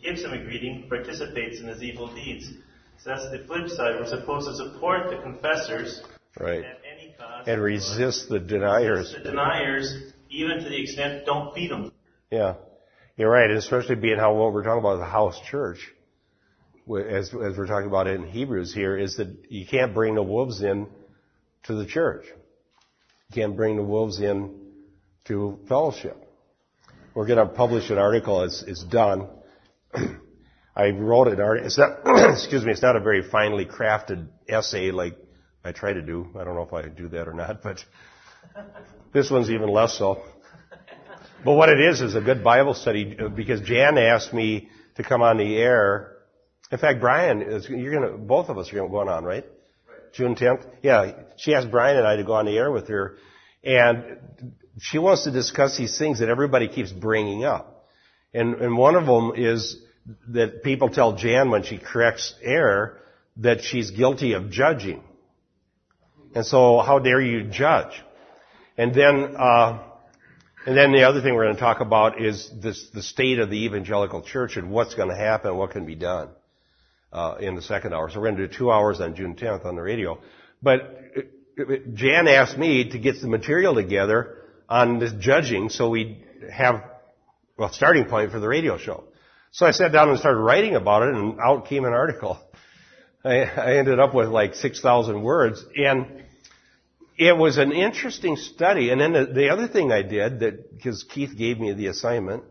gives 0.03 0.23
him 0.23 0.33
a 0.33 0.39
greeting 0.39 0.87
participates 0.89 1.61
in 1.61 1.69
his 1.69 1.83
evil 1.83 2.13
deeds. 2.15 2.53
So 2.99 3.11
that's 3.11 3.31
the 3.31 3.45
flip 3.47 3.69
side. 3.69 3.99
We're 3.99 4.07
supposed 4.07 4.49
to 4.49 4.55
support 4.55 5.11
the 5.11 5.23
confessors 5.23 6.03
right. 6.39 6.63
at 6.63 6.81
any 6.93 7.15
cost. 7.19 7.49
And 7.49 7.63
resist 7.63 8.29
the 8.29 8.39
deniers. 8.39 8.99
Resist 8.99 9.25
the 9.25 9.31
deniers, 9.31 10.13
even 10.31 10.59
to 10.59 10.69
the 10.69 10.81
extent 10.81 11.25
don't 11.25 11.55
feed 11.55 11.71
them. 11.71 11.91
Yeah. 12.31 12.55
You're 13.17 13.31
right, 13.31 13.51
especially 13.51 13.97
being 13.97 14.19
how 14.19 14.35
what 14.35 14.53
we're 14.53 14.63
talking 14.63 14.81
about 14.81 14.95
is 14.95 15.01
the 15.01 15.07
house 15.07 15.41
church, 15.49 15.93
as, 16.89 17.29
as 17.29 17.57
we're 17.57 17.67
talking 17.67 17.89
about 17.89 18.07
in 18.07 18.27
Hebrews 18.27 18.75
here, 18.75 18.97
is 18.99 19.17
that 19.17 19.47
you 19.49 19.67
can't 19.67 19.95
bring 19.95 20.15
the 20.15 20.23
wolves 20.23 20.63
in 20.63 20.87
to 21.65 21.75
the 21.75 21.87
church. 21.87 22.25
You 22.27 23.43
can't 23.43 23.57
bring 23.57 23.77
the 23.77 23.83
wolves 23.83 24.21
in 24.21 24.59
to 25.27 25.59
fellowship. 25.69 26.17
We're 27.15 27.27
going 27.27 27.47
to 27.47 27.53
publish 27.55 27.91
an 27.91 27.99
article. 27.99 28.43
It's, 28.43 28.63
it's 28.67 28.83
done. 28.85 29.29
I 30.77 30.91
wrote 30.91 31.29
an 31.29 31.41
article. 31.41 31.67
It's 31.67 31.79
not, 31.79 32.01
excuse 32.33 32.65
me, 32.65 32.73
it's 32.73 32.83
not 32.83 32.97
a 32.97 33.01
very 33.01 33.23
finely 33.23 33.67
crafted 33.67 34.29
essay 34.49 34.91
like 34.91 35.17
I 35.65 35.73
try 35.73 35.93
to 35.93 36.03
do. 36.03 36.29
I 36.39 36.45
don't 36.45 36.55
know 36.55 36.63
if 36.63 36.73
I 36.73 36.89
do 36.89 37.09
that 37.09 37.29
or 37.29 37.35
not, 37.35 37.63
but 37.63 37.85
this 39.13 39.31
one's 39.31 39.51
even 39.51 39.69
less 39.69 39.97
so. 39.99 40.23
But 41.45 41.55
what 41.55 41.69
it 41.69 41.81
is 41.81 42.01
is 42.01 42.15
a 42.15 42.21
good 42.21 42.43
Bible 42.43 42.75
study 42.75 43.17
uh, 43.19 43.29
because 43.29 43.61
Jan 43.61 43.99
asked 43.99 44.33
me 44.33 44.69
to 44.97 45.03
come 45.03 45.23
on 45.23 45.39
the 45.39 45.57
air. 45.57 46.12
In 46.73 46.79
fact, 46.79 47.01
Brian, 47.01 47.43
is, 47.43 47.69
you're 47.69 47.93
gonna, 47.93 48.17
both 48.17 48.49
of 48.49 48.57
us 48.57 48.73
are 48.73 48.89
going 48.89 49.09
on, 49.09 49.25
right? 49.25 49.45
right? 49.45 50.13
June 50.15 50.35
10th? 50.35 50.67
Yeah. 50.83 51.13
She 51.37 51.55
asked 51.55 51.71
Brian 51.71 51.99
and 51.99 52.07
I 52.07 52.17
to 52.17 52.25
go 52.25 52.33
on 52.33 52.47
the 52.47 52.57
air 52.57 52.73
with 52.73 52.89
her. 52.89 53.19
And 53.63 54.19
she 54.81 54.99
wants 54.99 55.25
to 55.25 55.31
discuss 55.31 55.77
these 55.77 55.99
things 55.99 56.21
that 56.21 56.31
everybody 56.31 56.69
keeps 56.69 56.91
bringing 56.91 57.45
up. 57.45 57.87
And, 58.33 58.55
and 58.55 58.79
one 58.79 58.97
of 58.97 59.05
them 59.05 59.33
is 59.37 59.77
that 60.29 60.63
people 60.63 60.89
tell 60.89 61.15
Jan 61.15 61.51
when 61.51 61.63
she 61.63 61.77
corrects 61.77 62.35
error 62.43 62.99
that 63.37 63.63
she's 63.63 63.91
guilty 63.91 64.33
of 64.33 64.51
judging. 64.51 65.03
And 66.35 66.47
so, 66.47 66.79
how 66.81 66.99
dare 66.99 67.21
you 67.21 67.45
judge? 67.45 67.93
And 68.79 68.95
then, 68.95 69.37
uh, 69.37 69.83
and 70.65 70.75
then 70.75 70.93
the 70.93 71.03
other 71.03 71.21
thing 71.21 71.35
we're 71.35 71.45
going 71.45 71.57
to 71.57 71.61
talk 71.61 71.81
about 71.81 72.21
is 72.23 72.51
this, 72.63 72.89
the 72.95 73.03
state 73.03 73.39
of 73.39 73.51
the 73.51 73.67
evangelical 73.67 74.23
church 74.23 74.57
and 74.57 74.71
what's 74.71 74.95
going 74.95 75.11
to 75.11 75.17
happen, 75.17 75.55
what 75.55 75.73
can 75.73 75.85
be 75.85 75.95
done 75.95 76.31
uh, 77.13 77.37
in 77.41 77.55
the 77.55 77.63
second 77.63 77.93
hour. 77.93 78.11
So 78.11 78.21
we're 78.21 78.29
going 78.31 78.37
to 78.39 78.49
do 78.49 78.55
two 78.55 78.71
hours 78.71 79.01
on 79.01 79.15
June 79.15 79.35
10th 79.35 79.65
on 79.65 79.77
the 79.77 79.83
radio. 79.83 80.19
But 80.63 80.99
Jan 81.95 82.29
asked 82.29 82.57
me 82.57 82.91
to 82.91 82.99
get 82.99 83.21
the 83.21 83.29
material 83.29 83.75
together 83.75 84.39
on 84.69 84.99
this 84.99 85.13
judging 85.19 85.69
so 85.69 85.91
we 85.91 86.25
have 86.51 86.83
a 87.59 87.73
starting 87.73 88.07
point 88.07 88.33
for 88.33 88.41
the 88.41 88.49
radio 88.49 88.79
show. 88.79 89.05
So 89.51 89.67
I 89.67 89.73
sat 89.73 89.93
down 89.93 90.09
and 90.09 90.19
started 90.19 90.39
writing 90.39 90.77
about 90.77 91.03
it 91.03 91.15
and 91.15 91.39
out 91.39 91.67
came 91.67 91.85
an 91.85 91.93
article. 91.93 92.39
I, 93.25 93.43
I 93.43 93.77
ended 93.77 94.01
up 94.01 94.15
with 94.15 94.29
like 94.29 94.55
6,000 94.55 95.23
words 95.23 95.65
and 95.77 96.23
it 97.19 97.37
was 97.37 97.59
an 97.59 97.73
interesting 97.73 98.37
study. 98.37 98.91
And 98.91 99.01
then 99.01 99.13
the, 99.13 99.27
the 99.27 99.51
other 99.51 99.69
thing 99.69 99.93
I 99.93 100.03
did 100.03 100.41
that, 100.41 100.75
because 100.75 101.05
Keith 101.05 101.37
gave 101.37 101.61
me 101.61 101.73
the 101.73 101.89
assignment, 101.89 102.45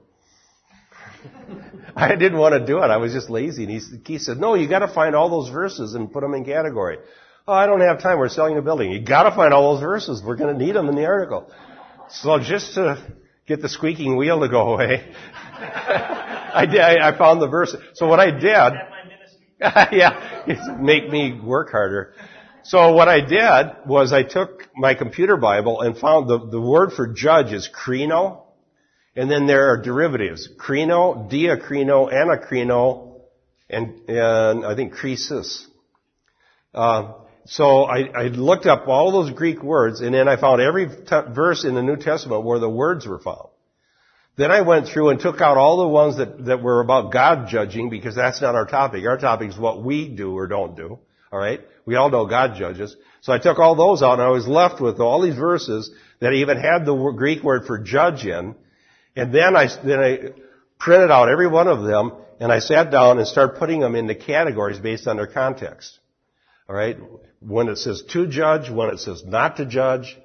I 1.95 2.15
didn't 2.15 2.37
want 2.37 2.53
to 2.53 2.65
do 2.65 2.79
it. 2.79 2.87
I 2.87 2.97
was 2.97 3.13
just 3.13 3.29
lazy. 3.29 3.63
And 3.63 3.71
he, 3.71 3.97
Keith 4.03 4.21
said, 4.21 4.37
no, 4.37 4.55
you 4.55 4.67
gotta 4.67 4.87
find 4.87 5.15
all 5.15 5.29
those 5.29 5.49
verses 5.49 5.93
and 5.93 6.11
put 6.11 6.21
them 6.21 6.33
in 6.33 6.45
category. 6.45 6.97
Oh, 7.47 7.53
I 7.53 7.65
don't 7.65 7.81
have 7.81 8.01
time. 8.01 8.19
We're 8.19 8.29
selling 8.29 8.57
a 8.57 8.61
building. 8.61 8.91
You 8.91 9.01
gotta 9.01 9.35
find 9.35 9.53
all 9.53 9.73
those 9.73 9.83
verses. 9.83 10.21
We're 10.23 10.35
gonna 10.35 10.57
need 10.57 10.75
them 10.75 10.89
in 10.89 10.95
the 10.95 11.05
article. 11.05 11.51
So 12.09 12.39
just 12.39 12.75
to 12.75 13.01
get 13.47 13.61
the 13.61 13.69
squeaking 13.69 14.15
wheel 14.17 14.39
to 14.41 14.49
go 14.49 14.73
away, 14.73 15.13
I 15.61 16.65
did, 16.69 16.81
I, 16.81 17.17
found 17.17 17.41
the 17.41 17.47
verse. 17.47 17.75
So 17.93 18.07
what 18.07 18.19
I 18.19 18.31
did, 18.31 18.73
yeah, 19.97 20.77
make 20.79 21.09
me 21.09 21.39
work 21.39 21.71
harder. 21.71 22.13
So 22.63 22.93
what 22.93 23.07
I 23.07 23.21
did 23.21 23.87
was 23.87 24.13
I 24.13 24.23
took 24.23 24.67
my 24.75 24.93
computer 24.93 25.37
Bible 25.37 25.81
and 25.81 25.97
found 25.97 26.29
the, 26.29 26.37
the 26.47 26.61
word 26.61 26.93
for 26.93 27.07
judge 27.07 27.53
is 27.53 27.69
krino, 27.73 28.43
and 29.15 29.29
then 29.29 29.47
there 29.47 29.71
are 29.71 29.77
derivatives, 29.77 30.49
krino, 30.57 31.29
diakrino, 31.29 32.11
anakrino, 32.11 33.21
and, 33.69 34.09
and 34.09 34.65
I 34.65 34.75
think 34.75 34.93
krisis. 34.93 35.65
Uh, 36.73 37.13
so 37.45 37.83
I, 37.83 38.07
I, 38.07 38.23
looked 38.27 38.65
up 38.65 38.87
all 38.87 39.11
those 39.11 39.31
Greek 39.31 39.61
words, 39.61 39.99
and 39.99 40.13
then 40.13 40.27
I 40.27 40.39
found 40.39 40.61
every 40.61 40.87
t- 40.87 41.33
verse 41.33 41.65
in 41.65 41.75
the 41.75 41.81
New 41.81 41.97
Testament 41.97 42.43
where 42.43 42.59
the 42.59 42.69
words 42.69 43.05
were 43.05 43.19
found. 43.19 43.49
Then 44.37 44.51
I 44.51 44.61
went 44.61 44.87
through 44.87 45.09
and 45.09 45.19
took 45.19 45.41
out 45.41 45.57
all 45.57 45.81
the 45.81 45.87
ones 45.87 46.17
that, 46.17 46.45
that 46.45 46.63
were 46.63 46.79
about 46.79 47.11
God 47.11 47.49
judging, 47.49 47.89
because 47.89 48.15
that's 48.15 48.41
not 48.41 48.55
our 48.55 48.65
topic. 48.65 49.05
Our 49.05 49.17
topic 49.17 49.49
is 49.49 49.57
what 49.57 49.83
we 49.83 50.07
do 50.07 50.37
or 50.37 50.47
don't 50.47 50.75
do. 50.75 50.99
Alright? 51.33 51.61
We 51.85 51.95
all 51.95 52.09
know 52.09 52.25
God 52.25 52.55
judges. 52.57 52.95
So 53.21 53.33
I 53.33 53.39
took 53.39 53.59
all 53.59 53.75
those 53.75 54.01
out, 54.01 54.13
and 54.13 54.21
I 54.21 54.29
was 54.29 54.47
left 54.47 54.79
with 54.79 54.99
all 54.99 55.21
these 55.21 55.35
verses 55.35 55.91
that 56.19 56.33
even 56.33 56.57
had 56.57 56.85
the 56.85 56.95
Greek 57.17 57.43
word 57.43 57.65
for 57.65 57.79
judge 57.79 58.25
in. 58.25 58.55
And 59.15 59.33
then 59.33 59.55
I, 59.55 59.67
then 59.83 59.99
I 59.99 60.19
printed 60.79 61.11
out 61.11 61.29
every 61.29 61.47
one 61.47 61.67
of 61.67 61.83
them, 61.83 62.13
and 62.39 62.51
I 62.51 62.59
sat 62.59 62.91
down 62.91 63.17
and 63.19 63.27
started 63.27 63.59
putting 63.59 63.79
them 63.79 63.95
into 63.95 64.15
categories 64.15 64.79
based 64.79 65.07
on 65.07 65.17
their 65.17 65.27
context. 65.27 65.99
Alright? 66.69 66.97
when 67.41 67.67
it 67.69 67.77
says 67.77 68.03
to 68.11 68.27
judge, 68.27 68.69
when 68.69 68.89
it 68.89 68.99
says 68.99 69.23
not 69.25 69.57
to 69.57 69.65
judge, 69.65 70.17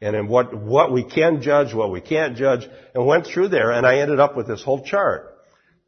and 0.00 0.14
in 0.14 0.28
what, 0.28 0.54
what 0.54 0.92
we 0.92 1.02
can 1.02 1.42
judge, 1.42 1.74
what 1.74 1.90
we 1.90 2.00
can't 2.00 2.36
judge, 2.36 2.68
and 2.94 3.06
went 3.06 3.26
through 3.26 3.48
there, 3.48 3.72
and 3.72 3.86
I 3.86 3.98
ended 3.98 4.20
up 4.20 4.36
with 4.36 4.46
this 4.46 4.62
whole 4.62 4.84
chart 4.84 5.34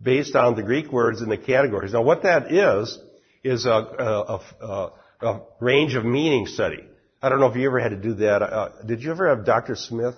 based 0.03 0.35
on 0.35 0.57
the 0.57 0.63
Greek 0.63 0.91
words 0.91 1.21
in 1.21 1.29
the 1.29 1.37
categories. 1.37 1.93
Now 1.93 2.03
what 2.03 2.23
that 2.23 2.51
is, 2.51 2.99
is 3.45 3.67
a, 3.67 3.71
a, 3.71 4.41
a, 4.61 4.93
a 5.21 5.41
range 5.61 5.95
of 5.95 6.05
meaning 6.05 6.47
study. 6.47 6.85
I 7.23 7.29
don't 7.29 7.41
know 7.41 7.47
if 7.47 7.57
you 7.57 7.67
ever 7.67 7.79
had 7.79 7.91
to 7.91 7.97
do 7.97 8.15
that. 8.15 8.43
Uh, 8.43 8.71
did 8.85 9.03
you 9.03 9.11
ever 9.11 9.29
have 9.29 9.45
Dr. 9.45 9.77
Smith? 9.77 10.17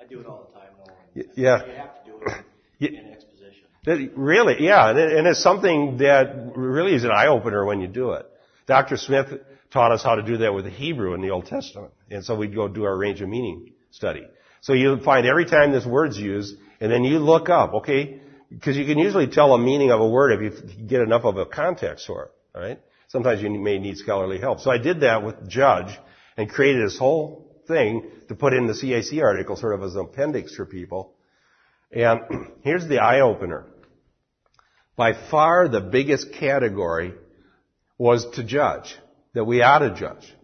I 0.00 0.06
do 0.06 0.20
it 0.20 0.26
all. 0.26 0.49
Yeah. 1.14 1.24
You 1.34 1.46
have 1.46 2.04
to 2.04 2.10
do 2.10 2.20
it 2.80 2.94
in 2.94 3.12
exposition. 3.12 3.64
That, 3.84 4.12
really, 4.16 4.56
yeah, 4.60 4.90
and, 4.90 4.98
it, 4.98 5.16
and 5.16 5.26
it's 5.26 5.42
something 5.42 5.98
that 5.98 6.52
really 6.54 6.94
is 6.94 7.04
an 7.04 7.10
eye 7.10 7.28
opener 7.28 7.64
when 7.64 7.80
you 7.80 7.88
do 7.88 8.12
it. 8.12 8.26
Dr. 8.66 8.96
Smith 8.96 9.26
taught 9.72 9.92
us 9.92 10.02
how 10.02 10.16
to 10.16 10.22
do 10.22 10.38
that 10.38 10.54
with 10.54 10.64
the 10.64 10.70
Hebrew 10.70 11.14
in 11.14 11.20
the 11.20 11.30
Old 11.30 11.46
Testament. 11.46 11.92
And 12.10 12.24
so 12.24 12.36
we'd 12.36 12.54
go 12.54 12.68
do 12.68 12.84
our 12.84 12.96
range 12.96 13.20
of 13.20 13.28
meaning 13.28 13.72
study. 13.90 14.26
So 14.60 14.72
you 14.74 14.98
find 15.00 15.26
every 15.26 15.46
time 15.46 15.72
this 15.72 15.86
word's 15.86 16.18
used, 16.18 16.56
and 16.80 16.90
then 16.92 17.04
you 17.04 17.18
look 17.18 17.48
up, 17.48 17.74
okay? 17.74 18.20
Because 18.50 18.76
you 18.76 18.84
can 18.84 18.98
usually 18.98 19.28
tell 19.28 19.54
a 19.54 19.58
meaning 19.58 19.90
of 19.90 20.00
a 20.00 20.08
word 20.08 20.32
if 20.32 20.40
you 20.40 20.86
get 20.86 21.00
enough 21.00 21.24
of 21.24 21.36
a 21.36 21.46
context 21.46 22.06
for 22.06 22.24
it, 22.24 22.30
alright? 22.56 22.80
Sometimes 23.08 23.42
you 23.42 23.50
may 23.50 23.78
need 23.78 23.96
scholarly 23.96 24.38
help. 24.38 24.60
So 24.60 24.70
I 24.70 24.78
did 24.78 25.00
that 25.00 25.24
with 25.24 25.48
Judge 25.48 25.98
and 26.36 26.48
created 26.48 26.86
this 26.86 26.98
whole 26.98 27.49
thing 27.70 28.10
to 28.28 28.34
put 28.34 28.52
in 28.52 28.66
the 28.66 28.74
CAC 28.74 29.22
article, 29.22 29.56
sort 29.56 29.74
of 29.74 29.82
as 29.82 29.94
an 29.94 30.02
appendix 30.02 30.54
for 30.54 30.66
people. 30.66 31.14
And 31.90 32.20
here's 32.62 32.86
the 32.86 32.98
eye 32.98 33.20
opener. 33.20 33.66
By 34.96 35.14
far 35.30 35.68
the 35.68 35.80
biggest 35.80 36.32
category 36.34 37.14
was 37.96 38.26
to 38.34 38.44
judge, 38.44 38.96
that 39.34 39.44
we 39.44 39.62
ought 39.62 39.78
to 39.78 39.94
judge. 39.94 40.34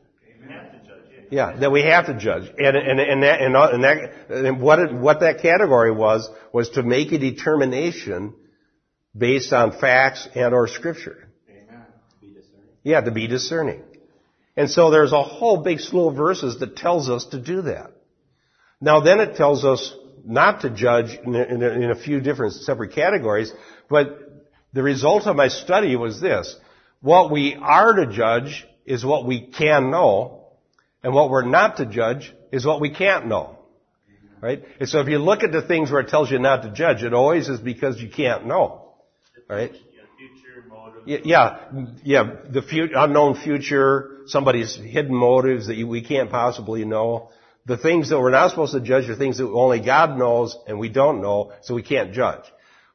Yeah, 1.30 1.56
that 1.56 1.72
we 1.72 1.82
have 1.82 2.06
to 2.06 2.14
judge. 2.14 2.44
And, 2.56 2.76
and, 2.76 3.00
and, 3.00 3.22
that, 3.22 3.40
and, 3.40 3.56
and, 3.56 3.84
that, 3.84 4.30
and 4.30 4.60
what, 4.60 4.78
it, 4.78 4.92
what 4.92 5.20
that 5.20 5.40
category 5.42 5.90
was, 5.90 6.30
was 6.52 6.70
to 6.70 6.82
make 6.82 7.10
a 7.12 7.18
determination 7.18 8.34
based 9.16 9.52
on 9.52 9.78
facts 9.78 10.28
and 10.34 10.54
or 10.54 10.68
scripture. 10.68 11.28
Amen. 11.50 11.84
Yeah, 12.84 13.00
to 13.00 13.10
be 13.10 13.26
discerning. 13.26 13.82
And 14.56 14.70
so 14.70 14.90
there's 14.90 15.12
a 15.12 15.22
whole 15.22 15.58
big 15.58 15.80
slew 15.80 16.08
of 16.08 16.16
verses 16.16 16.58
that 16.60 16.76
tells 16.76 17.10
us 17.10 17.26
to 17.26 17.38
do 17.38 17.62
that. 17.62 17.92
Now 18.80 19.00
then 19.00 19.20
it 19.20 19.36
tells 19.36 19.64
us 19.64 19.94
not 20.24 20.62
to 20.62 20.70
judge 20.70 21.18
in 21.24 21.34
a, 21.34 21.42
in 21.42 21.62
a, 21.62 21.68
in 21.68 21.90
a 21.90 21.94
few 21.94 22.20
different 22.20 22.54
separate 22.54 22.92
categories, 22.92 23.52
but 23.88 24.26
the 24.72 24.82
result 24.82 25.26
of 25.26 25.36
my 25.36 25.48
study 25.48 25.94
was 25.96 26.20
this. 26.20 26.56
What 27.00 27.30
we 27.30 27.54
are 27.54 27.92
to 27.92 28.06
judge 28.06 28.66
is 28.84 29.04
what 29.04 29.26
we 29.26 29.46
can 29.46 29.90
know, 29.90 30.48
and 31.02 31.14
what 31.14 31.30
we're 31.30 31.44
not 31.44 31.76
to 31.76 31.86
judge 31.86 32.34
is 32.50 32.66
what 32.66 32.80
we 32.80 32.90
can't 32.90 33.26
know. 33.26 33.58
Right? 34.40 34.64
And 34.80 34.88
so 34.88 35.00
if 35.00 35.08
you 35.08 35.18
look 35.18 35.42
at 35.42 35.52
the 35.52 35.62
things 35.62 35.90
where 35.90 36.00
it 36.00 36.08
tells 36.08 36.30
you 36.30 36.38
not 36.38 36.62
to 36.62 36.70
judge, 36.70 37.02
it 37.02 37.14
always 37.14 37.48
is 37.48 37.58
because 37.58 38.00
you 38.00 38.08
can't 38.08 38.46
know. 38.46 38.94
Right? 39.48 39.72
Yeah, 41.06 41.18
yeah, 41.24 41.58
yeah, 42.02 42.30
the 42.50 42.62
fu- 42.62 42.90
unknown 42.94 43.36
future, 43.36 44.15
somebody's 44.26 44.74
hidden 44.74 45.14
motives 45.14 45.66
that 45.66 45.82
we 45.86 46.02
can't 46.02 46.30
possibly 46.30 46.84
know. 46.84 47.30
The 47.66 47.76
things 47.76 48.10
that 48.10 48.20
we're 48.20 48.30
not 48.30 48.50
supposed 48.50 48.72
to 48.74 48.80
judge 48.80 49.08
are 49.08 49.16
things 49.16 49.38
that 49.38 49.48
only 49.48 49.80
God 49.80 50.18
knows 50.18 50.56
and 50.66 50.78
we 50.78 50.88
don't 50.88 51.20
know, 51.20 51.52
so 51.62 51.74
we 51.74 51.82
can't 51.82 52.12
judge. 52.12 52.44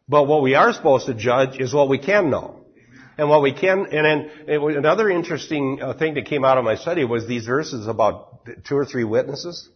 But 0.08 0.28
what 0.28 0.42
we 0.42 0.56
are 0.56 0.74
supposed 0.74 1.06
to 1.08 1.14
judge 1.14 1.60
is 1.60 1.74
what 1.74 1.90
we 1.90 1.98
can 1.98 2.30
know. 2.30 2.58
And 3.18 3.30
what 3.30 3.42
we 3.42 3.54
can, 3.54 3.88
and 3.92 4.06
then 4.06 4.32
another 4.48 5.10
interesting 5.10 5.80
uh, 5.82 5.94
thing 5.94 6.16
that 6.16 6.26
came 6.26 6.44
out 6.44 6.58
of 6.58 6.64
my 6.64 6.76
study 6.76 7.04
was 7.04 7.28
these 7.28 7.46
verses 7.46 7.86
about 7.88 8.46
two 8.66 8.78
or 8.78 8.86
three 8.86 9.04
witnesses. 9.04 9.70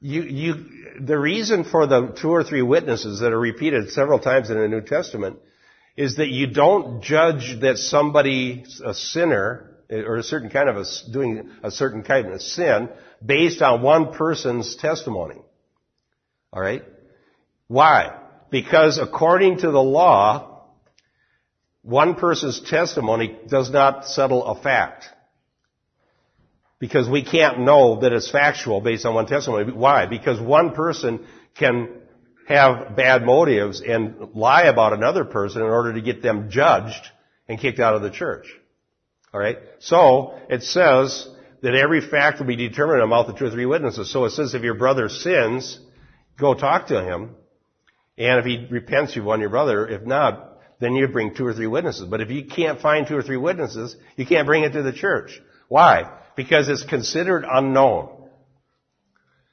You, 0.00 0.22
you, 0.22 0.54
the 1.00 1.18
reason 1.18 1.64
for 1.64 1.86
the 1.86 2.16
two 2.20 2.30
or 2.30 2.42
three 2.42 2.62
witnesses 2.62 3.20
that 3.20 3.32
are 3.32 3.38
repeated 3.38 3.90
several 3.90 4.18
times 4.18 4.48
in 4.48 4.58
the 4.58 4.68
New 4.68 4.80
Testament 4.80 5.38
is 5.96 6.16
that 6.16 6.28
you 6.28 6.46
don't 6.46 7.02
judge 7.02 7.58
that 7.60 7.76
somebody, 7.76 8.64
a 8.84 8.94
sinner, 8.94 9.69
Eh, 9.90 10.02
or 10.02 10.16
a 10.16 10.22
certain 10.22 10.50
kind 10.50 10.68
of 10.68 10.76
a, 10.76 10.84
doing 11.12 11.50
a 11.62 11.70
certain 11.70 12.02
kind 12.02 12.28
of 12.28 12.40
sin 12.40 12.88
based 13.24 13.60
on 13.60 13.82
one 13.82 14.12
person's 14.12 14.76
testimony. 14.76 15.40
Alright? 16.54 16.84
Why? 17.66 18.16
Because 18.50 18.98
according 18.98 19.58
to 19.58 19.70
the 19.70 19.82
law, 19.82 20.64
one 21.82 22.14
person's 22.14 22.60
testimony 22.60 23.38
does 23.48 23.70
not 23.70 24.06
settle 24.06 24.44
a 24.44 24.60
fact. 24.60 25.06
Because 26.78 27.08
we 27.08 27.22
can't 27.22 27.60
know 27.60 28.00
that 28.00 28.12
it's 28.12 28.30
factual 28.30 28.80
based 28.80 29.04
on 29.04 29.14
one 29.14 29.26
testimony. 29.26 29.70
Why? 29.72 30.06
Because 30.06 30.40
one 30.40 30.74
person 30.74 31.26
can 31.58 31.90
have 32.48 32.96
bad 32.96 33.24
motives 33.24 33.82
and 33.86 34.34
lie 34.34 34.64
about 34.64 34.92
another 34.92 35.24
person 35.24 35.62
in 35.62 35.68
order 35.68 35.92
to 35.92 36.00
get 36.00 36.22
them 36.22 36.50
judged 36.50 37.06
and 37.48 37.60
kicked 37.60 37.80
out 37.80 37.94
of 37.94 38.02
the 38.02 38.10
church. 38.10 38.46
Alright? 39.32 39.58
So, 39.78 40.38
it 40.48 40.62
says 40.62 41.28
that 41.62 41.74
every 41.74 42.00
fact 42.00 42.40
will 42.40 42.46
be 42.46 42.56
determined 42.56 43.02
on 43.02 43.10
the 43.10 43.32
of 43.32 43.38
two 43.38 43.46
or 43.46 43.50
three 43.50 43.66
witnesses. 43.66 44.10
So 44.10 44.24
it 44.24 44.30
says 44.30 44.54
if 44.54 44.62
your 44.62 44.74
brother 44.74 45.08
sins, 45.08 45.78
go 46.38 46.54
talk 46.54 46.88
to 46.88 47.02
him. 47.02 47.36
And 48.16 48.38
if 48.38 48.44
he 48.44 48.66
repents, 48.70 49.14
you've 49.14 49.24
won 49.24 49.40
your 49.40 49.50
brother. 49.50 49.86
If 49.86 50.02
not, 50.02 50.58
then 50.80 50.94
you 50.94 51.06
bring 51.08 51.34
two 51.34 51.46
or 51.46 51.54
three 51.54 51.66
witnesses. 51.66 52.06
But 52.08 52.20
if 52.20 52.30
you 52.30 52.46
can't 52.46 52.80
find 52.80 53.06
two 53.06 53.16
or 53.16 53.22
three 53.22 53.36
witnesses, 53.36 53.94
you 54.16 54.26
can't 54.26 54.46
bring 54.46 54.64
it 54.64 54.72
to 54.72 54.82
the 54.82 54.92
church. 54.92 55.40
Why? 55.68 56.10
Because 56.36 56.68
it's 56.68 56.84
considered 56.84 57.44
unknown. 57.50 58.28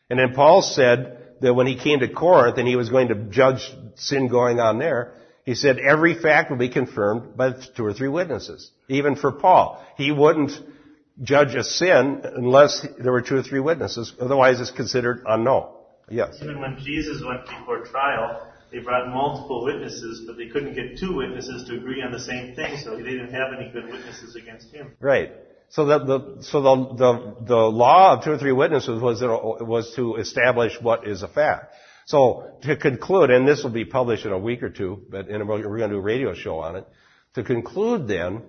And 0.10 0.18
then 0.18 0.34
Paul 0.34 0.62
said 0.62 1.36
that 1.42 1.54
when 1.54 1.68
he 1.68 1.78
came 1.78 2.00
to 2.00 2.08
Corinth 2.08 2.58
and 2.58 2.68
he 2.68 2.78
was 2.78 2.90
going 2.90 3.10
to 3.10 3.16
judge 3.16 3.70
sin 3.96 4.30
going 4.30 4.60
on 4.60 4.80
there, 4.80 5.14
he 5.48 5.56
said 5.56 5.80
every 5.80 6.14
fact 6.14 6.52
will 6.52 6.58
be 6.58 6.68
confirmed 6.68 7.38
by 7.38 7.54
two 7.54 7.86
or 7.86 7.94
three 7.94 8.10
witnesses. 8.10 8.70
Even 8.90 9.16
for 9.16 9.32
Paul. 9.32 9.82
He 9.96 10.12
wouldn't 10.12 10.52
judge 11.22 11.56
a 11.56 11.64
sin 11.64 12.22
unless 12.26 12.86
there 13.00 13.14
were 13.14 13.22
two 13.22 13.38
or 13.38 13.44
three 13.44 13.62
witnesses. 13.62 14.12
Otherwise 14.20 14.60
it's 14.60 14.72
considered 14.72 15.24
unknown. 15.26 15.70
Yes. 16.10 16.38
Even 16.42 16.60
when 16.60 16.78
Jesus 16.80 17.24
went 17.26 17.46
before 17.46 17.86
trial, 17.86 18.46
they 18.74 18.80
brought 18.80 19.08
multiple 19.08 19.64
witnesses, 19.64 20.26
but 20.28 20.36
they 20.36 20.50
couldn't 20.50 20.76
get 20.76 21.00
two 21.00 21.16
witnesses 21.16 21.66
to 21.70 21.78
agree 21.78 22.02
on 22.02 22.12
the 22.12 22.20
same 22.20 22.54
thing, 22.54 22.78
so 22.84 22.98
they 22.98 23.04
didn't 23.04 23.32
have 23.32 23.54
any 23.58 23.72
good 23.72 23.86
witnesses 23.86 24.36
against 24.36 24.74
him. 24.74 24.98
Right. 25.00 25.32
So 25.70 25.86
the, 25.86 26.00
the 26.00 26.44
so 26.44 26.62
the, 26.62 26.76
the 26.96 27.36
the 27.46 27.56
law 27.56 28.18
of 28.18 28.26
two 28.26 28.32
or 28.32 28.38
three 28.38 28.52
witnesses 28.52 29.02
was 29.02 29.22
was 29.22 29.94
to 29.96 30.16
establish 30.18 30.74
what 30.82 31.08
is 31.08 31.24
a 31.24 31.30
fact. 31.30 31.74
So 32.08 32.52
to 32.64 32.76
conclude, 32.76 33.30
and 33.30 33.48
this 33.48 33.64
will 33.64 33.72
be 33.72 33.86
published 33.86 34.26
in 34.26 34.32
a 34.32 34.38
week 34.38 34.64
or 34.64 34.70
two, 34.70 35.04
but 35.10 35.28
we're 35.28 35.38
going 35.46 35.90
to 35.90 35.96
do 35.96 35.98
a 35.98 36.02
radio 36.02 36.34
show 36.34 36.60
on 36.60 36.76
it. 36.78 36.88
To 37.36 37.44
conclude, 37.44 38.08
then, 38.08 38.42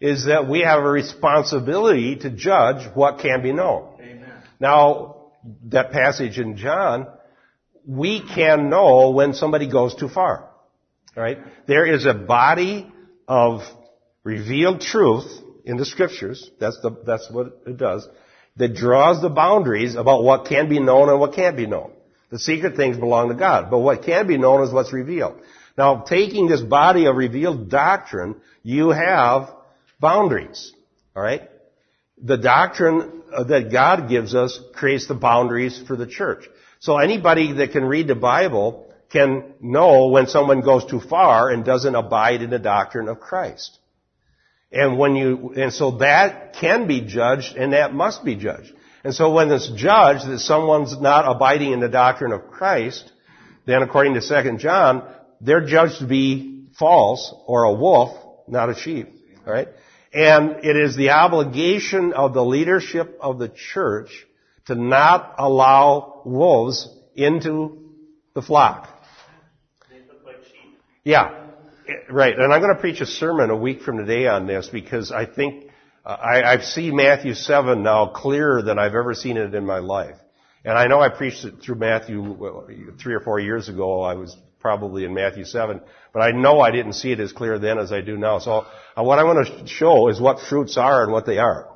is 0.00 0.26
that 0.26 0.48
we 0.48 0.60
have 0.60 0.82
a 0.82 0.90
responsibility 0.90 2.16
to 2.16 2.30
judge 2.30 2.88
what 2.94 3.18
can 3.18 3.42
be 3.42 3.52
known. 3.52 3.94
Amen. 4.00 4.32
Now, 4.58 5.30
that 5.64 5.92
passage 5.92 6.38
in 6.38 6.56
John 6.56 7.06
we 7.86 8.22
can 8.22 8.70
know 8.70 9.10
when 9.10 9.34
somebody 9.34 9.70
goes 9.70 9.94
too 9.94 10.08
far. 10.08 10.50
Right? 11.16 11.38
There 11.66 11.86
is 11.86 12.06
a 12.06 12.14
body 12.14 12.90
of 13.28 13.60
revealed 14.24 14.80
truth 14.80 15.26
in 15.64 15.76
the 15.76 15.84
scriptures. 15.84 16.50
That's 16.58 16.78
the, 16.82 16.90
that's 17.06 17.30
what 17.30 17.60
it 17.66 17.76
does. 17.76 18.08
That 18.56 18.74
draws 18.74 19.20
the 19.20 19.28
boundaries 19.28 19.94
about 19.96 20.22
what 20.22 20.46
can 20.46 20.68
be 20.68 20.80
known 20.80 21.08
and 21.08 21.20
what 21.20 21.34
can't 21.34 21.56
be 21.56 21.66
known. 21.66 21.92
The 22.30 22.38
secret 22.38 22.76
things 22.76 22.96
belong 22.96 23.28
to 23.28 23.34
God, 23.34 23.70
but 23.70 23.78
what 23.78 24.02
can 24.02 24.26
be 24.26 24.38
known 24.38 24.62
is 24.62 24.72
what's 24.72 24.92
revealed. 24.92 25.40
Now, 25.76 26.02
taking 26.02 26.48
this 26.48 26.60
body 26.60 27.06
of 27.06 27.16
revealed 27.16 27.68
doctrine, 27.68 28.36
you 28.62 28.90
have 28.90 29.50
boundaries. 30.00 30.72
Alright? 31.16 31.50
The 32.22 32.36
doctrine 32.36 33.22
uh, 33.32 33.44
that 33.44 33.70
God 33.70 34.08
gives 34.08 34.34
us 34.34 34.58
creates 34.74 35.06
the 35.06 35.14
boundaries 35.14 35.80
for 35.86 35.96
the 35.96 36.06
church. 36.06 36.44
So 36.80 36.98
anybody 36.98 37.52
that 37.54 37.72
can 37.72 37.84
read 37.84 38.06
the 38.08 38.14
Bible 38.14 38.92
can 39.10 39.54
know 39.60 40.08
when 40.08 40.26
someone 40.26 40.60
goes 40.60 40.84
too 40.84 41.00
far 41.00 41.50
and 41.50 41.64
doesn't 41.64 41.94
abide 41.94 42.42
in 42.42 42.50
the 42.50 42.58
doctrine 42.58 43.08
of 43.08 43.20
Christ. 43.20 43.78
And 44.70 44.98
when 44.98 45.14
you, 45.14 45.54
and 45.56 45.72
so 45.72 45.98
that 45.98 46.54
can 46.54 46.86
be 46.86 47.00
judged 47.00 47.56
and 47.56 47.72
that 47.72 47.94
must 47.94 48.24
be 48.24 48.34
judged. 48.34 48.72
And 49.04 49.14
so 49.14 49.30
when 49.30 49.52
it's 49.52 49.70
judged 49.70 50.26
that 50.26 50.38
someone's 50.40 50.98
not 50.98 51.30
abiding 51.30 51.72
in 51.72 51.80
the 51.80 51.88
doctrine 51.88 52.32
of 52.32 52.50
Christ, 52.50 53.12
then 53.66 53.82
according 53.82 54.14
to 54.14 54.20
2 54.20 54.56
John, 54.56 55.06
they're 55.42 55.66
judged 55.66 55.98
to 55.98 56.06
be 56.06 56.68
false 56.78 57.32
or 57.46 57.64
a 57.64 57.72
wolf, 57.72 58.16
not 58.48 58.70
a 58.70 58.74
sheep. 58.74 59.10
Alright? 59.46 59.68
And 60.12 60.64
it 60.64 60.76
is 60.76 60.96
the 60.96 61.10
obligation 61.10 62.14
of 62.14 62.32
the 62.32 62.44
leadership 62.44 63.18
of 63.20 63.38
the 63.38 63.48
church 63.48 64.26
to 64.66 64.74
not 64.74 65.34
allow 65.38 66.22
wolves 66.24 66.88
into 67.14 67.92
the 68.34 68.40
flock. 68.40 68.88
Yeah, 71.04 71.48
right. 72.08 72.34
And 72.34 72.50
I'm 72.50 72.62
going 72.62 72.74
to 72.74 72.80
preach 72.80 73.02
a 73.02 73.06
sermon 73.06 73.50
a 73.50 73.56
week 73.56 73.82
from 73.82 73.98
today 73.98 74.26
on 74.26 74.46
this 74.46 74.68
because 74.68 75.12
I 75.12 75.26
think 75.26 75.66
I, 76.04 76.42
I've 76.42 76.64
seen 76.64 76.96
Matthew 76.96 77.34
7 77.34 77.82
now 77.82 78.08
clearer 78.08 78.62
than 78.62 78.78
I've 78.78 78.94
ever 78.94 79.14
seen 79.14 79.36
it 79.36 79.54
in 79.54 79.64
my 79.64 79.78
life. 79.78 80.16
And 80.64 80.76
I 80.76 80.86
know 80.86 81.00
I 81.00 81.08
preached 81.08 81.44
it 81.44 81.62
through 81.62 81.76
Matthew 81.76 82.92
three 83.00 83.14
or 83.14 83.20
four 83.20 83.38
years 83.38 83.68
ago. 83.68 84.02
I 84.02 84.14
was 84.14 84.36
probably 84.60 85.04
in 85.04 85.14
Matthew 85.14 85.44
7, 85.44 85.80
but 86.12 86.20
I 86.20 86.32
know 86.32 86.60
I 86.60 86.70
didn't 86.70 86.94
see 86.94 87.12
it 87.12 87.20
as 87.20 87.32
clear 87.32 87.58
then 87.58 87.78
as 87.78 87.92
I 87.92 88.00
do 88.00 88.16
now. 88.16 88.38
So 88.38 88.66
uh, 88.96 89.02
what 89.02 89.18
I 89.18 89.24
want 89.24 89.46
to 89.46 89.66
show 89.66 90.08
is 90.08 90.20
what 90.20 90.40
fruits 90.40 90.76
are 90.78 91.02
and 91.02 91.12
what 91.12 91.26
they 91.26 91.38
are. 91.38 91.68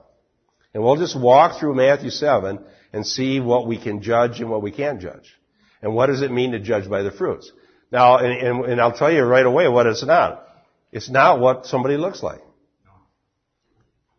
And 0.72 0.82
we'll 0.82 0.96
just 0.96 1.18
walk 1.18 1.58
through 1.58 1.74
Matthew 1.74 2.10
7 2.10 2.58
and 2.92 3.06
see 3.06 3.40
what 3.40 3.66
we 3.66 3.78
can 3.78 4.02
judge 4.02 4.40
and 4.40 4.50
what 4.50 4.62
we 4.62 4.70
can't 4.70 5.00
judge. 5.00 5.34
And 5.82 5.94
what 5.94 6.06
does 6.06 6.22
it 6.22 6.30
mean 6.30 6.52
to 6.52 6.58
judge 6.58 6.88
by 6.88 7.02
the 7.02 7.10
fruits? 7.10 7.52
Now, 7.90 8.18
and, 8.18 8.32
and, 8.32 8.64
and 8.64 8.80
I'll 8.80 8.96
tell 8.96 9.12
you 9.12 9.22
right 9.22 9.44
away 9.44 9.68
what 9.68 9.86
it's 9.86 10.04
not. 10.04 10.46
It's 10.92 11.10
not 11.10 11.40
what 11.40 11.66
somebody 11.66 11.96
looks 11.96 12.22
like. 12.22 12.40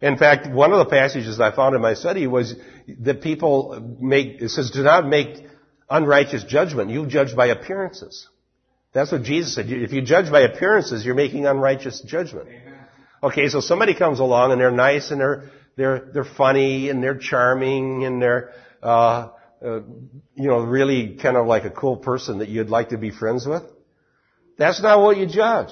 In 0.01 0.17
fact, 0.17 0.49
one 0.49 0.71
of 0.71 0.79
the 0.79 0.85
passages 0.85 1.39
I 1.39 1.53
found 1.53 1.75
in 1.75 1.81
my 1.81 1.93
study 1.93 2.25
was 2.25 2.55
that 2.99 3.21
people 3.21 3.97
make, 3.99 4.41
it 4.41 4.49
says, 4.49 4.71
do 4.71 4.81
not 4.81 5.07
make 5.07 5.45
unrighteous 5.89 6.45
judgment. 6.45 6.89
You 6.89 7.05
judge 7.05 7.35
by 7.35 7.47
appearances. 7.47 8.27
That's 8.93 9.11
what 9.11 9.23
Jesus 9.23 9.55
said. 9.55 9.65
If 9.69 9.91
you 9.91 10.01
judge 10.01 10.31
by 10.31 10.41
appearances, 10.41 11.05
you're 11.05 11.15
making 11.15 11.45
unrighteous 11.45 12.01
judgment. 12.01 12.47
Amen. 12.47 12.75
Okay, 13.21 13.49
so 13.49 13.59
somebody 13.59 13.93
comes 13.93 14.19
along 14.19 14.53
and 14.53 14.61
they're 14.61 14.71
nice 14.71 15.11
and 15.11 15.19
they're 15.19 15.49
they're, 15.79 16.09
they're 16.13 16.25
funny 16.25 16.89
and 16.89 17.01
they're 17.01 17.17
charming 17.17 18.03
and 18.03 18.21
they're, 18.21 18.51
uh, 18.83 19.29
uh, 19.65 19.79
you 20.35 20.49
know, 20.49 20.59
really 20.59 21.15
kind 21.15 21.37
of 21.37 21.47
like 21.47 21.63
a 21.63 21.69
cool 21.69 21.95
person 21.95 22.39
that 22.39 22.49
you'd 22.49 22.69
like 22.69 22.89
to 22.89 22.97
be 22.97 23.11
friends 23.11 23.47
with. 23.47 23.63
That's 24.57 24.81
not 24.81 25.01
what 25.01 25.15
you 25.15 25.25
judge. 25.25 25.71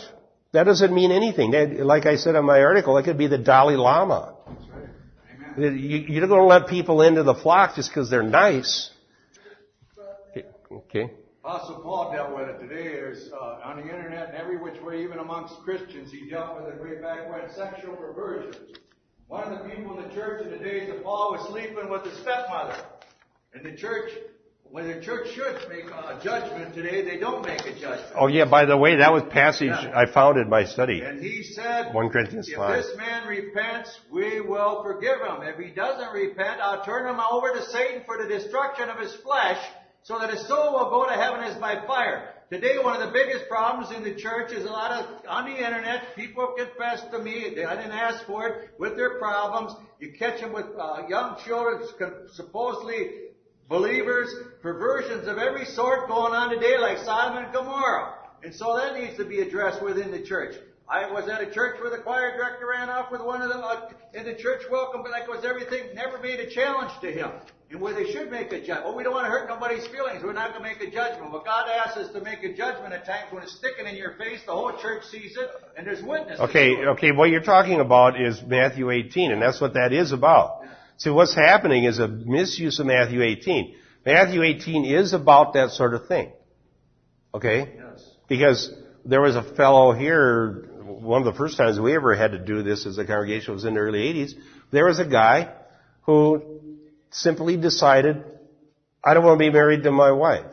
That 0.53 0.63
doesn't 0.63 0.93
mean 0.93 1.11
anything. 1.11 1.51
That, 1.51 1.85
like 1.85 2.05
I 2.05 2.15
said 2.15 2.35
in 2.35 2.45
my 2.45 2.61
article, 2.61 2.97
it 2.97 3.03
could 3.03 3.17
be 3.17 3.27
the 3.27 3.37
Dalai 3.37 3.75
Lama. 3.75 4.35
You, 5.57 5.69
you 5.69 6.19
don't 6.21 6.47
let 6.47 6.67
people 6.67 7.01
into 7.01 7.23
the 7.23 7.33
flock 7.33 7.75
just 7.75 7.89
because 7.89 8.09
they're 8.09 8.23
nice. 8.23 8.91
Okay. 10.71 11.11
Apostle 11.43 11.81
Paul 11.81 12.11
dealt 12.11 12.35
with 12.35 12.49
it 12.49 12.59
today. 12.59 12.89
There's 12.89 13.31
uh, 13.31 13.61
on 13.63 13.77
the 13.77 13.83
internet 13.83 14.29
and 14.29 14.37
every 14.37 14.57
which 14.57 14.81
way, 14.81 15.01
even 15.01 15.19
amongst 15.19 15.55
Christians, 15.61 16.11
he 16.11 16.29
dealt 16.29 16.61
with 16.61 16.73
it 16.73 16.81
way 16.81 17.01
back 17.01 17.29
when 17.29 17.49
sexual 17.55 17.95
perversion. 17.95 18.53
One 19.27 19.43
of 19.43 19.57
the 19.57 19.69
people 19.69 19.97
in 19.97 20.07
the 20.07 20.13
church 20.13 20.45
in 20.45 20.51
the 20.51 20.57
days 20.57 20.89
of 20.89 21.03
Paul 21.03 21.31
was 21.31 21.47
sleeping 21.49 21.89
with 21.89 22.03
his 22.03 22.17
stepmother. 22.19 22.75
And 23.53 23.65
the 23.65 23.75
church, 23.77 24.11
when 24.72 24.88
the 24.88 24.99
church 25.01 25.30
should 25.34 25.55
make 25.70 25.86
a 25.86 26.20
judgment 26.24 26.74
today, 26.76 27.01
they 27.03 27.18
don't 27.18 27.45
make 27.45 27.61
a 27.61 27.74
judgment. 27.74 28.11
Oh 28.15 28.28
yeah, 28.28 28.45
by 28.45 28.65
the 28.65 28.78
way, 28.78 28.97
that 28.97 29.11
was 29.13 29.24
passage 29.30 29.70
Yeah. 29.70 29.91
I 29.95 30.05
found 30.05 30.38
in 30.38 30.49
my 30.49 30.65
study. 30.65 31.01
And 31.01 31.22
he 31.22 31.43
said, 31.43 31.93
1 31.93 32.09
Corinthians 32.09 32.49
if 32.49 32.57
5. 32.57 32.76
this 32.84 32.97
man 32.97 33.28
repents, 33.28 33.97
we 34.11 34.41
will 34.41 34.84
forgive 34.84 35.20
him. 35.20 35.41
If 35.43 35.57
he 35.57 35.72
doesn't 35.72 36.11
repent, 36.11 36.59
I'll 36.61 36.84
turn 36.84 37.07
him 37.07 37.20
over 37.20 37.53
to 37.53 37.63
Satan 37.63 38.03
for 38.05 38.22
the 38.22 38.28
destruction 38.28 38.89
of 38.89 38.99
his 38.99 39.13
flesh, 39.15 39.59
so 40.03 40.20
that 40.20 40.30
his 40.30 40.45
soul 40.47 40.74
will 40.74 40.89
go 40.89 41.05
to 41.07 41.13
heaven 41.13 41.41
as 41.43 41.55
by 41.55 41.86
fire. 41.86 42.34
Today, 42.49 42.78
one 42.82 42.99
of 43.01 43.05
the 43.05 43.11
biggest 43.11 43.49
problems 43.49 43.91
in 43.93 44.03
the 44.03 44.15
church 44.15 44.53
is 44.53 44.63
a 44.63 44.70
lot 44.70 44.91
of, 44.91 45.26
on 45.28 45.51
the 45.51 45.57
internet, 45.57 46.15
people 46.15 46.55
confess 46.57 47.03
to 47.11 47.20
me, 47.20 47.51
they- 47.53 47.65
I 47.65 47.76
didn't 47.76 47.91
ask 47.91 48.26
for 48.26 48.47
it, 48.47 48.70
with 48.80 48.95
their 48.95 49.18
problems. 49.20 49.74
You 49.99 50.13
catch 50.18 50.39
them 50.39 50.53
with 50.53 50.68
uh, 50.80 51.03
young 51.09 51.38
children, 51.45 51.86
supposedly 52.32 53.26
believers, 53.70 54.34
perversions 54.61 55.28
of 55.28 55.38
every 55.38 55.65
sort 55.65 56.07
going 56.07 56.34
on 56.34 56.49
today, 56.49 56.78
like 56.78 56.99
Sodom 56.99 57.43
and 57.43 57.53
Gomorrah. 57.53 58.13
And 58.43 58.53
so 58.53 58.78
that 58.78 58.99
needs 58.99 59.18
to 59.18 59.26
be 59.26 59.39
addressed 59.39 59.82
within 59.82 60.11
the 60.11 60.22
church. 60.22 60.55
I 60.89 61.11
was 61.11 61.28
at 61.28 61.41
a 61.41 61.51
church 61.51 61.82
where 61.82 61.89
the 61.89 62.01
choir 62.01 62.38
director 62.38 62.68
ran 62.68 62.89
off 62.89 63.11
with 63.11 63.22
one 63.22 63.41
of 63.41 63.49
them 63.49 63.61
uh, 63.61 63.89
in 64.13 64.26
the 64.26 64.36
church 64.36 64.61
welcome, 64.72 65.01
but 65.03 65.11
like 65.11 65.28
was 65.28 65.43
everything, 65.43 65.93
never 65.93 66.18
made 66.20 66.39
a 66.39 66.49
challenge 66.49 66.93
to 67.01 67.11
him. 67.11 67.30
And 67.70 67.82
where 67.82 67.93
they 67.93 68.09
should 68.09 68.32
make 68.32 68.53
a 68.53 68.59
judgment. 68.59 68.86
Well, 68.86 68.95
we 68.95 69.03
don't 69.03 69.13
want 69.13 69.26
to 69.26 69.30
hurt 69.30 69.49
nobody's 69.49 69.86
feelings. 69.88 70.24
We're 70.24 70.32
not 70.32 70.51
going 70.53 70.63
to 70.63 70.70
make 70.70 70.88
a 70.88 70.89
judgment. 70.89 71.34
But 71.34 71.43
God 71.43 71.68
asks 71.68 71.97
us 71.97 72.13
to 72.13 72.22
make 72.22 72.41
a 72.41 72.53
judgment 72.53 72.93
at 72.93 73.05
times 73.05 73.34
when 73.34 73.43
it's 73.43 73.57
sticking 73.57 73.86
in 73.86 73.97
your 73.97 74.13
face. 74.13 74.39
The 74.45 74.53
whole 74.53 74.72
church 74.80 75.03
sees 75.11 75.36
it, 75.36 75.49
and 75.76 75.86
there's 75.86 76.01
witnesses. 76.01 76.39
Okay, 76.39 76.78
okay, 76.78 77.11
what 77.11 77.30
you're 77.30 77.43
talking 77.43 77.82
about 77.82 78.22
is 78.22 78.41
Matthew 78.41 78.89
18, 78.89 79.34
and 79.34 79.41
that's 79.41 79.59
what 79.59 79.74
that 79.74 79.91
is 79.91 80.13
about. 80.13 80.61
See, 80.97 81.09
what's 81.09 81.35
happening 81.35 81.83
is 81.83 81.99
a 81.99 82.07
misuse 82.07 82.79
of 82.79 82.87
Matthew 82.87 83.21
18. 83.21 83.75
Matthew 84.05 84.41
18 84.41 84.85
is 84.85 85.13
about 85.13 85.53
that 85.53 85.71
sort 85.71 85.93
of 85.93 86.07
thing. 86.07 86.31
Okay? 87.33 87.75
Yes. 87.75 88.09
Because 88.27 88.73
there 89.05 89.21
was 89.21 89.35
a 89.35 89.43
fellow 89.43 89.91
here, 89.91 90.69
one 90.83 91.21
of 91.21 91.31
the 91.31 91.37
first 91.37 91.57
times 91.57 91.79
we 91.79 91.95
ever 91.95 92.15
had 92.15 92.31
to 92.31 92.39
do 92.39 92.63
this 92.63 92.85
as 92.85 92.97
a 92.97 93.05
congregation 93.05 93.53
was 93.53 93.65
in 93.65 93.75
the 93.75 93.79
early 93.79 93.99
80s. 93.99 94.31
There 94.71 94.85
was 94.85 94.99
a 94.99 95.05
guy 95.05 95.53
who 96.01 96.61
simply 97.11 97.57
decided, 97.57 98.23
I 99.03 99.13
don't 99.13 99.23
want 99.23 99.39
to 99.39 99.45
be 99.45 99.51
married 99.51 99.83
to 99.83 99.91
my 99.91 100.11
wife. 100.11 100.45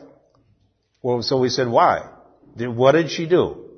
Well, 1.01 1.21
so 1.21 1.39
we 1.39 1.49
said, 1.49 1.67
why? 1.67 2.09
What 2.55 2.93
did 2.93 3.09
she 3.09 3.27
do? 3.27 3.69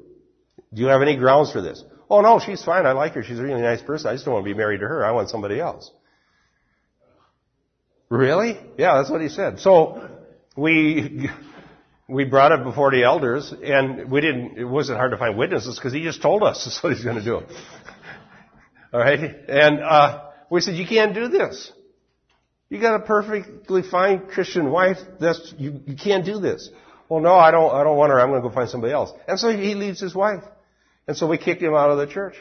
Do 0.74 0.82
you 0.82 0.88
have 0.88 1.02
any 1.02 1.18
grounds 1.18 1.52
for 1.52 1.62
this? 1.62 1.84
Oh 2.10 2.22
no, 2.22 2.40
she's 2.40 2.64
fine. 2.64 2.86
I 2.86 2.92
like 2.92 3.14
her. 3.14 3.24
She's 3.24 3.40
a 3.40 3.44
really 3.44 3.62
nice 3.62 3.82
person. 3.82 4.10
I 4.10 4.14
just 4.14 4.26
don't 4.26 4.34
want 4.34 4.46
to 4.46 4.52
be 4.52 4.58
married 4.58 4.80
to 4.80 4.88
her. 4.88 5.06
I 5.06 5.12
want 5.12 5.30
somebody 5.30 5.60
else. 5.60 5.92
Really? 8.10 8.58
Yeah, 8.78 8.98
that's 8.98 9.10
what 9.10 9.22
he 9.22 9.30
said. 9.30 9.60
So 9.60 10.10
we 10.56 11.30
we 12.08 12.24
brought 12.24 12.54
it 12.54 12.64
before 12.64 12.92
the 12.92 13.04
elders, 13.04 13.54
and 13.64 14.10
we 14.10 14.22
didn't. 14.22 14.58
It 14.58 14.64
wasn't 14.64 14.98
hard 14.98 15.12
to 15.12 15.18
find 15.18 15.38
witnesses 15.38 15.76
because 15.78 15.94
he 15.94 16.04
just 16.04 16.22
told 16.22 16.44
us 16.44 16.64
that's 16.66 16.82
what 16.82 16.94
he's 16.94 17.04
going 17.04 17.18
to 17.18 17.24
do. 17.24 17.42
All 18.94 19.00
right, 19.00 19.20
and 19.20 19.82
uh, 19.82 20.24
we 20.50 20.62
said 20.62 20.76
you 20.76 20.88
can't 20.88 21.14
do 21.14 21.28
this. 21.28 21.72
You 22.70 22.80
got 22.80 23.02
a 23.02 23.06
perfectly 23.06 23.82
fine 23.82 24.28
Christian 24.28 24.72
wife. 24.72 24.98
That's 25.20 25.54
you. 25.58 25.82
You 25.86 25.96
can't 25.96 26.24
do 26.24 26.40
this. 26.40 26.70
Well, 27.10 27.22
no, 27.22 27.36
I 27.36 27.52
don't. 27.52 27.74
I 27.74 27.84
don't 27.84 27.98
want 27.98 28.12
her. 28.12 28.20
I'm 28.20 28.30
going 28.30 28.42
to 28.42 28.48
go 28.48 28.54
find 28.54 28.70
somebody 28.70 28.94
else. 28.94 29.12
And 29.28 29.38
so 29.38 29.50
he 29.50 29.76
leaves 29.76 30.00
his 30.00 30.16
wife, 30.16 30.44
and 31.08 31.18
so 31.18 31.28
we 31.28 31.38
kicked 31.38 31.62
him 31.62 31.74
out 31.74 31.90
of 31.92 31.98
the 31.98 32.08
church. 32.08 32.36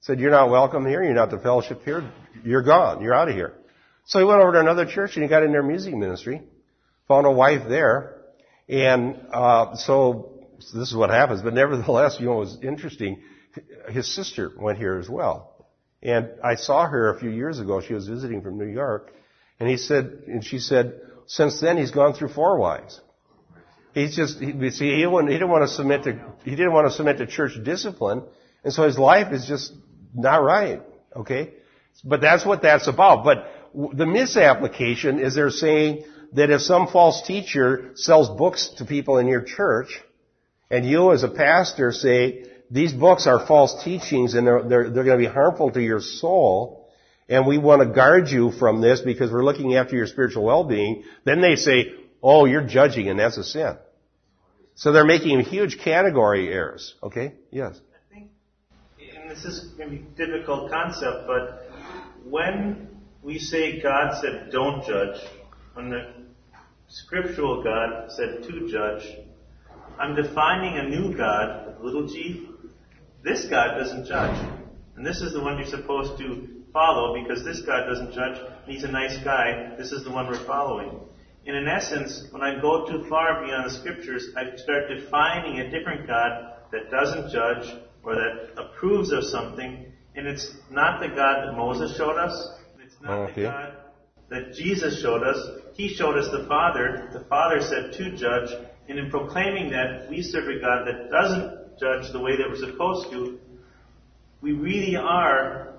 Said 0.00 0.18
you're 0.18 0.30
not 0.30 0.50
welcome 0.50 0.86
here. 0.86 1.02
You're 1.02 1.14
not 1.14 1.30
the 1.30 1.38
fellowship 1.38 1.82
here. 1.84 2.10
You're 2.42 2.62
gone. 2.62 3.02
You're 3.02 3.14
out 3.14 3.28
of 3.28 3.34
here. 3.34 3.54
So 4.06 4.18
he 4.18 4.24
went 4.24 4.40
over 4.40 4.52
to 4.52 4.60
another 4.60 4.86
church 4.86 5.16
and 5.16 5.22
he 5.22 5.28
got 5.28 5.42
in 5.42 5.52
their 5.52 5.62
music 5.62 5.94
ministry, 5.94 6.42
found 7.08 7.26
a 7.26 7.30
wife 7.30 7.68
there, 7.68 8.16
and 8.68 9.18
uh, 9.32 9.76
so, 9.76 10.46
so 10.58 10.78
this 10.78 10.88
is 10.88 10.96
what 10.96 11.10
happens. 11.10 11.42
But 11.42 11.54
nevertheless, 11.54 12.18
you 12.20 12.26
know, 12.26 12.34
it 12.34 12.40
was 12.40 12.58
interesting. 12.62 13.22
His 13.88 14.12
sister 14.14 14.52
went 14.58 14.78
here 14.78 14.98
as 14.98 15.08
well, 15.08 15.66
and 16.02 16.30
I 16.42 16.56
saw 16.56 16.86
her 16.86 17.14
a 17.14 17.20
few 17.20 17.30
years 17.30 17.60
ago. 17.60 17.80
She 17.80 17.94
was 17.94 18.08
visiting 18.08 18.42
from 18.42 18.58
New 18.58 18.66
York, 18.66 19.12
and 19.58 19.68
he 19.68 19.76
said, 19.76 20.24
and 20.26 20.44
she 20.44 20.58
said, 20.58 21.00
since 21.26 21.60
then 21.60 21.78
he's 21.78 21.90
gone 21.90 22.14
through 22.14 22.28
four 22.28 22.58
wives. 22.58 23.00
He's 23.94 24.16
just, 24.16 24.40
he, 24.40 24.70
see, 24.70 24.90
he 24.90 25.02
didn't, 25.02 25.28
he 25.28 25.34
didn't 25.34 25.50
want 25.50 25.68
to 25.68 25.74
submit 25.74 26.02
to, 26.02 26.20
he 26.44 26.50
didn't 26.50 26.72
want 26.72 26.88
to 26.88 26.92
submit 26.92 27.18
to 27.18 27.26
church 27.26 27.52
discipline, 27.62 28.24
and 28.64 28.72
so 28.72 28.84
his 28.84 28.98
life 28.98 29.32
is 29.32 29.46
just 29.46 29.72
not 30.14 30.42
right. 30.42 30.82
Okay, 31.16 31.52
but 32.02 32.20
that's 32.20 32.44
what 32.44 32.62
that's 32.62 32.88
about. 32.88 33.24
But 33.24 33.48
the 33.74 34.06
misapplication 34.06 35.18
is 35.18 35.34
they're 35.34 35.50
saying 35.50 36.04
that 36.32 36.50
if 36.50 36.60
some 36.60 36.86
false 36.88 37.22
teacher 37.22 37.92
sells 37.94 38.28
books 38.28 38.68
to 38.78 38.84
people 38.84 39.18
in 39.18 39.26
your 39.26 39.42
church, 39.42 40.00
and 40.70 40.84
you 40.84 41.12
as 41.12 41.22
a 41.22 41.28
pastor 41.28 41.92
say, 41.92 42.46
these 42.70 42.92
books 42.92 43.26
are 43.26 43.46
false 43.46 43.84
teachings 43.84 44.34
and 44.34 44.46
they're, 44.46 44.62
they're, 44.62 44.90
they're 44.90 45.04
going 45.04 45.18
to 45.18 45.28
be 45.28 45.32
harmful 45.32 45.70
to 45.70 45.82
your 45.82 46.00
soul, 46.00 46.88
and 47.28 47.46
we 47.46 47.58
want 47.58 47.82
to 47.82 47.88
guard 47.94 48.28
you 48.28 48.50
from 48.52 48.80
this 48.80 49.00
because 49.00 49.30
we're 49.30 49.44
looking 49.44 49.76
after 49.76 49.96
your 49.96 50.06
spiritual 50.06 50.44
well-being, 50.44 51.04
then 51.24 51.40
they 51.40 51.56
say, 51.56 51.94
oh, 52.22 52.44
you're 52.44 52.66
judging 52.66 53.08
and 53.08 53.18
that's 53.18 53.36
a 53.36 53.44
sin. 53.44 53.76
So 54.76 54.92
they're 54.92 55.04
making 55.04 55.40
huge 55.40 55.78
category 55.78 56.52
errors. 56.52 56.94
Okay? 57.02 57.34
Yes. 57.50 57.78
I 57.78 58.14
think, 58.14 58.30
and 59.16 59.30
this 59.30 59.44
is 59.44 59.72
maybe 59.78 59.96
a 59.96 60.16
difficult 60.16 60.70
concept, 60.70 61.26
but 61.26 61.70
when 62.24 62.93
we 63.24 63.38
say 63.38 63.80
God 63.80 64.20
said 64.20 64.50
don't 64.52 64.84
judge, 64.86 65.18
when 65.72 65.88
the 65.88 66.12
scriptural 66.88 67.64
God 67.64 68.10
said 68.10 68.42
to 68.42 68.68
judge, 68.68 69.02
I'm 69.98 70.14
defining 70.14 70.76
a 70.76 70.88
new 70.88 71.16
God 71.16 71.66
with 71.66 71.78
little 71.78 72.06
g. 72.06 72.48
This 73.22 73.46
God 73.46 73.78
doesn't 73.78 74.06
judge. 74.06 74.36
And 74.96 75.06
this 75.06 75.22
is 75.22 75.32
the 75.32 75.40
one 75.40 75.56
you're 75.58 75.66
supposed 75.66 76.18
to 76.18 76.48
follow 76.72 77.20
because 77.20 77.42
this 77.44 77.62
God 77.62 77.86
doesn't 77.86 78.12
judge. 78.12 78.38
He's 78.66 78.84
a 78.84 78.90
nice 78.90 79.16
guy. 79.24 79.74
This 79.78 79.90
is 79.92 80.04
the 80.04 80.10
one 80.10 80.26
we're 80.26 80.44
following. 80.46 81.00
And 81.46 81.56
in 81.56 81.66
essence, 81.66 82.26
when 82.30 82.42
I 82.42 82.60
go 82.60 82.86
too 82.86 83.06
far 83.08 83.44
beyond 83.44 83.70
the 83.70 83.74
scriptures, 83.74 84.28
I 84.36 84.56
start 84.56 84.88
defining 84.88 85.60
a 85.60 85.70
different 85.70 86.06
God 86.06 86.54
that 86.72 86.90
doesn't 86.90 87.32
judge 87.32 87.74
or 88.02 88.14
that 88.14 88.50
approves 88.58 89.12
of 89.12 89.24
something. 89.24 89.86
And 90.14 90.26
it's 90.26 90.54
not 90.70 91.00
the 91.00 91.08
God 91.08 91.46
that 91.46 91.56
Moses 91.56 91.96
showed 91.96 92.16
us. 92.18 92.60
Not 93.04 93.30
Okay. 93.30 93.42
the 93.42 93.48
God 93.48 93.72
that 94.30 94.54
Jesus 94.54 95.00
showed 95.00 95.22
us. 95.22 95.36
He 95.74 95.88
showed 95.88 96.16
us 96.16 96.30
the 96.30 96.44
Father. 96.48 97.08
The 97.12 97.20
Father 97.20 97.60
said 97.60 97.92
to 97.94 98.16
judge. 98.16 98.50
And 98.88 98.98
in 98.98 99.10
proclaiming 99.10 99.70
that 99.70 100.08
we 100.10 100.22
serve 100.22 100.48
a 100.48 100.60
God 100.60 100.86
that 100.86 101.10
doesn't 101.10 101.78
judge 101.78 102.12
the 102.12 102.20
way 102.20 102.36
that 102.36 102.46
we're 102.48 102.56
supposed 102.70 103.10
to, 103.12 103.38
we 104.40 104.52
really 104.52 104.96
are 104.96 105.72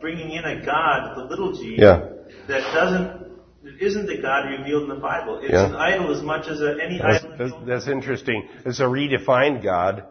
bringing 0.00 0.30
in 0.32 0.44
a 0.44 0.64
God, 0.64 1.16
the 1.16 1.24
little 1.24 1.52
g, 1.52 1.76
Yeah. 1.78 2.08
that 2.48 2.60
doesn't, 2.72 3.64
that 3.64 3.80
isn't 3.80 4.06
the 4.06 4.18
God 4.20 4.50
revealed 4.50 4.84
in 4.84 4.88
the 4.90 4.94
Bible. 5.00 5.40
It's 5.42 5.52
Yeah. 5.52 5.66
an 5.66 5.74
idol 5.76 6.14
as 6.14 6.22
much 6.22 6.46
as 6.46 6.60
a, 6.60 6.76
any 6.80 6.98
That's, 6.98 7.24
idol. 7.24 7.36
that's, 7.38 7.52
that's 7.66 7.88
interesting. 7.88 8.48
It's 8.64 8.80
a 8.80 8.84
redefined 8.84 9.62
God, 9.62 10.04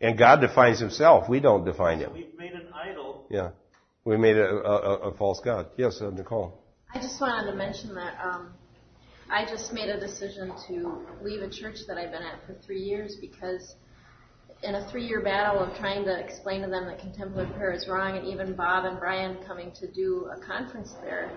and 0.00 0.18
God 0.18 0.40
defines 0.40 0.80
himself. 0.80 1.28
We 1.28 1.40
don't 1.40 1.64
define 1.64 1.98
him. 1.98 2.12
We've 2.14 2.36
made 2.38 2.52
an 2.52 2.68
idol. 2.74 3.26
Yeah. 3.30 3.50
We 4.04 4.18
made 4.18 4.36
a, 4.36 4.48
a, 4.48 5.10
a 5.10 5.16
false 5.16 5.40
God. 5.40 5.68
Yes, 5.78 6.02
uh, 6.02 6.10
Nicole. 6.10 6.62
I 6.94 7.00
just 7.00 7.18
wanted 7.22 7.50
to 7.50 7.56
mention 7.56 7.94
that 7.94 8.14
um, 8.22 8.52
I 9.30 9.46
just 9.46 9.72
made 9.72 9.88
a 9.88 9.98
decision 9.98 10.52
to 10.68 11.06
leave 11.22 11.40
a 11.40 11.48
church 11.48 11.78
that 11.88 11.96
I've 11.96 12.10
been 12.10 12.22
at 12.22 12.44
for 12.46 12.54
three 12.66 12.82
years 12.82 13.16
because 13.18 13.76
in 14.62 14.74
a 14.74 14.90
three-year 14.90 15.22
battle 15.22 15.62
of 15.62 15.74
trying 15.78 16.04
to 16.04 16.18
explain 16.18 16.60
to 16.62 16.68
them 16.68 16.86
that 16.86 16.98
contemplative 16.98 17.54
prayer 17.56 17.72
is 17.72 17.88
wrong, 17.88 18.18
and 18.18 18.26
even 18.26 18.54
Bob 18.54 18.84
and 18.84 18.98
Brian 18.98 19.38
coming 19.46 19.72
to 19.80 19.90
do 19.90 20.30
a 20.30 20.38
conference 20.46 20.92
there, 21.02 21.32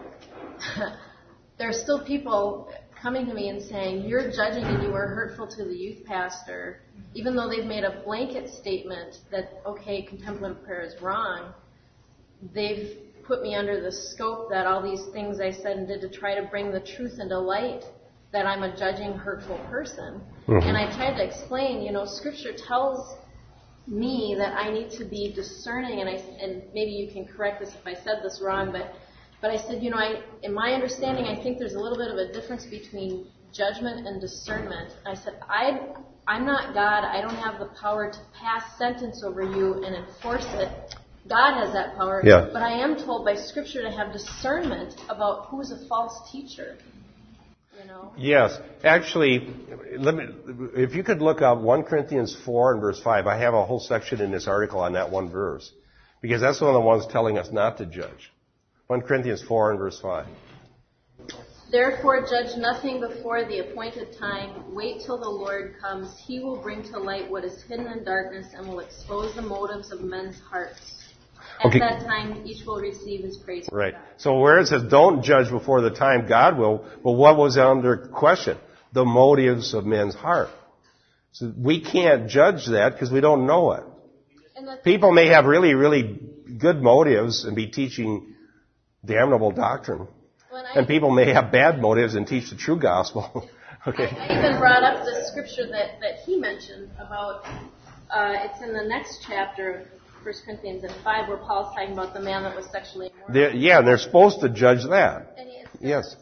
there 1.58 1.70
are 1.70 1.74
still 1.74 2.06
people 2.06 2.70
coming 3.02 3.26
to 3.28 3.34
me 3.34 3.48
and 3.48 3.62
saying, 3.62 4.06
you're 4.06 4.30
judging 4.30 4.64
and 4.64 4.84
you 4.84 4.90
were 4.90 5.08
hurtful 5.08 5.48
to 5.48 5.64
the 5.64 5.74
youth 5.74 6.04
pastor, 6.06 6.82
even 7.14 7.34
though 7.34 7.50
they've 7.50 7.66
made 7.66 7.86
a 7.86 8.02
blanket 8.04 8.50
statement 8.50 9.20
that, 9.32 9.62
okay, 9.66 10.02
contemplative 10.02 10.62
prayer 10.66 10.82
is 10.82 11.02
wrong, 11.02 11.54
they've 12.54 12.98
put 13.24 13.42
me 13.42 13.56
under 13.56 13.82
the 13.82 13.92
scope 13.92 14.50
that 14.50 14.66
all 14.66 14.82
these 14.82 15.06
things 15.14 15.40
I 15.42 15.52
said 15.52 15.78
and 15.78 15.88
did 15.88 16.02
to 16.02 16.10
try 16.10 16.36
to 16.40 16.48
bring 16.48 16.72
the 16.72 16.80
truth 16.80 17.20
into 17.20 17.38
light, 17.38 17.84
that 18.32 18.46
I'm 18.46 18.64
a 18.64 18.76
judging, 18.76 19.14
hurtful 19.14 19.58
person. 19.70 20.22
Mhm. 20.48 20.64
And 20.64 20.78
I 20.78 20.94
tried 20.96 21.16
to 21.18 21.24
explain, 21.24 21.82
you 21.82 21.92
know, 21.92 22.06
Scripture 22.06 22.54
tells 22.54 23.16
me 23.88 24.36
that 24.38 24.54
I 24.58 24.70
need 24.70 24.92
to 24.92 25.06
be 25.06 25.32
discerning, 25.34 26.02
and 26.02 26.10
I 26.10 26.22
and 26.42 26.64
maybe 26.74 26.92
you 26.92 27.12
can 27.12 27.26
correct 27.26 27.60
this 27.62 27.74
if 27.74 27.88
I 27.88 27.94
said 27.94 28.22
this 28.22 28.42
wrong, 28.42 28.72
but 28.72 28.94
but 29.42 29.52
I 29.52 29.58
said, 29.58 29.82
you 29.82 29.90
know, 29.90 29.98
I 29.98 30.24
in 30.44 30.54
my 30.54 30.74
understanding, 30.74 31.26
I 31.26 31.42
think 31.42 31.58
there's 31.58 31.76
a 31.76 31.80
little 31.80 31.98
bit 31.98 32.12
of 32.12 32.18
a 32.18 32.32
difference 32.34 32.66
between 32.66 33.28
judgment 33.54 34.06
and 34.08 34.20
discernment. 34.20 34.94
I 35.06 35.14
said, 35.14 35.40
I 35.50 35.80
I'm 36.28 36.46
not 36.46 36.74
God. 36.74 37.06
I 37.06 37.22
don't 37.22 37.36
have 37.36 37.60
the 37.60 37.70
power 37.80 38.12
to 38.12 38.20
pass 38.34 38.78
sentence 38.78 39.24
over 39.24 39.42
you 39.42 39.84
and 39.86 39.96
enforce 39.96 40.48
it. 40.56 40.96
God 41.30 41.60
has 41.60 41.74
that 41.74 41.96
power. 41.96 42.22
Yeah. 42.24 42.50
But 42.52 42.62
I 42.62 42.80
am 42.80 42.96
told 42.98 43.26
by 43.26 43.36
Scripture 43.36 43.82
to 43.82 43.92
have 43.92 44.14
discernment 44.14 44.96
about 45.10 45.48
who's 45.48 45.72
a 45.72 45.88
false 45.88 46.32
teacher. 46.32 46.78
You 47.80 47.88
know. 47.88 48.12
Yes, 48.18 48.58
actually, 48.84 49.54
let 49.98 50.16
me. 50.16 50.26
If 50.76 50.96
you 50.96 51.04
could 51.04 51.22
look 51.22 51.42
up 51.42 51.60
1 51.60 51.84
Corinthians 51.84 52.36
4 52.44 52.74
and 52.74 52.82
verse 52.82 53.00
5, 53.02 53.28
I 53.28 53.38
have 53.38 53.54
a 53.54 53.64
whole 53.66 53.80
section 53.80 54.20
in 54.20 54.32
this 54.32 54.48
article 54.48 54.80
on 54.80 54.94
that 54.94 55.12
one 55.12 55.30
verse, 55.30 55.72
because 56.22 56.42
that's 56.42 56.60
one 56.60 56.72
of 56.72 56.74
the 56.74 56.82
ones 56.82 57.06
telling 57.06 57.38
us 57.38 57.52
not 57.52 57.78
to 57.78 57.86
judge. 57.86 58.32
1 58.88 59.02
Corinthians 59.02 59.44
4 59.44 59.72
and 59.72 59.80
verse 59.80 60.00
5. 60.02 60.26
Therefore, 61.70 62.22
judge 62.22 62.58
nothing 62.58 63.02
before 63.02 63.44
the 63.44 63.60
appointed 63.60 64.18
time. 64.18 64.74
Wait 64.74 65.02
till 65.06 65.18
the 65.18 65.30
Lord 65.30 65.76
comes. 65.80 66.18
He 66.18 66.40
will 66.40 66.56
bring 66.56 66.82
to 66.84 66.98
light 66.98 67.30
what 67.30 67.44
is 67.44 67.62
hidden 67.64 67.88
in 67.88 68.06
darkness 68.06 68.48
and 68.56 68.68
will 68.70 68.80
expose 68.80 69.36
the 69.36 69.42
motives 69.42 69.92
of 69.92 70.02
men's 70.02 70.40
hearts. 70.40 71.07
At 71.60 71.68
Okay. 71.68 71.80
that 71.80 72.06
time, 72.06 72.46
each 72.46 72.66
will 72.66 72.80
receive 72.80 73.24
his 73.24 73.38
praise. 73.38 73.68
Right. 73.72 73.96
So 74.18 74.40
where 74.40 74.60
it 74.60 74.68
says 74.68 74.84
don't 74.84 75.24
judge 75.24 75.50
before 75.50 75.82
the 75.82 75.90
time 75.92 76.28
God 76.28 76.58
will, 76.58 76.86
But 77.04 77.12
what 77.12 77.38
was 77.38 77.58
under 77.58 77.98
question? 77.98 78.58
The 78.94 79.06
motives 79.06 79.74
of 79.74 79.86
men's 79.86 80.16
heart. 80.16 80.50
So 81.32 81.52
we 81.58 81.82
can't 81.82 82.30
judge 82.30 82.68
that 82.68 82.94
because 82.94 83.12
we 83.12 83.22
don't 83.22 83.46
know 83.46 83.74
it. 83.74 83.84
People 84.84 85.12
may 85.12 85.28
have 85.28 85.46
really, 85.46 85.74
really 85.76 86.20
good 86.58 86.82
motives 86.82 87.46
and 87.46 87.56
be 87.56 87.68
teaching 87.68 88.34
damnable 89.06 89.52
doctrine. 89.52 90.08
I, 90.52 90.80
And 90.80 90.88
people 90.88 91.12
may 91.12 91.32
have 91.34 91.52
bad 91.52 91.80
motives 91.80 92.16
and 92.16 92.26
teach 92.26 92.50
the 92.50 92.56
true 92.56 92.80
gospel. 92.80 93.50
okay. 93.88 94.06
I 94.06 94.40
even 94.40 94.60
brought 94.60 94.84
up 94.84 95.06
the 95.06 95.26
scripture 95.30 95.68
that, 95.72 96.00
that 96.02 96.20
he 96.26 96.38
mentioned 96.38 96.90
about, 97.00 97.46
uh, 98.10 98.34
it's 98.46 98.62
in 98.62 98.74
the 98.74 98.84
next 98.84 99.24
chapter 99.28 99.88
1 100.28 100.36
Corinthians 100.44 100.84
at 100.84 100.92
5 101.06 101.30
where 101.30 101.38
Paul's 101.38 101.74
talking 101.74 101.94
about 101.94 102.14
the 102.14 102.20
man 102.20 102.44
that 102.44 102.54
was 102.54 102.66
sexually 102.66 103.08
immoral. 103.08 103.34
They're, 103.34 103.56
yeah, 103.56 103.80
and 103.80 103.88
they're 103.88 103.98
supposed 103.98 104.42
to 104.42 104.50
judge 104.50 104.84
that. 104.90 105.36
And 105.38 105.48
Yes. 105.80 106.18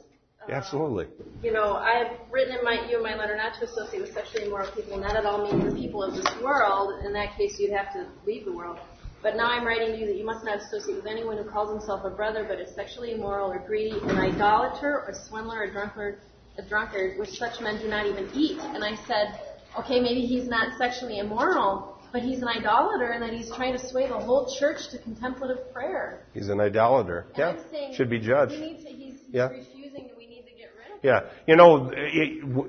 Uh, 0.47 0.51
absolutely. 0.51 1.07
you 1.41 1.51
know, 1.51 1.73
I've 1.73 2.11
written 2.29 2.55
in 2.55 2.63
my 2.63 2.87
you 2.87 2.97
in 2.97 3.03
my 3.03 3.15
letter 3.15 3.35
not 3.35 3.57
to 3.59 3.65
associate 3.65 4.01
with 4.01 4.13
sexually 4.13 4.45
immoral 4.45 4.69
people, 4.73 4.99
not 4.99 5.15
at 5.15 5.25
all 5.25 5.41
mean 5.41 5.67
the 5.67 5.75
people 5.75 6.03
of 6.03 6.13
this 6.13 6.27
world. 6.43 7.03
In 7.03 7.13
that 7.13 7.35
case, 7.35 7.57
you'd 7.57 7.73
have 7.73 7.91
to 7.93 8.05
leave 8.27 8.45
the 8.45 8.51
world. 8.51 8.77
But 9.23 9.35
now 9.35 9.47
I'm 9.47 9.65
writing 9.65 9.93
to 9.93 9.97
you 9.97 10.05
that 10.05 10.17
you 10.17 10.25
must 10.25 10.45
not 10.45 10.59
associate 10.59 10.97
with 10.97 11.07
anyone 11.07 11.37
who 11.37 11.45
calls 11.45 11.71
himself 11.71 12.05
a 12.05 12.11
brother, 12.11 12.45
but 12.47 12.59
is 12.59 12.75
sexually 12.75 13.13
immoral 13.13 13.51
or 13.51 13.57
greedy, 13.57 13.97
an 14.03 14.19
idolater, 14.19 15.03
or 15.07 15.15
swindler, 15.15 15.63
or 15.63 15.71
drunkard, 15.71 16.19
a 16.59 16.61
drunkard. 16.61 17.17
With 17.17 17.29
such 17.29 17.59
men, 17.59 17.79
do 17.79 17.87
not 17.87 18.05
even 18.05 18.29
eat. 18.35 18.59
And 18.59 18.83
I 18.83 18.93
said, 19.07 19.39
okay, 19.79 19.99
maybe 19.99 20.27
he's 20.27 20.47
not 20.47 20.77
sexually 20.77 21.17
immoral, 21.17 21.94
but 22.15 22.23
he's 22.23 22.41
an 22.41 22.47
idolater, 22.47 23.07
and 23.07 23.21
that 23.21 23.33
he's 23.33 23.51
trying 23.51 23.73
to 23.73 23.89
sway 23.89 24.07
the 24.07 24.17
whole 24.17 24.55
church 24.57 24.87
to 24.89 24.97
contemplative 24.99 25.73
prayer. 25.73 26.21
He's 26.33 26.47
an 26.47 26.61
idolater. 26.61 27.25
And 27.35 27.37
Yeah. 27.37 27.63
Saying 27.69 27.93
Should 27.95 28.09
be 28.09 28.19
judged. 28.19 28.53
We 28.53 28.59
need 28.67 28.83
to, 28.85 28.89
he's, 28.89 29.15
Yeah. 29.31 29.49
refusing. 29.49 30.09
We 30.17 30.27
need 30.27 30.45
to 30.45 30.53
get 30.57 30.69
rid 30.79 30.95
of. 30.95 31.03
Yeah. 31.03 31.23
You 31.45 31.57
know, 31.57 31.89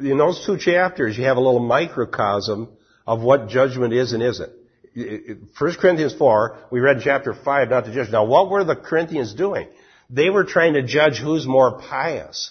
in 0.01 0.19
those 0.19 0.45
two 0.45 0.57
chapters, 0.57 1.17
you 1.17 1.27
have 1.27 1.37
a 1.37 1.41
little 1.41 1.61
microcosm 1.61 2.71
of 3.07 3.23
what 3.23 3.47
judgment 3.47 3.93
is 3.95 4.13
and 4.15 4.21
isn't. 4.21 4.53
First 5.55 5.79
Corinthians 5.79 6.15
4, 6.15 6.57
we 6.73 6.81
read 6.81 7.03
chapter 7.05 7.33
5 7.33 7.71
not 7.71 7.85
to 7.85 7.93
judge. 7.93 8.11
Now, 8.11 8.25
what 8.25 8.51
were 8.51 8.65
the 8.65 8.75
Corinthians 8.75 9.33
doing? 9.33 9.69
They 10.11 10.29
were 10.29 10.43
trying 10.43 10.73
to 10.75 10.83
judge 10.83 11.19
who's 11.19 11.47
more 11.47 11.79
pious. 11.79 12.51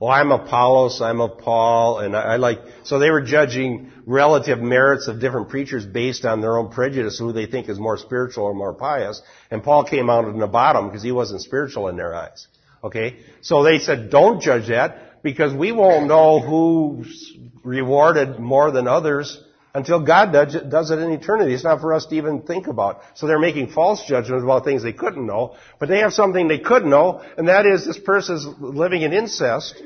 Well, 0.00 0.10
I'm 0.10 0.32
Apollos, 0.32 1.00
I'm 1.00 1.20
of 1.20 1.38
Paul, 1.38 2.00
and 2.00 2.16
I, 2.16 2.20
I 2.20 2.36
like, 2.36 2.58
so 2.82 2.98
they 2.98 3.10
were 3.10 3.20
judging 3.20 3.92
relative 4.06 4.58
merits 4.58 5.06
of 5.06 5.20
different 5.20 5.50
preachers 5.50 5.86
based 5.86 6.24
on 6.24 6.40
their 6.40 6.58
own 6.58 6.70
prejudice, 6.70 7.16
who 7.16 7.32
they 7.32 7.46
think 7.46 7.68
is 7.68 7.78
more 7.78 7.96
spiritual 7.96 8.44
or 8.44 8.54
more 8.54 8.74
pious. 8.74 9.22
And 9.52 9.62
Paul 9.62 9.84
came 9.84 10.10
out 10.10 10.26
in 10.26 10.40
the 10.40 10.48
bottom 10.48 10.88
because 10.88 11.02
he 11.02 11.12
wasn't 11.12 11.42
spiritual 11.42 11.88
in 11.88 11.96
their 11.96 12.12
eyes. 12.14 12.48
Okay? 12.82 13.18
So 13.40 13.62
they 13.62 13.78
said, 13.78 14.10
don't 14.10 14.42
judge 14.42 14.68
that 14.68 15.22
because 15.22 15.54
we 15.54 15.70
won't 15.70 16.08
know 16.08 16.40
who's 16.40 17.32
rewarded 17.62 18.40
more 18.40 18.72
than 18.72 18.88
others 18.88 19.42
until 19.74 20.00
God 20.00 20.32
does 20.32 20.90
it, 20.90 20.98
in 21.00 21.10
eternity. 21.10 21.52
It's 21.52 21.64
not 21.64 21.80
for 21.80 21.92
us 21.92 22.06
to 22.06 22.14
even 22.14 22.42
think 22.42 22.68
about. 22.68 23.02
So 23.14 23.26
they're 23.26 23.40
making 23.40 23.70
false 23.70 24.04
judgments 24.06 24.44
about 24.44 24.64
things 24.64 24.84
they 24.84 24.92
couldn't 24.92 25.26
know, 25.26 25.56
but 25.80 25.88
they 25.88 25.98
have 25.98 26.12
something 26.12 26.46
they 26.46 26.60
could 26.60 26.84
know, 26.84 27.22
and 27.36 27.48
that 27.48 27.66
is 27.66 27.84
this 27.84 27.98
person's 27.98 28.46
living 28.60 29.02
in 29.02 29.12
incest, 29.12 29.82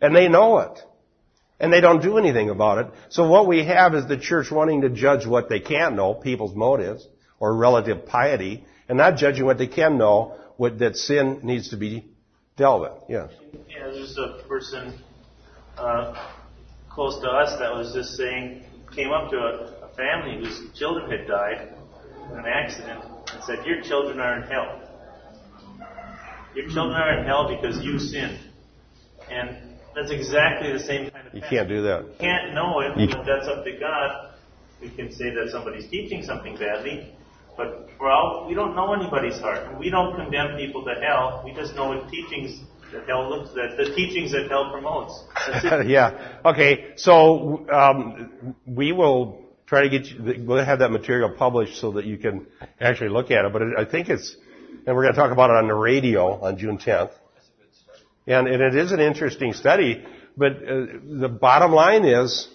and 0.00 0.14
they 0.14 0.28
know 0.28 0.58
it. 0.58 0.80
And 1.60 1.72
they 1.72 1.80
don't 1.80 2.02
do 2.02 2.18
anything 2.18 2.50
about 2.50 2.78
it. 2.78 2.86
So 3.10 3.28
what 3.28 3.46
we 3.46 3.64
have 3.64 3.94
is 3.94 4.06
the 4.06 4.16
church 4.16 4.50
wanting 4.50 4.82
to 4.82 4.90
judge 4.90 5.26
what 5.26 5.48
they 5.48 5.60
can't 5.60 5.94
know, 5.96 6.14
people's 6.14 6.54
motives, 6.54 7.06
or 7.40 7.54
relative 7.54 8.06
piety, 8.06 8.64
and 8.88 8.98
not 8.98 9.16
judging 9.16 9.44
what 9.44 9.58
they 9.58 9.66
can 9.66 9.98
know, 9.98 10.36
what, 10.56 10.78
that 10.80 10.96
sin 10.96 11.40
needs 11.44 11.70
to 11.70 11.76
be 11.76 12.06
dealt 12.56 12.80
with. 12.80 12.92
Yes. 13.08 13.30
Yeah, 13.68 13.90
there's 13.92 14.18
a 14.18 14.42
person 14.48 14.98
uh, 15.76 16.28
close 16.90 17.20
to 17.20 17.28
us 17.28 17.58
that 17.60 17.72
was 17.72 17.92
just 17.92 18.16
saying, 18.16 18.64
came 18.94 19.10
up 19.10 19.30
to 19.30 19.36
a, 19.36 19.86
a 19.86 19.88
family 19.96 20.38
whose 20.38 20.72
children 20.78 21.10
had 21.10 21.26
died 21.26 21.72
in 22.32 22.38
an 22.38 22.46
accident 22.46 23.04
and 23.34 23.44
said, 23.44 23.64
Your 23.66 23.82
children 23.82 24.20
are 24.20 24.40
in 24.40 24.48
hell. 24.48 24.80
Your 26.54 26.66
children 26.68 26.96
are 26.96 27.18
in 27.18 27.26
hell 27.26 27.48
because 27.54 27.82
you 27.84 27.98
sinned. 27.98 28.38
And 29.30 29.76
that's 29.94 30.10
exactly 30.10 30.72
the 30.72 30.80
same 30.80 31.10
kind 31.10 31.26
of 31.26 31.34
You 31.34 31.42
can't 31.48 31.68
do 31.68 31.82
that. 31.82 32.04
We 32.06 32.14
can't 32.18 32.54
know 32.54 32.80
it, 32.80 32.98
You- 32.98 33.08
but 33.08 33.24
that's 33.26 33.46
up 33.48 33.64
to 33.64 33.72
God. 33.78 34.30
We 34.80 34.90
can 34.90 35.12
say 35.12 35.30
that 35.30 35.50
somebody's 35.50 35.88
teaching 35.90 36.22
something 36.22 36.56
badly, 36.56 37.12
but 37.56 37.90
for 37.98 38.08
all, 38.08 38.46
we 38.48 38.54
don't 38.54 38.76
know 38.76 38.94
anybody's 38.94 39.38
heart. 39.40 39.76
We 39.78 39.90
don't 39.90 40.14
condemn 40.14 40.56
people 40.56 40.84
to 40.84 40.94
hell. 41.02 41.42
We 41.44 41.52
just 41.52 41.74
know 41.74 41.88
what 41.88 42.08
teachings 42.08 42.60
that 42.92 43.06
hell 43.06 43.28
looks 43.28 43.50
at, 43.50 43.76
the 43.76 43.94
teachings 43.94 44.32
that 44.32 44.48
hell 44.48 44.70
promotes. 44.70 45.22
Yeah. 45.88 46.38
Okay. 46.44 46.92
So 46.96 47.66
um, 47.70 48.54
we 48.66 48.92
will 48.92 49.42
try 49.66 49.82
to 49.82 49.88
get 49.88 50.06
you. 50.06 50.44
We'll 50.46 50.64
have 50.64 50.80
that 50.80 50.90
material 50.90 51.30
published 51.30 51.80
so 51.80 51.92
that 51.92 52.04
you 52.04 52.18
can 52.18 52.46
actually 52.80 53.10
look 53.10 53.30
at 53.30 53.44
it. 53.44 53.52
But 53.52 53.62
it, 53.62 53.68
I 53.78 53.84
think 53.84 54.08
it's, 54.08 54.36
and 54.86 54.96
we're 54.96 55.02
going 55.02 55.14
to 55.14 55.20
talk 55.20 55.32
about 55.32 55.50
it 55.50 55.56
on 55.56 55.68
the 55.68 55.74
radio 55.74 56.40
on 56.40 56.58
June 56.58 56.78
10th. 56.78 57.12
And, 58.26 58.46
and 58.46 58.62
it 58.62 58.74
is 58.74 58.92
an 58.92 59.00
interesting 59.00 59.52
study. 59.52 60.04
But 60.36 60.52
uh, 60.52 60.86
the 61.20 61.28
bottom 61.28 61.72
line 61.72 62.04
is, 62.04 62.48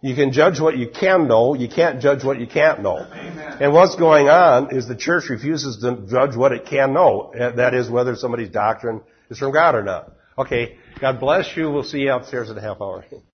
you 0.00 0.14
can 0.14 0.32
judge 0.32 0.60
what 0.60 0.76
you 0.76 0.88
can 0.88 1.26
know. 1.26 1.54
You 1.54 1.68
can't 1.68 2.00
judge 2.00 2.22
what 2.22 2.38
you 2.38 2.46
can't 2.46 2.82
know. 2.82 2.98
And 2.98 3.72
what's 3.72 3.96
going 3.96 4.28
on 4.28 4.74
is 4.74 4.86
the 4.86 4.94
church 4.94 5.28
refuses 5.28 5.78
to 5.78 6.06
judge 6.08 6.36
what 6.36 6.52
it 6.52 6.66
can 6.66 6.92
know. 6.92 7.32
That 7.34 7.74
is 7.74 7.90
whether 7.90 8.14
somebody's 8.14 8.50
doctrine 8.50 9.00
is 9.30 9.38
from 9.38 9.52
God 9.52 9.74
or 9.74 9.82
not. 9.82 10.12
Okay. 10.36 10.78
God 11.00 11.20
bless 11.20 11.56
you. 11.56 11.70
We'll 11.70 11.82
see 11.82 12.00
you 12.00 12.12
upstairs 12.12 12.50
in 12.50 12.58
a 12.58 12.60
half 12.60 12.80
hour. 12.80 13.04